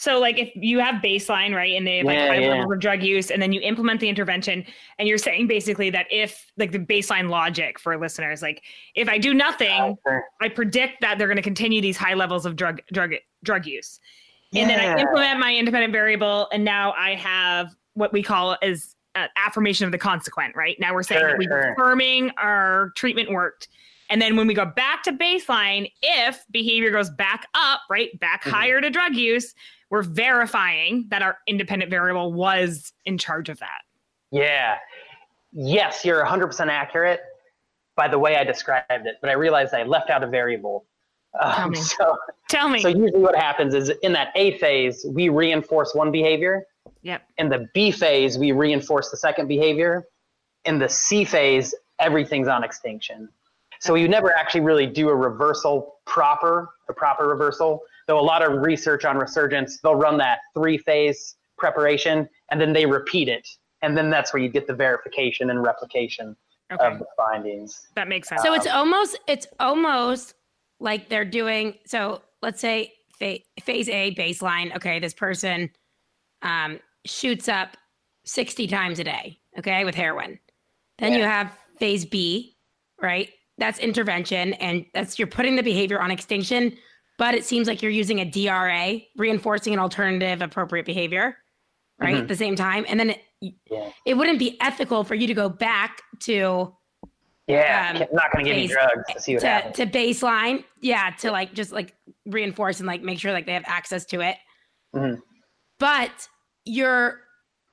[0.00, 2.50] So, like, if you have baseline, right, and they have like high yeah.
[2.50, 4.64] levels of drug use, and then you implement the intervention,
[4.96, 8.62] and you're saying basically that if, like, the baseline logic for listeners, like,
[8.94, 9.98] if I do nothing,
[10.40, 13.98] I predict that they're going to continue these high levels of drug drug drug use.
[14.54, 18.94] and then I implement my independent variable, and now I have what we call as
[19.16, 20.54] uh, affirmation of the consequent.
[20.54, 21.72] Right now, we're saying Sure, that we're sure.
[21.72, 23.66] affirming our treatment worked,
[24.10, 28.44] and then when we go back to baseline, if behavior goes back up, right, back
[28.44, 28.52] Mhm.
[28.52, 29.56] higher to drug use,
[29.90, 33.80] we're verifying that our independent variable was in charge of that.
[34.30, 34.76] Yeah.
[35.52, 37.20] Yes, you're 100% accurate
[37.96, 40.84] by the way I described it, but I realized I left out a variable.
[41.40, 41.78] Tell Um, me.
[41.78, 42.16] so,
[42.48, 42.80] Tell me.
[42.80, 46.64] so usually what happens is in that A phase, we reinforce one behavior.
[47.02, 47.22] yep.
[47.38, 50.06] In the B phase, we reinforce the second behavior.
[50.64, 53.28] In the C phase, everything's on extinction.
[53.80, 57.82] So you never actually really do a reversal proper, a proper reversal.
[58.08, 62.72] Though a lot of research on resurgence, they'll run that three phase preparation and then
[62.72, 63.46] they repeat it.
[63.82, 66.34] And then that's where you get the verification and replication
[66.70, 66.86] Okay.
[66.86, 67.88] of the findings.
[67.94, 68.42] that makes sense.
[68.42, 70.34] So it's almost it's almost
[70.80, 71.74] like they're doing.
[71.86, 74.74] So let's say fa- phase A baseline.
[74.76, 75.70] Okay, this person
[76.42, 77.78] um, shoots up
[78.26, 79.38] sixty times a day.
[79.58, 80.38] Okay, with heroin.
[80.98, 82.54] Then you have phase B,
[83.00, 83.30] right?
[83.56, 86.76] That's intervention, and that's you're putting the behavior on extinction.
[87.18, 91.36] But it seems like you're using a DRA, reinforcing an alternative appropriate behavior,
[92.00, 92.14] right?
[92.16, 92.20] Mhm.
[92.22, 93.90] At the same time, and then it, Yeah.
[94.06, 96.74] it wouldn't be ethical for you to go back to
[97.48, 97.92] Yeah.
[97.96, 99.76] Um, I'm not going to give you drugs to see what to, happens.
[99.76, 101.94] to baseline yeah to like just like
[102.26, 104.36] reinforce and like make sure like they have access to it
[104.94, 105.22] Mhm.
[105.78, 106.28] but
[106.66, 107.22] you're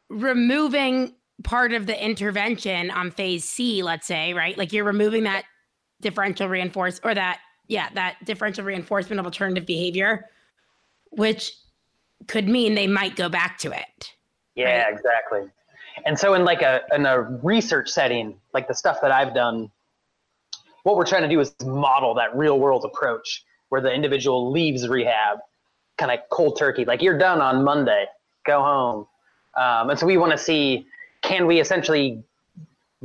[0.09, 5.43] removing part of the intervention on phase c let's say right like you're removing that
[6.01, 10.29] differential reinforce or that yeah that differential reinforcement of alternative behavior
[11.11, 11.53] which
[12.27, 14.15] could mean they might go back to it
[14.55, 15.49] Yeah, exactly.
[16.05, 19.71] And so in like a in a research setting, like the stuff that I've done,
[20.83, 24.87] what we're trying to do is model that real world approach where the individual leaves
[24.87, 25.39] rehab,
[25.97, 28.05] kind of cold turkey, like you're done on Monday,
[28.45, 29.07] go home.
[29.57, 30.85] Um, and so we want to see
[31.21, 32.23] can we essentially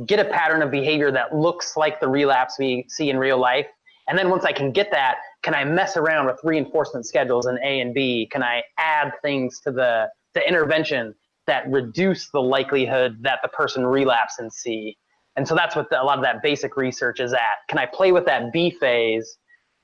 [0.05, 3.67] get a pattern of behavior that looks like the relapse we see in real life.
[4.11, 7.57] And then once I can get that, can I mess around with reinforcement schedules in
[7.63, 8.27] A and B?
[8.29, 11.15] Can I add things to the, the intervention
[11.47, 14.97] that reduce the likelihood that the person relapse in C?
[15.37, 17.39] And so that's what the, a lot of that basic research is at.
[17.69, 19.37] Can I play with that B phase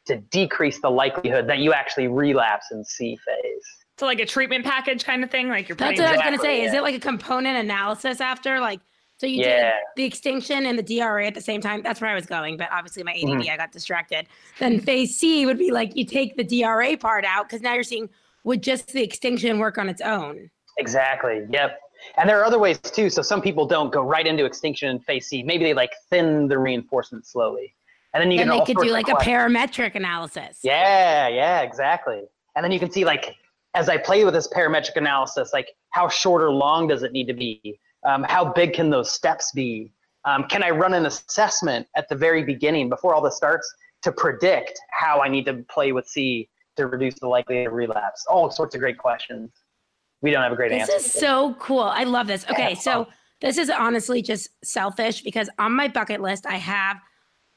[0.08, 3.64] to decrease the likelihood that you actually relapse in C phase?
[3.98, 6.38] so like a treatment package kind of thing, like you're That's what I was gonna
[6.38, 6.64] say.
[6.64, 8.60] Is it like a component analysis after?
[8.60, 8.82] Like,
[9.18, 9.72] so you Yeah.
[9.72, 11.82] did the extinction and the DRA at the same time.
[11.82, 13.50] That's where I was going, but obviously my ADD, Mhm.
[13.52, 14.28] I got distracted.
[14.60, 17.84] Then phase C would be like you take the DRA part out because now you're
[17.84, 18.10] seeing
[18.44, 20.50] would just the extinction work on its own?
[20.78, 21.46] Exactly.
[21.50, 21.80] Yep.
[22.18, 23.10] And there are other ways too.
[23.10, 25.42] So some people don't go right into extinction in phase C.
[25.44, 27.74] Maybe they like thin the reinforcement slowly,
[28.14, 30.60] and then you Then get they could do like a parametric analysis.
[30.64, 32.22] Yeah, yeah, exactly.
[32.56, 33.36] And then you can see like
[33.74, 37.28] as I play with this parametric analysis, like how short or long does it need
[37.28, 37.80] to be?
[38.08, 39.92] Um, how big can those steps be?
[40.24, 43.72] Um, can I run an assessment at the very beginning before all this starts
[44.04, 48.26] to predict how I need to play with C to reduce the likelihood of relapse?
[48.30, 49.52] All sorts of great questions.
[50.22, 50.94] We don't have a great This answer.
[50.94, 51.84] This is so cool.
[51.84, 52.46] I love this.
[52.50, 52.80] Okay, Yeah.
[52.80, 53.08] so
[53.42, 56.98] this is honestly just selfish because on my bucket list, I have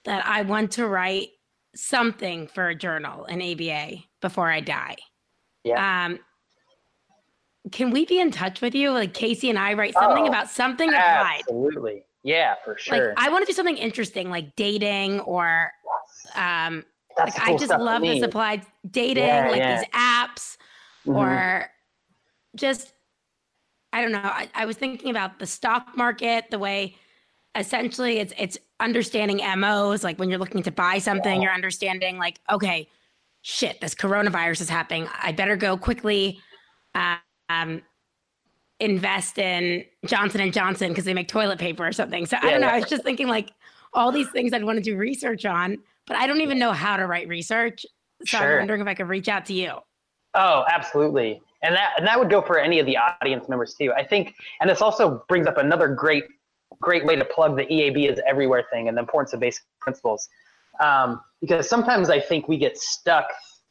[0.04, 1.28] that I want to write
[1.76, 4.96] something for a journal, an ABA, before I die.
[5.64, 6.06] Yeah.
[6.06, 6.18] Um,
[7.72, 8.90] can we be in touch with you?
[8.90, 11.40] Like Casey and I write something Oh, about something applied.
[11.40, 12.04] Absolutely.
[12.22, 13.14] Yeah, for sure.
[13.14, 15.70] Like I want to do something interesting, like dating or
[16.34, 16.84] um,
[17.16, 19.76] That's like the I just love this applied dating, Yeah, like yeah.
[19.76, 20.56] these apps
[21.06, 21.16] Mhm.
[21.16, 21.70] or
[22.56, 22.92] just
[23.92, 24.20] I don't know.
[24.22, 26.96] I, I was thinking about the stock market, the way
[27.56, 32.38] essentially it's it's understanding MOs, like when you're looking to buy something, you're understanding like,
[32.50, 32.88] okay,
[33.42, 35.08] shit, this coronavirus is happening.
[35.22, 36.40] I better go quickly
[37.50, 37.82] um
[38.78, 42.24] invest in Johnson and Johnson because they make toilet paper or something.
[42.26, 42.66] So I don't know.
[42.68, 42.74] yeah.
[42.74, 43.50] I was just thinking like
[43.92, 45.76] all these things I'd want to do research on,
[46.06, 47.84] but I don't even know how to write research.
[48.26, 48.52] So Sure.
[48.52, 49.72] I'm wondering if I could reach out to you.
[50.34, 51.42] Oh, absolutely.
[51.62, 53.92] And that and that would go for any of the audience members too.
[53.94, 56.24] I think and this also brings up another great
[56.80, 60.28] great way to plug the EAB is everywhere thing and the importance of basic principles.
[60.80, 63.26] Um, because sometimes I think we get stuck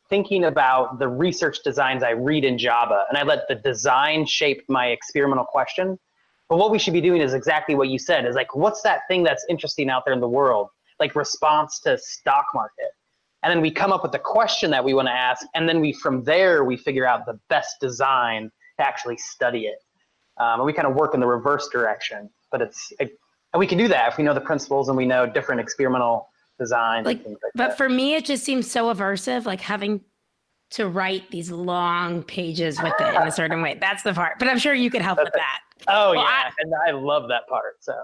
[0.10, 4.64] thinking about the research designs I read in JABA and I let the design shape
[4.68, 6.00] my experimental question.
[6.50, 9.02] But what we should be doing is exactly what you said is like, what's that
[9.08, 10.70] thing that's interesting out there in the world?
[11.00, 12.90] Like response to stock market.
[13.44, 15.46] And then we come up with the question that we want to ask.
[15.54, 19.78] And then we, from there, we figure out the best design to actually study it.
[20.38, 23.18] Um, and we kind of work in the reverse direction, but it's, it,
[23.54, 26.30] and we can do that if we know the principles and we know different experimental
[26.64, 27.78] designs Like, like But that.
[27.78, 30.02] for me, it just seems so aversive, like having
[30.72, 33.78] to write these long pages with it in a certain way.
[33.82, 34.38] That's the part.
[34.38, 35.62] But I'm sure you could help with that.
[35.88, 37.78] Oh Well, yeah, I- and I love that part.
[37.80, 37.96] So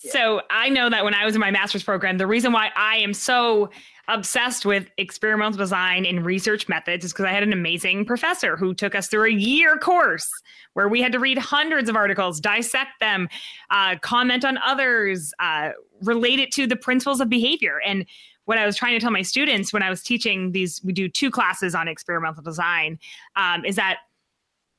[0.00, 2.96] So I know that when I was in my master's program, the reason why I
[2.96, 3.70] am so
[4.08, 8.74] obsessed with experimental design and research methods is because I had an amazing professor who
[8.74, 10.28] took us through a year course
[10.72, 13.28] where we had to read hundreds of articles, dissect them,
[13.70, 15.70] uh, comment on others, uh,
[16.02, 17.80] relate it to the principles of behavior.
[17.84, 18.06] And
[18.46, 21.08] what I was trying to tell my students when I was teaching these, we do
[21.08, 22.98] two classes on experimental design,
[23.36, 23.98] um, is that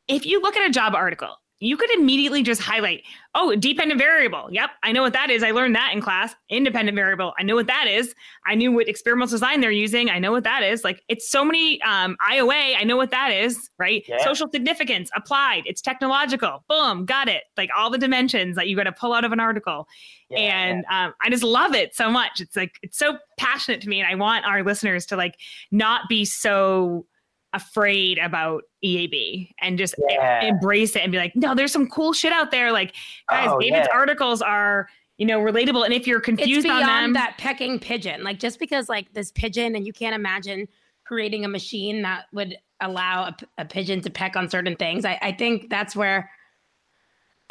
[0.07, 3.03] if you look at a job article, you could immediately just highlight,
[3.35, 4.49] oh, dependent variable.
[4.51, 5.43] Yep, I know what that is.
[5.43, 6.35] I learned that in class.
[6.49, 7.33] Independent variable.
[7.39, 8.15] I know what that is.
[8.47, 10.09] I knew what experimental design they're using.
[10.09, 10.83] I know what that is.
[10.83, 12.75] Like it's so many um, IOA.
[12.77, 13.69] I know what that is.
[13.77, 14.03] Right.
[14.07, 14.23] Yeah.
[14.23, 15.63] Social significance applied.
[15.67, 16.63] It's technological.
[16.67, 17.43] Boom, got it.
[17.55, 19.87] Like all the dimensions that you got to pull out of an article
[20.31, 22.39] yeah, and um, I just love it so much.
[22.39, 25.35] It's like it's so passionate to me, and I want our listeners to like
[25.71, 27.05] not be so
[27.53, 30.43] afraid about EAB and just Yeah.
[30.45, 32.71] embrace it and be like, no, there's some cool shit out there.
[32.71, 32.95] Like,
[33.29, 33.97] guys, Oh, David's yeah.
[33.97, 34.87] articles are
[35.17, 38.23] you know relatable, and if you're It's confused on them, that pecking pigeon.
[38.23, 40.67] Like just because like this pigeon and you can't imagine
[41.05, 45.05] creating a machine that would allow a pigeon to peck on certain things.
[45.05, 46.31] I, I think that's where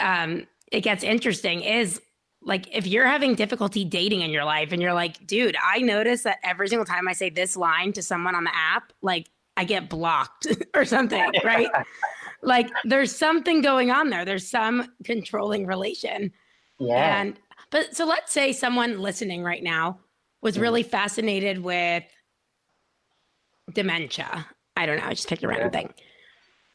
[0.01, 2.01] um, it gets interesting is
[2.43, 6.23] like if you're having difficulty dating in your life and you're like, dude, I notice
[6.23, 9.29] that every single time I say this line to someone on the app, like
[9.61, 11.69] I get blocked or something, right?
[12.43, 14.25] like there's something going on there.
[14.25, 16.33] There's some controlling relation.
[16.79, 17.39] yeah, And
[17.71, 20.01] but so let's say someone listening right now
[20.41, 20.61] was Mhm.
[20.63, 22.05] really fascinated with
[23.75, 24.47] dementia.
[24.77, 25.81] I don't know, I just picked a random Yeah.
[25.81, 25.95] thing.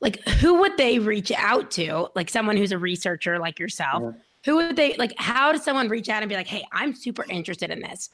[0.01, 2.09] Like who would they reach out to?
[2.15, 4.03] Like someone who's a researcher like yourself.
[4.03, 4.21] Mhm.
[4.45, 7.25] Who would they like how does someone reach out and be like, "Hey, I'm super
[7.27, 8.11] interested in this."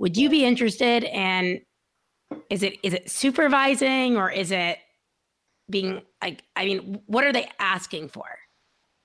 [0.00, 1.60] Would you be interested and
[2.50, 4.78] is it is it supervising or is it
[5.70, 8.24] being like I mean, what are they asking for?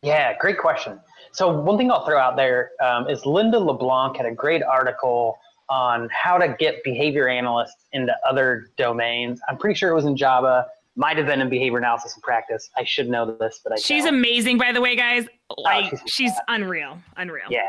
[0.01, 0.99] Yeah, great question.
[1.31, 5.37] So one thing I'll throw out there um, is Linda LeBlanc had a great article
[5.69, 9.39] on how to get behavior analysts into other domains.
[9.47, 10.65] I'm pretty sure it was in JABA,
[10.97, 12.69] might have been in behavior analysis and practice.
[12.77, 14.15] I should know this, but I she's don't.
[14.15, 15.25] amazing, by the way, guys.
[15.57, 17.45] Like she's- she's unreal, unreal.
[17.49, 17.61] Yeah.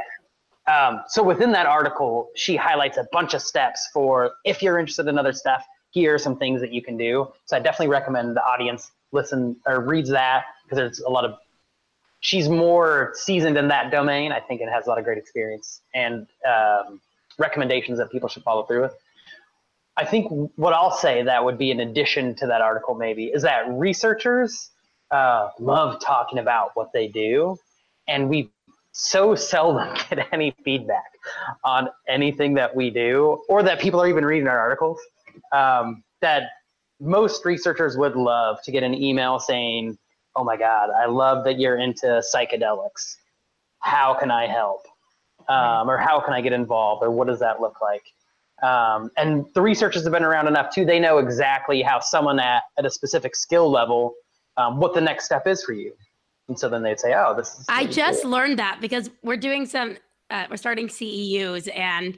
[0.66, 5.06] Um, so within that article, she highlights a bunch of steps for if you're interested
[5.08, 5.64] in other stuff.
[5.90, 7.28] Here are some things that you can do.
[7.44, 11.36] So I definitely recommend the audience listen or reads that because there's a lot of.
[12.20, 14.32] She's more seasoned in that domain.
[14.32, 17.00] I think it has a lot of great experience and um,
[17.38, 18.94] recommendations that people should follow through with.
[19.96, 23.42] I think what I'll say that would be in addition to that article maybe is
[23.42, 24.70] that researchers
[25.10, 27.58] uh, love talking about what they do,
[28.08, 28.50] and we
[28.97, 31.11] so seldom get any feedback
[31.64, 35.01] on anything that we do or that people are even reading our articles
[35.53, 36.45] um, that
[37.01, 39.99] most researchers would love to get an email saying
[40.36, 43.16] oh my god i love that you're into psychedelics.
[43.80, 44.86] How can i help?
[45.49, 47.03] Um, or how can i get involved?
[47.03, 48.05] Or what does that look like?
[48.62, 50.84] Um, and the researchers have been around enough too.
[50.84, 54.14] They know exactly how someone at, at a specific skill level
[54.57, 55.92] um, what the next step is for you
[56.49, 59.36] and so then they'd say oh this is I just cool." learned that because we're
[59.36, 59.97] doing some,
[60.30, 62.16] uh, we're starting CEUs and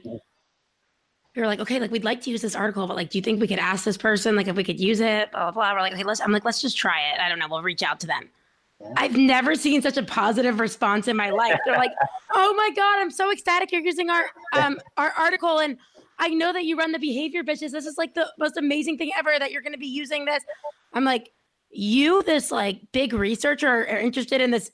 [1.37, 3.21] we were like, okay, like we'd like to use this article, but like, do you
[3.21, 5.73] think we could ask this person, like if we could use it, blah, blah, blah.
[5.73, 7.19] We're like, okay, let's, I'm like, let's just try it.
[7.19, 7.47] I don't know.
[7.47, 8.29] We'll reach out to them.
[8.81, 8.93] Yeah.
[8.97, 11.59] I've never seen such a positive response in my life.
[11.63, 11.91] They're like,
[12.33, 15.59] oh my God, I'm so ecstatic you're using our, um, our article.
[15.59, 15.77] And
[16.17, 17.69] I know that you run the behavior bitches.
[17.69, 20.43] This is like the most amazing thing ever that you're going to be using this.
[20.93, 21.29] I'm like,
[21.69, 24.71] you, this like big researcher, are interested in this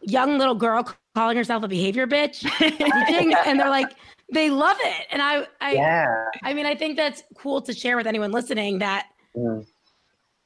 [0.00, 2.44] young little girl calling herself a behavior bitch,
[3.46, 3.92] and they're like,
[4.32, 5.06] they love it.
[5.10, 8.78] And I, I, yeah I mean, I think that's cool to share with anyone listening.
[8.78, 9.06] That
[9.36, 9.66] Mm.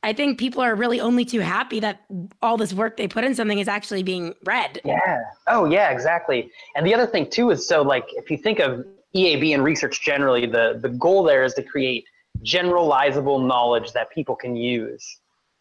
[0.02, 2.04] I think people are really only too happy that
[2.42, 4.80] all this work they put in something is actually being read.
[4.84, 5.22] Yeah.
[5.48, 6.50] Oh, yeah, exactly.
[6.76, 8.84] And the other thing too is so like if you think of
[9.14, 12.04] EAB and research generally, the the goal there is to create
[12.44, 15.18] generalizable knowledge that people can use.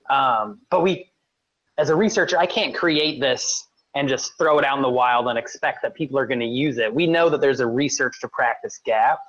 [0.10, 1.12] Um, but we,
[1.78, 5.28] as a researcher, I can't create this and just throw it out in the wild
[5.28, 6.94] and expect that people are going to use it.
[6.94, 9.20] We know that there's a research to practice gap.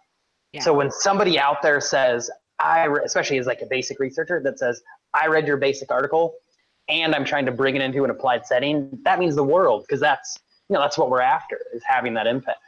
[0.53, 0.61] Yeah.
[0.61, 4.59] So when somebody out there says, I, re- especially as like a basic researcher that
[4.59, 4.83] says,
[5.15, 6.35] I read your basic article
[6.89, 10.01] and I'm trying to bring it into an applied setting, that means the world because
[10.01, 10.37] that's,
[10.69, 12.59] you know, that's what we're after is having that impact.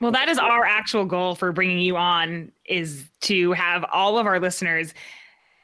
[0.00, 4.26] Well, that is our actual goal for bringing you on is to have all of
[4.26, 4.94] our listeners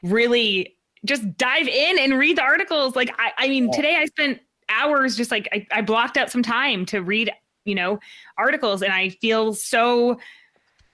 [0.02, 0.75] really
[1.06, 2.96] just dive in and read the articles.
[2.96, 3.76] Like, I, I mean, Yeah.
[3.76, 7.30] today I spent hours just like I, I blocked out some time to read,
[7.64, 7.98] you know,
[8.36, 10.18] articles, and I feel so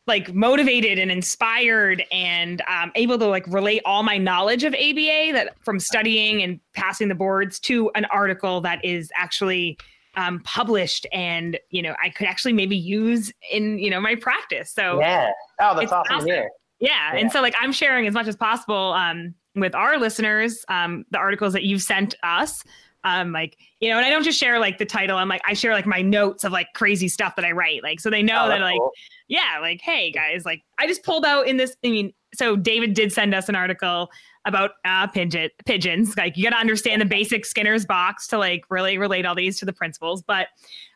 [0.06, 5.30] like motivated and inspired and um, able to like relate all my knowledge of ABA
[5.32, 9.78] that from studying and passing the boards to an article that is actually
[10.16, 14.70] um, published and you know I could actually maybe use in you know my practice.
[14.70, 16.16] So yeah, oh that's awesome.
[16.16, 16.28] awesome.
[16.28, 16.44] Yeah.
[16.80, 21.05] yeah, and so like I'm sharing as much as possible um, with our listeners um,
[21.11, 22.62] the articles that you've sent us
[23.05, 25.18] um like you know and i don't just share like the title.
[25.18, 27.82] I'm like i share like my notes of like crazy stuff that i write.
[27.82, 28.92] Like so they know oh, that like cool.
[29.26, 32.94] yeah like hey guys like i just pulled out in this i mean so david
[32.94, 34.09] did send us an article
[34.44, 36.16] about uh pigeon pigeons.
[36.16, 39.59] Like you got to understand the basic skinner's box to like really relate all these
[39.61, 40.22] to the principles.
[40.22, 40.48] But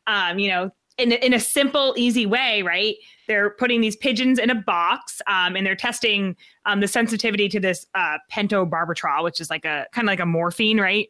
[0.07, 2.97] um you know in, in a simple easy way right
[3.29, 7.61] they're putting these pigeons in a box um, and they're testing um, the sensitivity to
[7.61, 11.09] this uh, pentobarbital which is like a kind of like a morphine right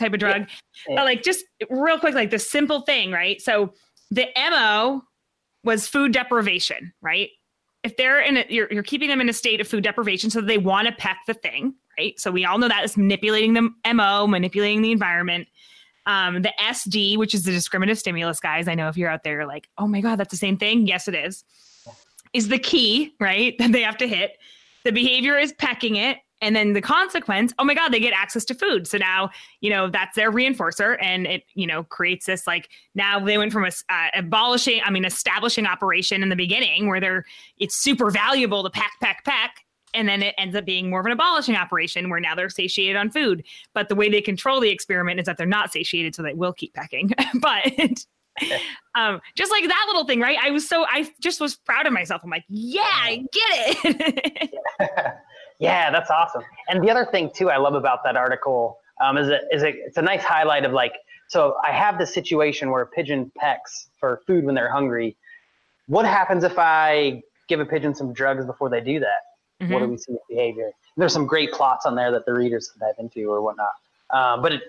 [0.00, 0.48] type of drug.
[0.88, 0.96] Yeah.
[0.96, 3.40] But like just real quick, like the simple thing, right?
[3.40, 3.74] So
[4.10, 5.02] the MO
[5.62, 7.28] was food deprivation, right?
[7.84, 10.40] If they're in a, you're, you're keeping them in a state of food deprivation so
[10.40, 12.18] they want to peck the thing, right?
[12.18, 15.46] So we all know that is manipulating the MO, manipulating the environment.
[16.06, 18.68] Um, the SD, which is the discriminative stimulus, guys.
[18.68, 20.86] I know if you're out there you're like, oh my God, that's the same thing.
[20.86, 21.44] Yes, it is.
[22.32, 23.54] Is the key, right?
[23.58, 24.38] That they have to hit.
[24.84, 28.44] The behavior is pecking it and then the consequence oh my god they get access
[28.44, 29.30] to food so now
[29.60, 33.52] you know that's their reinforcer and it you know creates this like now they went
[33.52, 37.24] from a uh, abolishing i mean establishing operation in the beginning where they're
[37.58, 39.64] it's super valuable to pack pack pack
[39.94, 42.96] and then it ends up being more of an abolishing operation where now they're satiated
[42.96, 46.22] on food but the way they control the experiment is that they're not satiated so
[46.22, 47.10] they will keep pecking
[47.40, 48.04] but
[48.94, 50.38] um, just like that little thing, right?
[50.40, 52.22] I was so I just was proud of myself.
[52.24, 54.50] I'm like, yeah, I get it.
[55.60, 56.42] Yeah, that's awesome.
[56.68, 59.76] And the other thing too, I love about that article um, is it is it,
[59.86, 60.94] it's a nice highlight of like,
[61.28, 65.16] so I have this situation where a pigeon pecks for food when they're hungry.
[65.86, 69.18] What happens if I give a pigeon some drugs before they do that?
[69.60, 69.72] Mm-hmm.
[69.72, 70.70] What do we see with behavior?
[70.96, 73.68] There's some great plots on there that the readers can dive into or whatnot.
[74.10, 74.62] Um, but it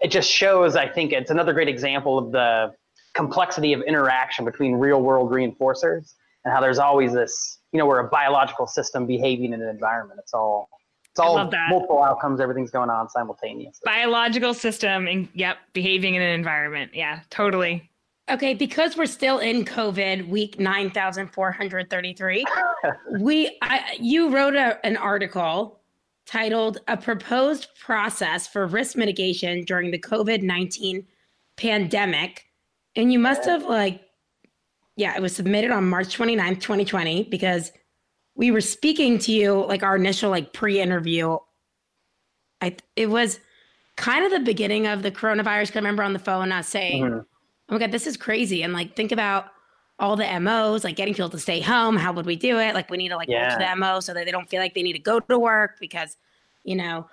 [0.00, 2.74] it just shows, I think, it's another great example of the
[3.14, 6.14] complexity of interaction between real world reinforcers
[6.44, 10.20] and how there's always this you know we're a biological system behaving in an environment.
[10.22, 10.68] It's all
[11.10, 12.40] it's all multiple outcomes.
[12.40, 13.80] Everything's going on simultaneously.
[13.84, 16.92] Biological system and yep, behaving in an environment.
[16.94, 17.87] Yeah, totally.
[18.30, 22.44] Okay, because we're still in COVID, week nine thousand four hundred thirty-three.
[23.20, 25.80] we, I, you wrote a, an article
[26.26, 31.06] titled "A Proposed Process for Risk Mitigation During the COVID nineteen
[31.56, 32.46] Pandemic,"
[32.96, 34.02] and you must have like
[34.98, 37.70] yeah, it was submitted on March 29th, 2020, because
[38.34, 41.38] we were speaking to you like our initial like pre-interview.
[42.60, 43.38] I it was
[43.96, 45.76] kind of the beginning of the coronavirus.
[45.76, 47.20] I remember on the phone us saying, mm-hmm.
[47.68, 49.46] "Oh my god, this is crazy!" And like think about
[49.98, 51.96] all the MOs, like getting people to stay home.
[51.96, 52.74] How would we do it?
[52.74, 53.58] Like we need to like yeah.
[53.58, 56.16] the MO so that they don't feel like they need to go to work because,
[56.64, 57.08] you know,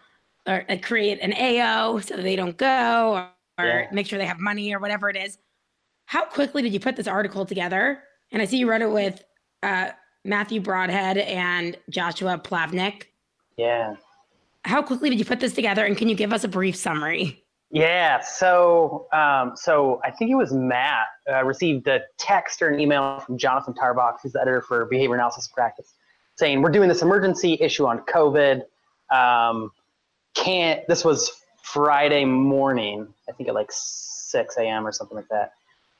[0.47, 3.87] or uh, create an AO so that they don't go or, or yeah.
[3.91, 5.39] make sure they have money or whatever it is.
[6.05, 8.03] How quickly did you put this article together?
[8.31, 9.23] And I see you wrote it with
[9.63, 9.89] uh,
[10.23, 13.05] Matthew Brodhead and Joshua Plavnick.
[13.57, 13.95] Yeah.
[14.63, 15.85] How quickly did you put this together?
[15.85, 17.43] And can you give us a brief summary?
[17.71, 22.79] Yeah, so um, so I think it was Matt uh, received a text or an
[22.79, 25.93] email from Jonathan Tarbox, who's the editor for Behavior Analysis Practice,
[26.35, 28.61] saying we're doing this emergency issue on COVID.
[29.09, 29.71] Um,
[30.35, 31.31] can't this was
[31.63, 34.85] Friday morning, I think at like 6 a.m.
[34.85, 35.53] or something like that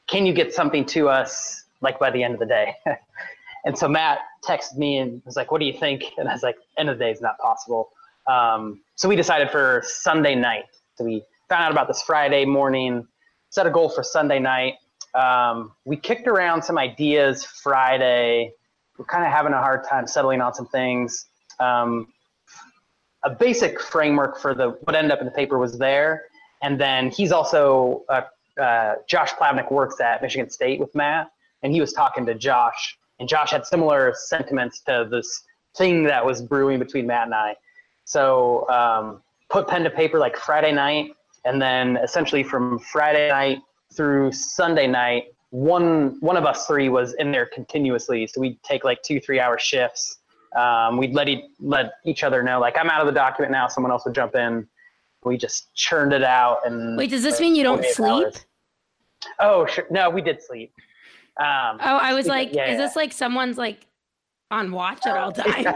[0.07, 2.75] can you get something to us like by the end of the day?
[3.65, 6.03] and so Matt texted me and was like, what do you think?
[6.17, 7.89] And I was like, end of the day is not possible.
[8.27, 10.65] Um, so we decided for Sunday night.
[10.95, 13.07] So we found out about this Friday morning,
[13.49, 14.75] set a goal for Sunday night.
[15.13, 18.51] Um, we kicked around some ideas Friday.
[18.97, 21.25] We're kind of having a hard time settling on some things.
[21.59, 22.07] Um,
[23.23, 26.23] a basic framework for the what ended up in the paper was there,
[26.61, 28.25] and then he's also a
[28.61, 31.29] uh, Josh Plavnick works at Michigan State with Matt,
[31.63, 35.43] and he was talking to Josh, and Josh had similar sentiments to this
[35.75, 37.55] thing that was brewing between Matt and I.
[38.05, 41.11] So um, put pen to paper like Friday night,
[41.45, 43.59] and then essentially from Friday night
[43.95, 48.27] through Sunday night, one one of us three was in there continuously.
[48.27, 50.19] So we'd take like two three hour shifts.
[50.55, 53.67] Um, we'd let, e- let each other know like I'm out of the document now.
[53.67, 54.67] Someone else would jump in
[55.25, 58.45] we just churned it out and wait does this mean you don't sleep hours.
[59.39, 60.71] oh sure no we did sleep
[61.37, 62.77] um, oh i was like yeah, is yeah.
[62.77, 63.87] this like someone's like
[64.51, 65.75] on watch at all times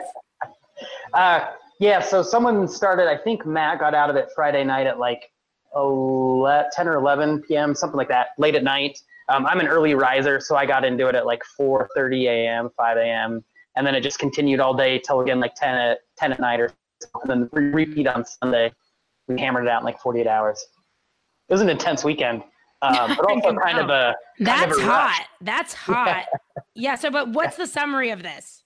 [1.13, 1.47] uh,
[1.79, 5.23] yeah so someone started i think matt got out of it friday night at like
[5.23, 5.38] 11,
[5.73, 8.99] 10 or 11 p.m something like that late at night
[9.29, 12.97] Um, I'm an early riser, so I got into it at like 4:30 a.m., 5
[12.97, 13.43] a.m.,
[13.75, 16.59] and then it just continued all day till again like 10 at 10 at night
[16.59, 16.73] or
[17.21, 18.73] and then repeat on Sunday.
[19.27, 20.65] We hammered it out in like 48 hours.
[21.47, 22.43] It was an intense weekend,
[22.81, 25.25] um, but also kind of a kind That's of a hot.
[25.41, 26.25] That's hot.
[26.73, 26.95] yeah.
[26.95, 28.63] So, but what's the summary of this?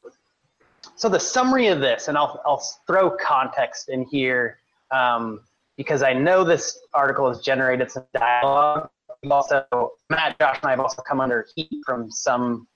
[0.95, 4.59] So the summary of this, and I'll I'll throw context in here
[4.91, 5.41] um,
[5.77, 8.89] because I know this article has generated some dialogue.
[9.29, 9.65] Also
[10.09, 12.67] Matt, Josh, and I have also come under heat from some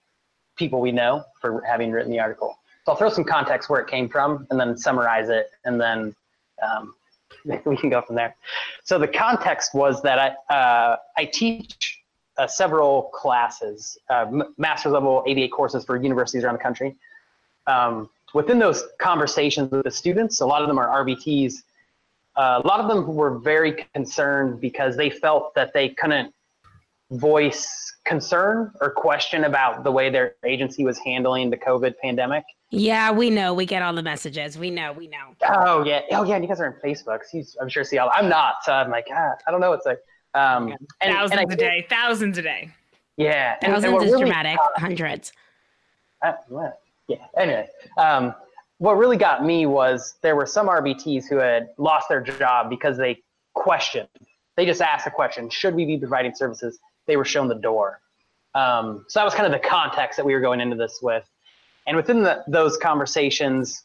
[0.56, 2.58] people we know for having written the article.
[2.86, 6.16] So I'll throw some context where it came from, and then summarize it, and then
[6.64, 6.95] um,
[7.66, 8.36] we can go from there.
[8.86, 12.00] So the context was that I uh, I teach
[12.38, 14.26] uh, several classes, uh,
[14.58, 16.95] master's level ABA courses for universities around the country
[17.68, 21.64] um, within those conversations with the students, a lot of them are RBTs.
[22.38, 26.34] Uh, a lot of them were very concerned because they felt that they couldn't
[27.12, 32.44] voice concern or question about the way their agency was handling the COVID pandemic.
[32.70, 33.54] Yeah, we know.
[33.54, 34.58] We get all the messages.
[34.58, 34.92] We know.
[34.92, 35.36] We know.
[35.50, 37.22] Oh yeah, oh yeah, and you guys are on Facebook.
[37.30, 38.12] So you, I'm sure see all.
[38.14, 39.72] I'm not, so I'm like, ah, I don't know.
[39.74, 40.00] It's like,
[40.34, 42.70] um, and, thousands and a think- day, thousands a day.
[43.16, 44.60] Yeah, and- and Thousands what is really- dramatic.
[44.76, 45.32] Hundreds.
[46.22, 46.34] Uh,
[47.08, 47.18] yeah.
[47.38, 47.68] Anyway,
[47.98, 48.36] um,
[48.80, 52.97] what really got me was there were some RBTs who had lost their job because
[52.97, 53.23] they
[53.53, 54.09] questioned.
[54.55, 56.80] They just asked a question: Should we be providing services?
[57.05, 58.01] They were shown the door.
[58.53, 61.23] Um, so that was kind of the context that we were going into this with.
[61.86, 63.84] And within the, those conversations,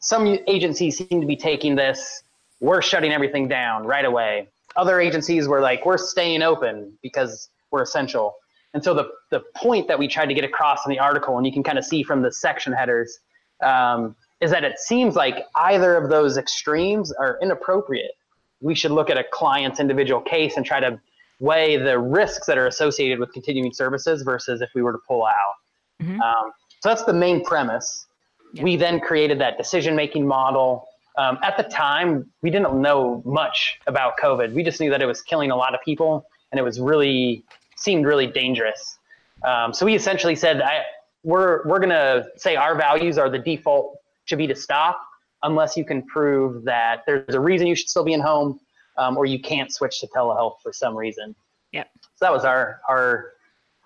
[0.00, 2.22] some agencies seem to be taking this:
[2.60, 4.48] we're shutting everything down right away.
[4.76, 8.34] Other agencies were like, we're staying open because we're essential.
[8.72, 11.46] And so the, the point that we tried to get across in the article, and
[11.46, 13.18] you can kind of see from the section headers,
[13.62, 18.12] um, is that it seems like either of those extremes are inappropriate.
[18.60, 21.00] We should look at a client's individual case and try to
[21.40, 25.24] weigh the risks that are associated with continuing services versus if we were to pull
[25.24, 25.54] out.
[26.02, 26.20] Mhm.
[26.20, 28.06] Um, so that's the main premise.
[28.52, 28.64] Yeah.
[28.64, 30.88] We then created that decision making model.
[31.16, 34.52] Um, at the time, we didn't know much about COVID.
[34.52, 37.44] We just knew that it was killing a lot of people and it was really
[37.76, 38.98] seemed really dangerous.
[39.42, 40.84] Um, so we essentially said, I,
[41.24, 45.00] we're we're gonna say our values are the default should be to stop
[45.42, 48.58] unless you can prove that there's a reason you should still be in home
[48.96, 51.34] um, or you can't switch to telehealth for some reason.
[51.72, 51.90] Yep.
[52.02, 53.32] So that was our our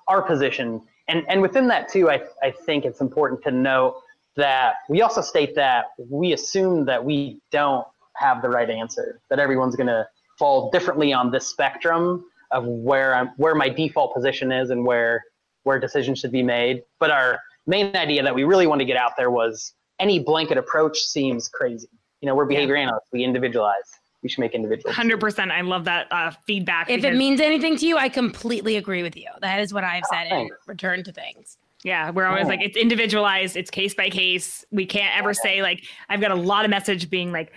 [0.06, 4.00] our position, and and within that too, I I think it's important to note
[4.36, 9.38] that we also state that we assume that we don't have the right answer, that
[9.38, 10.06] everyone's gonna
[10.38, 15.24] fall differently on this spectrum of where I'm where my default position is and where
[15.64, 16.82] where decisions should be made.
[16.98, 20.58] But our main idea that we really wanted to get out there was any blanket
[20.58, 21.88] approach seems crazy.
[22.20, 23.08] You know, we're behavior analysts.
[23.12, 23.74] We individualize.
[24.22, 24.92] We should make individual.
[24.92, 25.52] Hundred percent.
[25.52, 26.90] I love that uh, feedback.
[26.90, 29.28] If it means anything to you, I completely agree with you.
[29.40, 31.56] That is what I've said in return to things.
[31.84, 32.48] Yeah, we're always Yeah.
[32.48, 34.64] like it's individualized, it's case by case.
[34.72, 37.52] We can't ever say like I've got a lot of message being like,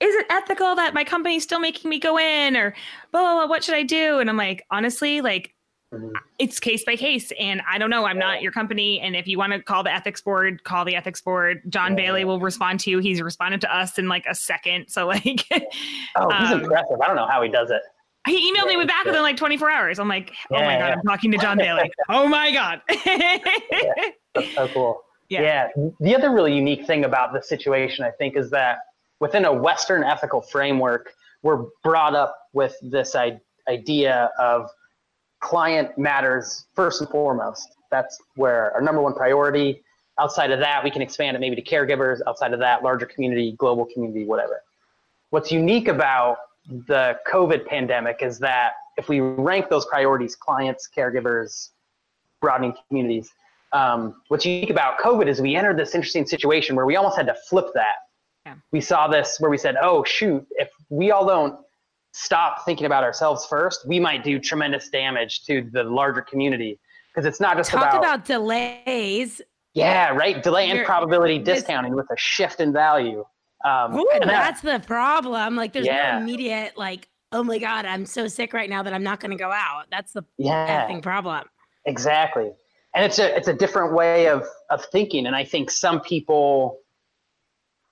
[0.00, 2.74] is it ethical that my company's still making me go in or
[3.12, 4.18] blah blah blah, what should I do?
[4.18, 5.54] And I'm like, honestly, like.
[6.38, 7.32] It's case by case.
[7.38, 9.00] And I don't know, I'm not your company.
[9.00, 11.62] And if you want to call the ethics board, call the ethics board.
[11.68, 11.96] Jon Yeah.
[11.96, 12.98] Bailey will respond to you.
[12.98, 14.86] He's responded to us in like a second.
[14.88, 15.44] So like
[16.16, 17.00] Oh, he's Um, impressive.
[17.02, 17.82] I don't know how he does it.
[18.26, 19.98] he emailed me Yeah, with back within like 24 hours.
[19.98, 20.90] I'm like, oh my God.
[20.92, 21.90] I'm talking to Jon Bailey.
[22.08, 22.80] oh my God.
[24.34, 25.02] That's so cool.
[25.28, 25.68] Yeah.
[26.00, 28.78] The other really unique thing about this situation, I think, is that
[29.20, 31.12] within a Western ethical framework,
[31.44, 33.38] we're brought up with this I-
[33.68, 34.68] idea of
[35.40, 37.68] client matters first and foremost.
[37.90, 39.82] That's where our number one priority.
[40.18, 42.20] Outside of that, we can expand it maybe to caregivers.
[42.26, 44.62] Outside of that, larger community, global community, whatever.
[45.30, 46.38] What's unique about
[46.68, 51.70] the COVID pandemic is that if we rank those priorities, clients, caregivers,
[52.40, 53.32] broadening communities,
[53.72, 57.26] um, what's unique about COVID is we entered this interesting situation where we almost had
[57.26, 57.96] to flip that.
[58.44, 58.54] Yeah.
[58.72, 61.60] We saw this where we said, oh, shoot, if we all don't
[62.12, 66.78] stop thinking about ourselves first, we might do tremendous damage to the larger community.
[67.14, 69.42] Because it's not just Talk about, about delays.
[69.74, 73.24] yeah, right, delay and probability discounting with a shift in value.
[73.64, 75.56] Um, Ooh, that- That's the problem.
[75.56, 76.12] Like, there's Yeah.
[76.18, 79.30] no immediate, like, oh my God, I'm so sick right now that I'm not going
[79.30, 79.86] to go out.
[79.90, 81.44] That's the yeah, problem.
[81.84, 82.52] Exactly.
[82.94, 85.26] And it's a it's a different way of of thinking.
[85.26, 86.80] And I think some people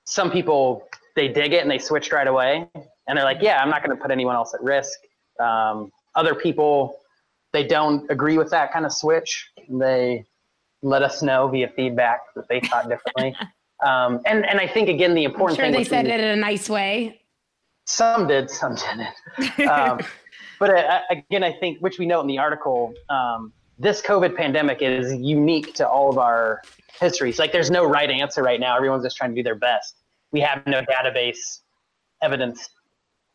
[0.04, 2.68] some people they dig it and they switch right away
[3.08, 4.98] and they're like, yeah, I'm not going to put anyone else at risk.
[5.40, 6.98] Um, other people
[7.52, 9.50] they don't agree with that kind of switch.
[9.68, 10.24] They
[10.82, 13.34] let us know via feedback that they thought differently.
[13.84, 16.20] um, and and I think again the I'm important sure thing they said we- it
[16.20, 17.20] in a nice way.
[17.86, 19.68] some did, some didn't.
[19.68, 20.00] Um,
[20.58, 24.82] but uh, again, I think, which we note in the article, um, this COVID pandemic
[24.82, 26.60] is unique to all of our
[27.00, 27.38] histories.
[27.38, 28.76] Like there's no right answer right now.
[28.76, 29.94] Everyone's just trying to do their best.
[30.32, 31.60] We have no database
[32.22, 32.68] evidence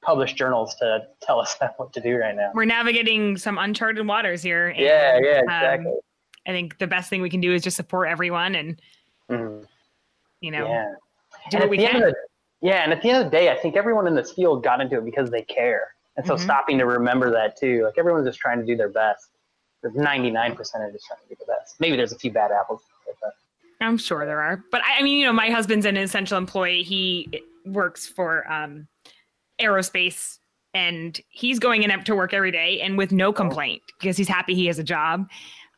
[0.03, 2.51] published journals to tell us what to do right now.
[2.53, 4.69] We're navigating some uncharted waters here.
[4.69, 5.91] And, yeah, yeah, um, exactly.
[5.91, 5.99] Um,
[6.47, 8.81] I think the best thing we can do is just support everyone and,
[9.29, 9.63] mm-hmm.
[10.41, 10.93] you know, yeah.
[11.49, 12.01] do and what we can.
[12.01, 12.15] The,
[12.61, 14.81] yeah, and at the end of the day, I think everyone in this field got
[14.81, 15.95] into it because they care.
[16.15, 16.43] And so mm-hmm.
[16.43, 19.29] stopping to remember that too, like everyone's just trying to do their best.
[19.81, 21.75] There's 99% are just trying to do the best.
[21.79, 22.81] Maybe there's a few bad apples.
[23.81, 24.63] I'm sure there are.
[24.71, 26.83] But I, I mean, you know, my husband's an essential employee.
[26.83, 28.87] He works for um,
[29.63, 30.39] aerospace
[30.73, 34.55] and he's going in to work every day and with no complaint because he's happy
[34.55, 35.29] he has a job.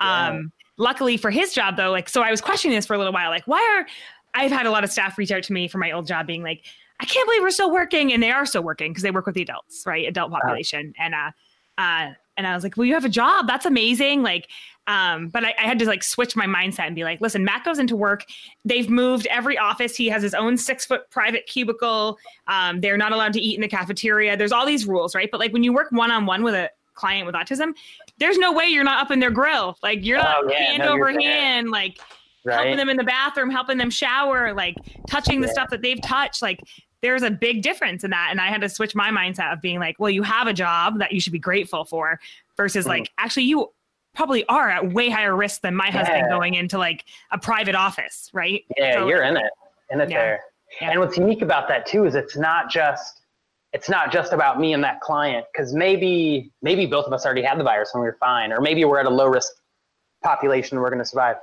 [0.01, 0.27] Yeah.
[0.29, 3.13] Um, luckily for his job though, like, so I was questioning this for a little
[3.13, 3.87] while, like, why are,
[4.33, 6.43] I've had a lot of staff reach out to me for my old job being
[6.43, 6.65] like,
[6.99, 8.13] I can't believe we're still working.
[8.13, 10.07] And they are still working because they work with the adults, right?
[10.07, 10.93] Adult population.
[10.97, 11.31] And, uh,
[11.77, 13.47] uh, and I was like, well, you have a job.
[13.47, 14.23] That's amazing.
[14.23, 14.49] Like,
[14.87, 17.63] um, but I, I, had to like switch my mindset and be like, listen, Matt
[17.63, 18.25] goes into work.
[18.65, 19.95] They've moved every office.
[19.95, 22.19] He has his own six foot private cubicle.
[22.47, 24.37] Um, they're not allowed to eat in the cafeteria.
[24.37, 25.29] There's all these rules, right?
[25.31, 27.73] But like when you work one on one with a client with autism,
[28.19, 29.75] there's no way you're not up in their grill.
[29.81, 31.99] Like you're not oh, yeah, hand no, over hand, like
[32.43, 32.53] right.
[32.53, 34.75] helping them in the bathroom, helping them shower, like
[35.07, 36.43] touching the stuff that they've touched.
[36.43, 36.59] Like
[37.01, 38.27] there's a big difference in that.
[38.29, 40.99] And I had to switch my mindset of being like, well, you have a job
[40.99, 42.19] that you should be grateful for
[42.55, 42.89] versus mm.
[42.89, 43.69] like, actually, you
[44.15, 46.29] probably are at way higher risk than my husband yeah.
[46.29, 48.63] going into like a private office, right?
[48.77, 49.51] Yeah, so, you're in it,
[49.91, 50.17] in it yeah.
[50.17, 50.39] there.
[50.81, 50.91] Yeah.
[50.91, 53.21] And what's unique about that too is it's not just
[53.73, 57.41] it's not just about me and that client because maybe maybe both of us already
[57.41, 59.51] had the virus and we are fine, or maybe we're at a low risk
[60.23, 61.35] population and we're going to survive.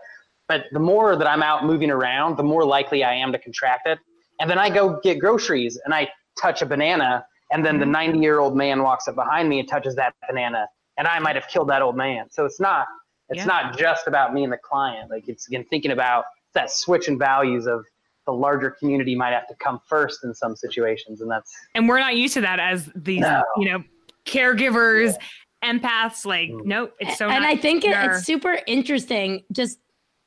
[0.49, 3.87] But the more that I'm out moving around, the more likely I am to contract
[3.87, 3.99] it.
[4.41, 6.09] And then I go get groceries and I
[6.41, 7.93] touch a banana, and then the mm-hmm.
[7.93, 10.67] 90 year old man walks up behind me and touches that banana
[10.99, 12.27] and I might have killed that old man.
[12.31, 12.87] So it's not
[13.29, 13.45] it's yeah.
[13.47, 15.11] not just about me and the client.
[15.11, 16.25] Like it's again thinking about
[16.55, 17.85] that switch in values of
[18.27, 21.99] the larger community might have to come first in some situations, and that's and we're
[21.99, 23.43] not used to that as these no.
[23.57, 23.83] you know
[24.25, 25.13] caregivers.
[25.13, 25.27] Yeah.
[25.65, 26.65] Empaths, like, mm.
[26.65, 27.29] nope, it's so.
[27.29, 29.79] And I think it, it's super interesting just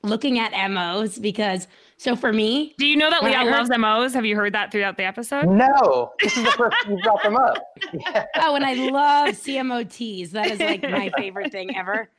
[0.02, 4.14] looking at MOs because so for me, do you know that Liat loves MOs?
[4.14, 5.46] Have you heard that throughout the episode?
[5.48, 7.58] No, this is the first you brought them up.
[7.94, 8.26] Yeah.
[8.36, 10.32] Oh, and I love CMOTs.
[10.32, 12.10] That is like my favorite thing ever.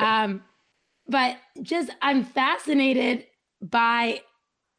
[0.00, 0.42] Um,
[1.08, 3.26] but just I'm fascinated
[3.62, 4.20] by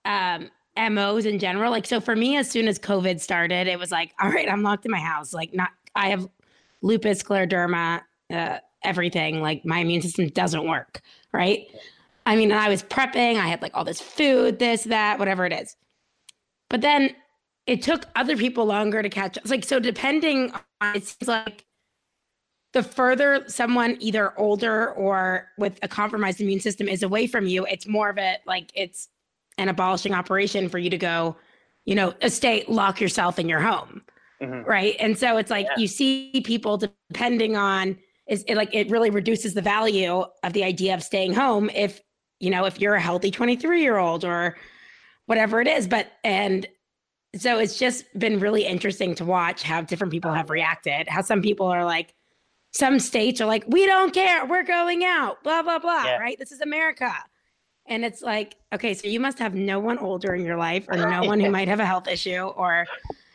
[0.05, 1.71] um, MOs in general.
[1.71, 4.63] Like, so for me, as soon as COVID started, it was like, all right, I'm
[4.63, 5.33] locked in my house.
[5.33, 6.27] Like, not I have
[6.81, 8.01] lupus, scleroderma,
[8.33, 9.41] uh, everything.
[9.41, 11.01] Like, my immune system doesn't work.
[11.33, 11.67] Right.
[12.25, 15.53] I mean, I was prepping, I had like all this food, this, that, whatever it
[15.53, 15.75] is.
[16.69, 17.15] But then
[17.67, 19.43] it took other people longer to catch up.
[19.43, 21.65] It's like, so depending on, it seems like
[22.73, 27.65] the further someone either older or with a compromised immune system is away from you,
[27.65, 29.09] it's more of a like it's
[29.57, 31.35] an abolishing operation for you to go,
[31.85, 34.01] you know, stay, lock yourself in your home.
[34.41, 34.67] Mm-hmm.
[34.67, 34.95] Right.
[34.99, 35.81] And so it's like yeah.
[35.81, 40.63] you see people depending on is it like it really reduces the value of the
[40.63, 42.01] idea of staying home if
[42.41, 44.57] you know, if you're a healthy 23 year old or
[45.25, 45.87] whatever it is.
[45.87, 46.65] But, and
[47.35, 51.41] so it's just been really interesting to watch how different people have reacted, how some
[51.41, 52.13] people are like,
[52.73, 56.17] some states are like, we don't care, we're going out, blah, blah, blah, yeah.
[56.17, 56.39] right?
[56.39, 57.13] This is America.
[57.85, 60.97] And it's like, okay, so you must have no one older in your life or
[60.97, 62.87] no one who might have a health issue or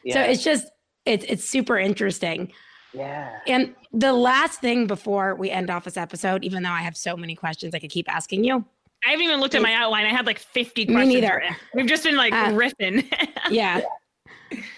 [0.04, 0.14] yeah.
[0.14, 0.66] so it's just
[1.04, 2.52] it's it's super interesting.
[2.94, 3.30] Yeah.
[3.46, 7.16] And the last thing before we end off this episode, even though I have so
[7.16, 8.64] many questions I could keep asking you,
[9.04, 10.06] I haven't even looked at my outline.
[10.06, 11.08] I had like 50 questions.
[11.08, 11.42] Me neither.
[11.74, 13.10] We've just been like uh, riffing.
[13.50, 13.82] yeah.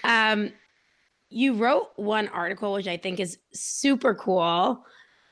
[0.05, 0.53] Um,
[1.31, 4.85] you wrote one article, which I think is super cool.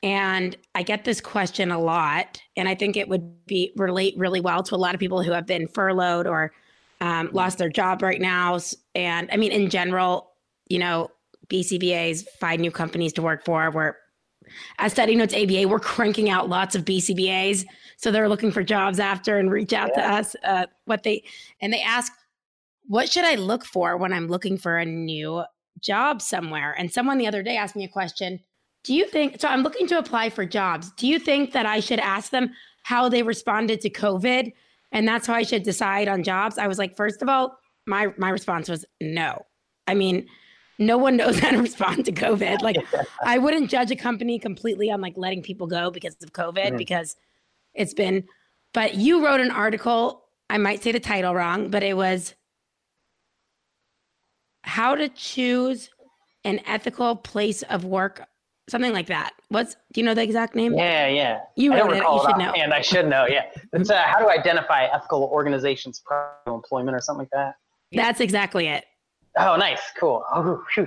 [0.03, 2.39] And I get this question a lot.
[2.55, 5.31] And I think it would be relate really well to a lot of people who
[5.31, 6.53] have been furloughed or
[7.01, 8.59] um, lost their job right now.
[8.95, 10.31] And I mean, in general,
[10.67, 11.11] you know,
[11.49, 13.69] BCBA's find new companies to work for.
[13.71, 13.95] We're
[14.77, 17.65] at Study Notes ABA, we're cranking out lots of BCBAs
[17.97, 20.07] so they're looking for jobs after and reach out yeah.
[20.07, 20.35] to us.
[20.43, 21.23] Uh, what they
[21.59, 22.13] and they ask,
[22.85, 25.43] what should I look for when I'm looking for a new
[25.81, 26.73] job somewhere?
[26.77, 28.39] And someone the other day asked me a question.
[28.83, 29.49] Do you think so?
[29.49, 30.91] I'm looking to apply for jobs.
[30.91, 32.51] Do you think that I should ask them
[32.83, 34.53] how they responded to COVID?
[34.93, 36.57] And that's how I should decide on jobs.
[36.57, 39.45] I was like, first of all, my my response was no.
[39.87, 40.27] I mean,
[40.77, 42.61] no one knows how to respond to COVID.
[42.61, 42.77] Like,
[43.23, 46.77] I wouldn't judge a company completely on like letting people go because of COVID, mm-hmm.
[46.77, 47.15] because
[47.77, 48.25] it's been,
[48.73, 50.25] but you wrote an article.
[50.49, 52.35] I might say the title wrong, but it was
[54.63, 55.89] how to choose
[56.43, 58.27] an ethical place of work
[58.69, 59.33] something like that.
[59.49, 60.73] What's do you know the exact name?
[60.73, 61.39] Yeah, yeah.
[61.55, 62.03] You I don't wrote it.
[62.03, 62.51] You it should know.
[62.51, 63.25] And I should know.
[63.27, 67.55] Yeah, it's uh, how to identify ethical organizations' pro employment or something like that.
[67.93, 68.85] That's exactly it.
[69.37, 70.25] Oh, nice, cool.
[70.33, 70.63] Oh,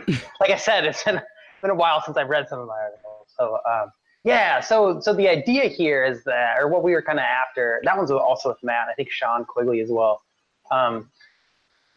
[0.40, 1.20] like I said, it's been,
[1.62, 3.28] been a while since I've read some of my articles.
[3.36, 3.92] So, um,
[4.24, 4.60] yeah.
[4.60, 7.80] So, so the idea here is that, or what we were kind of after.
[7.84, 8.88] That one's also with Matt.
[8.88, 10.22] I think Shawn Quigley as well.
[10.70, 11.10] Um,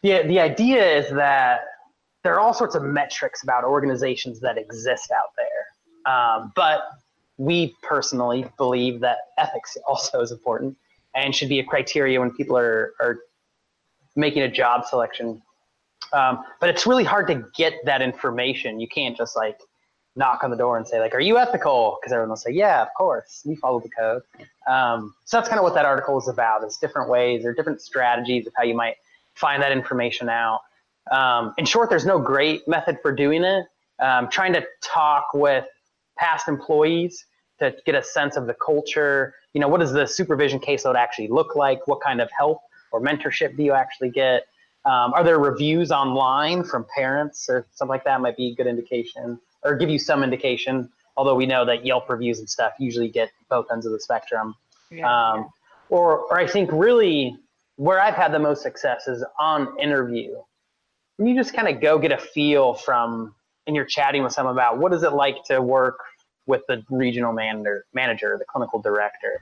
[0.02, 1.60] the the idea is that
[2.22, 6.82] there are all sorts of metrics about organizations that exist out there, um, but
[7.36, 10.76] we personally believe that ethics also is important
[11.14, 13.20] and should be a criteria when people are are
[14.16, 15.42] making a job selection
[16.14, 18.78] um, but it's really hard to get that information.
[18.80, 19.58] You can't just like
[20.16, 22.82] knock on the door and say like, "Are you ethical?" Because everyone will say, "Yeah,
[22.82, 24.22] of course, we follow the code."
[24.66, 27.80] Um, so that's kind of what that article is about: is different ways or different
[27.80, 28.96] strategies of how you might
[29.34, 30.60] find that information out.
[31.10, 33.66] Um, in short, there's no great method for doing it.
[34.00, 35.66] Um, trying to talk with
[36.16, 37.26] past employees
[37.60, 39.34] to get a sense of the culture.
[39.52, 41.86] You know, what does the supervision caseload actually look like?
[41.86, 42.60] What kind of help
[42.92, 44.46] or mentorship do you actually get?
[44.84, 48.20] Um, are there reviews online from parents or something like that?
[48.20, 50.90] Might be a good indication, or give you some indication.
[51.16, 54.54] Although we know that Yelp reviews and stuff usually get both ends of the spectrum.
[54.90, 55.08] Yeah.
[55.08, 55.50] Um,
[55.88, 57.36] or, or I think really
[57.76, 60.36] where I've had the most success is on interview.
[61.16, 63.34] When you just kind of go get a feel from,
[63.66, 65.98] and you're chatting with someone about what is it like to work
[66.46, 69.40] with the regional manager, manager, the clinical director.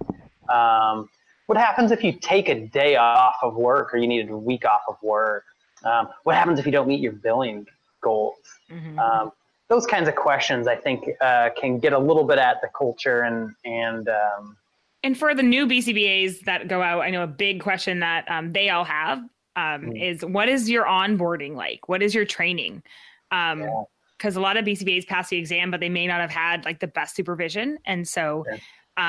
[0.49, 1.09] Um,
[1.47, 4.65] what happens if you take a day off of work or you need a week
[4.65, 5.45] off of work?
[5.85, 7.67] Um, what happens if you don't meet your billing
[8.01, 8.37] goals?
[8.71, 8.99] Mhm.
[8.99, 9.33] Um,
[9.73, 13.23] those kinds of questions, I think, uh, can get a little bit at the culture
[13.23, 14.57] and and um,
[15.03, 18.53] And for the new BCBAs that go out, I know a big question that um,
[18.53, 19.19] they all have
[19.57, 20.03] um, Mm.
[20.11, 21.89] is what is your onboarding like?
[21.89, 22.83] What is your training?
[23.31, 23.83] Um, Yeah.
[24.19, 26.79] Because a lot of BCBAs pass the exam, but they may not have had like
[26.79, 28.59] the best supervision, and so Yeah.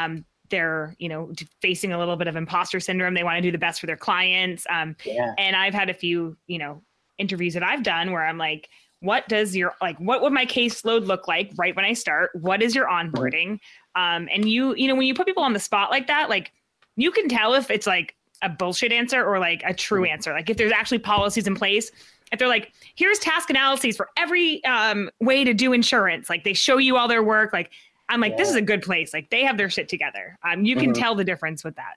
[0.03, 1.31] um, they're you know
[1.61, 3.13] facing a little bit of imposter syndrome.
[3.13, 4.65] They want to do the best for their clients.
[4.69, 6.81] Um, yeah, and I've had a few you know
[7.19, 8.69] interviews that I've done where I'm like,
[9.03, 12.31] what does your like what would my caseload look like right when I start?
[12.33, 13.59] What is your onboarding?
[13.95, 16.53] Um, and you you know when you put people on the spot like that, like
[16.95, 20.31] you can tell if it's like a bullshit answer or like a true answer.
[20.31, 21.91] Like if there's actually policies in place.
[22.31, 26.53] If they're like, here's task analyses for every um, way to do insurance, like they
[26.53, 27.69] show you all their work, like
[28.09, 29.13] I'm like, this is a good place.
[29.13, 30.39] Like they have their shit together.
[30.43, 30.99] Um, you can Mhm.
[30.99, 31.93] tell the difference with that.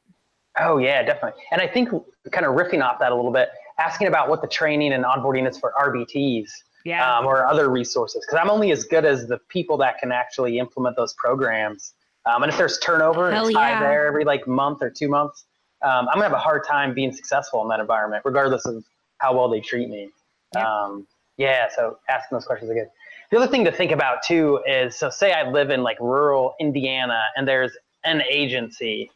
[0.61, 1.43] Oh yeah, definitely.
[1.53, 1.89] And I think
[2.33, 5.49] kind of riffing off that a little bit, asking about what the training and onboarding
[5.49, 6.51] is for RBTs
[6.87, 7.19] Yeah.
[7.19, 10.59] um, or other resources, because I'm only as good as the people that can actually
[10.59, 11.95] implement those programs.
[12.25, 15.45] Um, and if there's turnover, Hell it's high there every like month or two months.
[15.83, 18.85] Um, I'm gonna have a hard time being successful in that environment, regardless of
[19.19, 20.11] how well they treat me.
[20.55, 20.67] Yeah.
[20.67, 21.07] Um,
[21.37, 21.69] yeah.
[21.75, 22.89] So asking those questions again.
[23.31, 26.55] The other thing to think about too is, so say I live in like rural
[26.61, 27.73] Indiana and there's
[28.05, 29.11] an agency.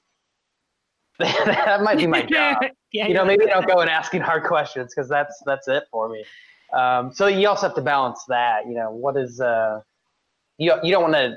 [1.19, 2.59] that might be my job
[2.93, 3.07] yeah.
[3.07, 6.25] you know, maybe don't go and asking hard questions because that's that's it for me.
[6.73, 8.67] Um, so you also have to balance that.
[8.67, 9.81] You know, what is uh,
[10.59, 11.37] you you don't want to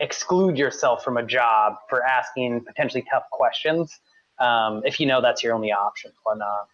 [0.00, 3.98] exclude yourself from a job for asking potentially tough questions
[4.38, 6.12] um, if you know that's your only option.
[6.22, 6.68] Whatnot.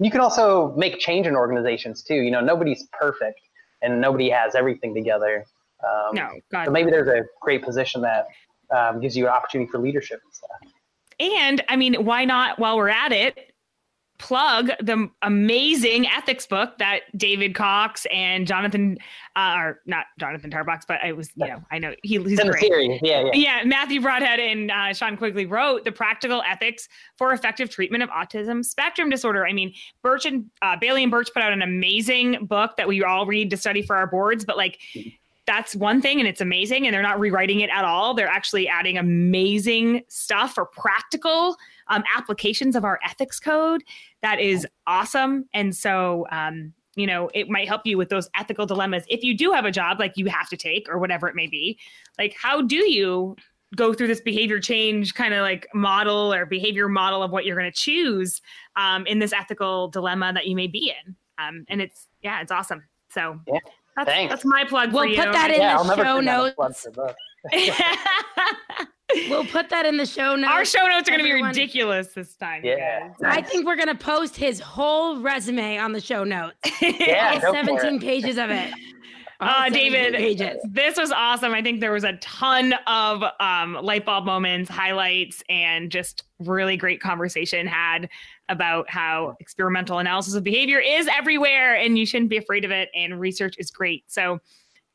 [0.00, 2.14] You can also make change in organizations too.
[2.14, 3.40] You know, nobody's perfect
[3.82, 5.44] and nobody has everything together.
[5.82, 6.66] Um, no, God.
[6.66, 8.28] So maybe there's a great position that
[8.70, 10.72] um, gives you an opportunity for leadership and stuff.
[11.20, 13.47] And I mean, why not, while we're at it,
[14.18, 18.98] plug the amazing ethics book that David Cox and Jonathan,
[19.36, 22.40] uh, or not Jonathan Tarbox, but I was, you know, I know he, he's It's
[22.40, 22.62] in the great.
[22.62, 23.00] series.
[23.02, 23.30] Yeah, yeah.
[23.34, 28.10] Yeah, Matthew Brodhead and uh, Shawn Quigley wrote the practical ethics for effective treatment of
[28.10, 29.46] autism spectrum disorder.
[29.46, 29.72] I mean,
[30.02, 33.50] Burch and uh, Bailey and Burch put out an amazing book that we all read
[33.50, 34.78] to study for our boards, but like
[35.46, 38.12] that's one thing and it's amazing and they're not rewriting it at all.
[38.12, 41.56] They're actually adding amazing stuff for practical
[41.88, 43.82] um, applications of our ethics code.
[44.22, 45.48] That is awesome.
[45.54, 49.04] And so, um, you know, it might help you with those ethical dilemmas.
[49.08, 51.46] If you do have a job like you have to take or whatever it may
[51.46, 51.78] be,
[52.18, 53.36] like how do you
[53.76, 57.56] go through this behavior change kind of like model or behavior model of what you're
[57.56, 58.40] going to choose
[58.76, 61.14] um, in this ethical dilemma that you may be in?
[61.38, 62.82] Um, and it's, yeah, it's awesome.
[63.10, 63.58] So Yeah.
[63.96, 64.32] that's, Thanks.
[64.32, 65.22] that's my plug We'll for you.
[65.22, 66.86] put that in yeah, the I'll never show forget notes.
[69.08, 69.30] plug for both.
[69.30, 70.52] We'll put that in the show notes.
[70.52, 72.62] Our show notes are going to be ridiculous this time.
[72.64, 73.08] Yeah.
[73.08, 73.14] guys.
[73.24, 76.56] I think we're gonna post his whole resume on the show notes.
[76.82, 78.00] Yeah, All 17 it.
[78.00, 78.72] pages of it.
[79.40, 80.56] All Uh, David, pages.
[80.68, 81.52] this was awesome.
[81.54, 86.76] I think there was a ton of um, light bulb moments, highlights, and just really
[86.76, 88.08] great conversation had
[88.48, 92.88] about how experimental analysis of behavior is everywhere and you shouldn't be afraid of it.
[92.96, 94.04] And research is great.
[94.10, 94.40] So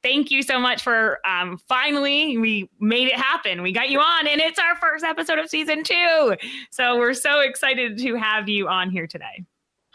[0.03, 3.61] thank you so much for um, finally we made it happen.
[3.61, 6.35] We got you on, and it's our first episode of season two.
[6.71, 9.45] So we're so excited to have you on here today.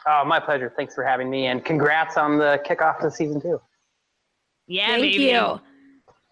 [0.07, 0.73] Oh, my pleasure.
[0.77, 3.61] Thanks for having me, and congrats on the kickoff to season two.
[4.67, 5.25] Yeah, Thank baby.
[5.25, 5.61] you.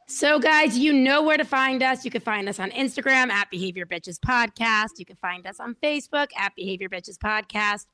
[0.08, 2.04] So, guys, you know where to find us.
[2.04, 4.98] You can find us on Instagram at Behavior Bitches Podcast.
[4.98, 7.86] You can find us on Facebook at Behavior Bitches Podcast.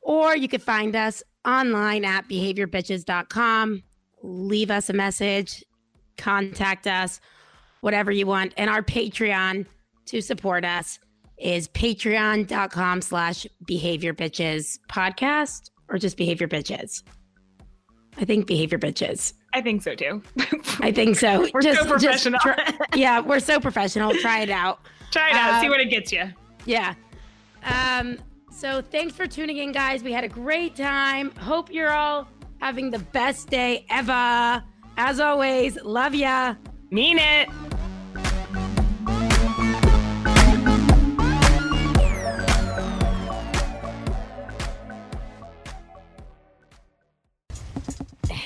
[0.00, 3.84] Or you can find us online at behaviorbitches.com.
[4.22, 5.64] Leave us a message,
[6.16, 7.20] contact us,
[7.80, 8.52] whatever you want.
[8.56, 9.66] And our Patreon
[10.06, 10.98] to support us
[11.38, 17.02] is patreon.com slash behavior bitches podcast or just behavior bitches.
[18.16, 19.34] I think behavior bitches.
[19.54, 20.22] I think so too.
[20.80, 21.48] I think so.
[21.54, 22.40] We're so professional.
[22.40, 24.12] try- yeah, we're so professional.
[24.16, 24.80] Try it out.
[25.12, 25.60] Try it out.
[25.60, 26.24] see Um, what it gets you.
[26.66, 26.94] Yeah.
[27.64, 28.18] Um,
[28.50, 30.02] so thanks for tuning in, guys.
[30.02, 31.30] We had a great time.
[31.36, 32.26] Hope you're all
[32.60, 34.62] having the best day ever.
[34.96, 36.54] As always, love ya.
[36.90, 37.48] Mean it.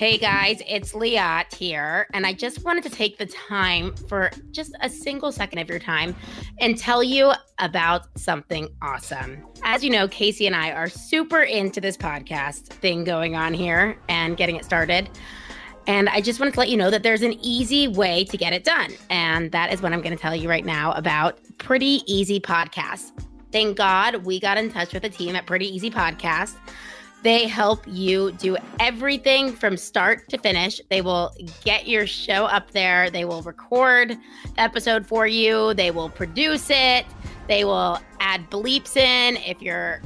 [0.03, 4.75] Hey guys, it's Liat here, and I just wanted to take the time for just
[4.81, 6.17] a single second of your time
[6.59, 7.31] and tell you
[7.61, 9.47] about something awesome.
[9.63, 13.97] As you know, Casey and I are super into this podcast thing going on here
[14.09, 15.09] and getting it started.
[15.87, 18.53] And I just wanted to let you know that there's an easy way to get
[18.53, 18.91] it done.
[19.09, 23.13] And that is what I'm going to tell you right now about Pretty Easy Podcast.
[23.53, 26.57] Thank God we got in touch with the team at Pretty Easy Podcast.
[27.23, 30.81] They help you do everything from start to finish.
[30.91, 31.33] They will
[31.65, 33.11] get your show up there.
[33.11, 34.11] They will record
[34.55, 35.73] the episode for you.
[35.75, 37.07] They will produce it.
[37.47, 40.03] They will add bleeps in if you're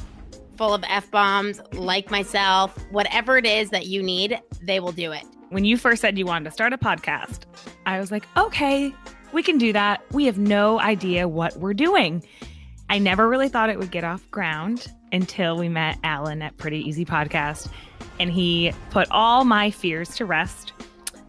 [0.58, 2.76] full of F bombs, like myself.
[2.90, 5.24] Whatever it is that you need, they will do it.
[5.48, 7.42] When you first said you wanted to start a podcast,
[7.86, 8.94] I was like, okay,
[9.32, 10.02] we can do that.
[10.12, 12.22] We have no idea what we're doing.
[12.90, 16.78] I never really thought it would get off ground until we met Alan at Pretty
[16.78, 17.68] Easy Podcast,
[18.18, 20.72] and he put all my fears to rest.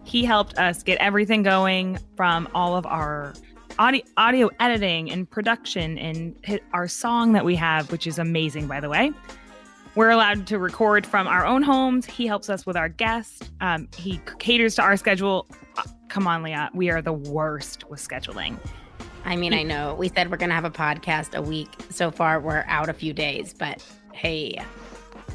[0.04, 3.34] He helped us get everything going from all of our
[3.80, 8.80] audio, audio editing and production and our song that we have, which is amazing, by
[8.80, 9.12] the way.
[9.96, 12.06] We're allowed to record from our own homes.
[12.06, 13.50] He helps us with our guests.
[13.62, 15.48] Um, he caters to our schedule.
[15.76, 16.76] Uh, come on, Liat.
[16.76, 18.58] We are the worst with scheduling.
[19.28, 21.68] I mean, I know we said we're going to have a podcast a week.
[21.90, 24.58] So far, we're out a few days, but hey,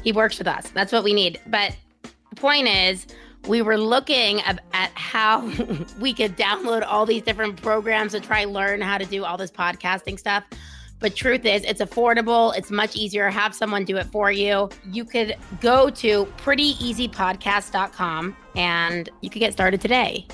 [0.03, 0.67] he works with us.
[0.71, 1.39] That's what we need.
[1.45, 3.05] But the point is,
[3.47, 4.59] we were looking at
[4.95, 5.41] how
[5.99, 9.51] we could download all these different programs to try learn how to do all this
[9.51, 10.43] podcasting stuff.
[10.97, 12.57] But truth is, it's affordable.
[12.57, 13.29] It's much easier.
[13.29, 14.69] Have someone do it for you.
[14.89, 20.25] You could go to prettyeasypodcast.com and you could get started today.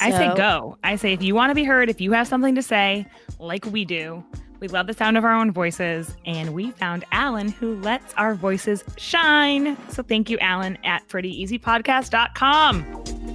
[0.00, 0.78] I say go.
[0.84, 3.06] I say if you want to be heard, if you have something to say,
[3.38, 4.24] like we do,
[4.60, 6.16] we love the sound of our own voices.
[6.26, 9.76] And we found Alan who lets our voices shine.
[9.90, 13.27] So thank you, Alan, at prettyeasypodcast.com.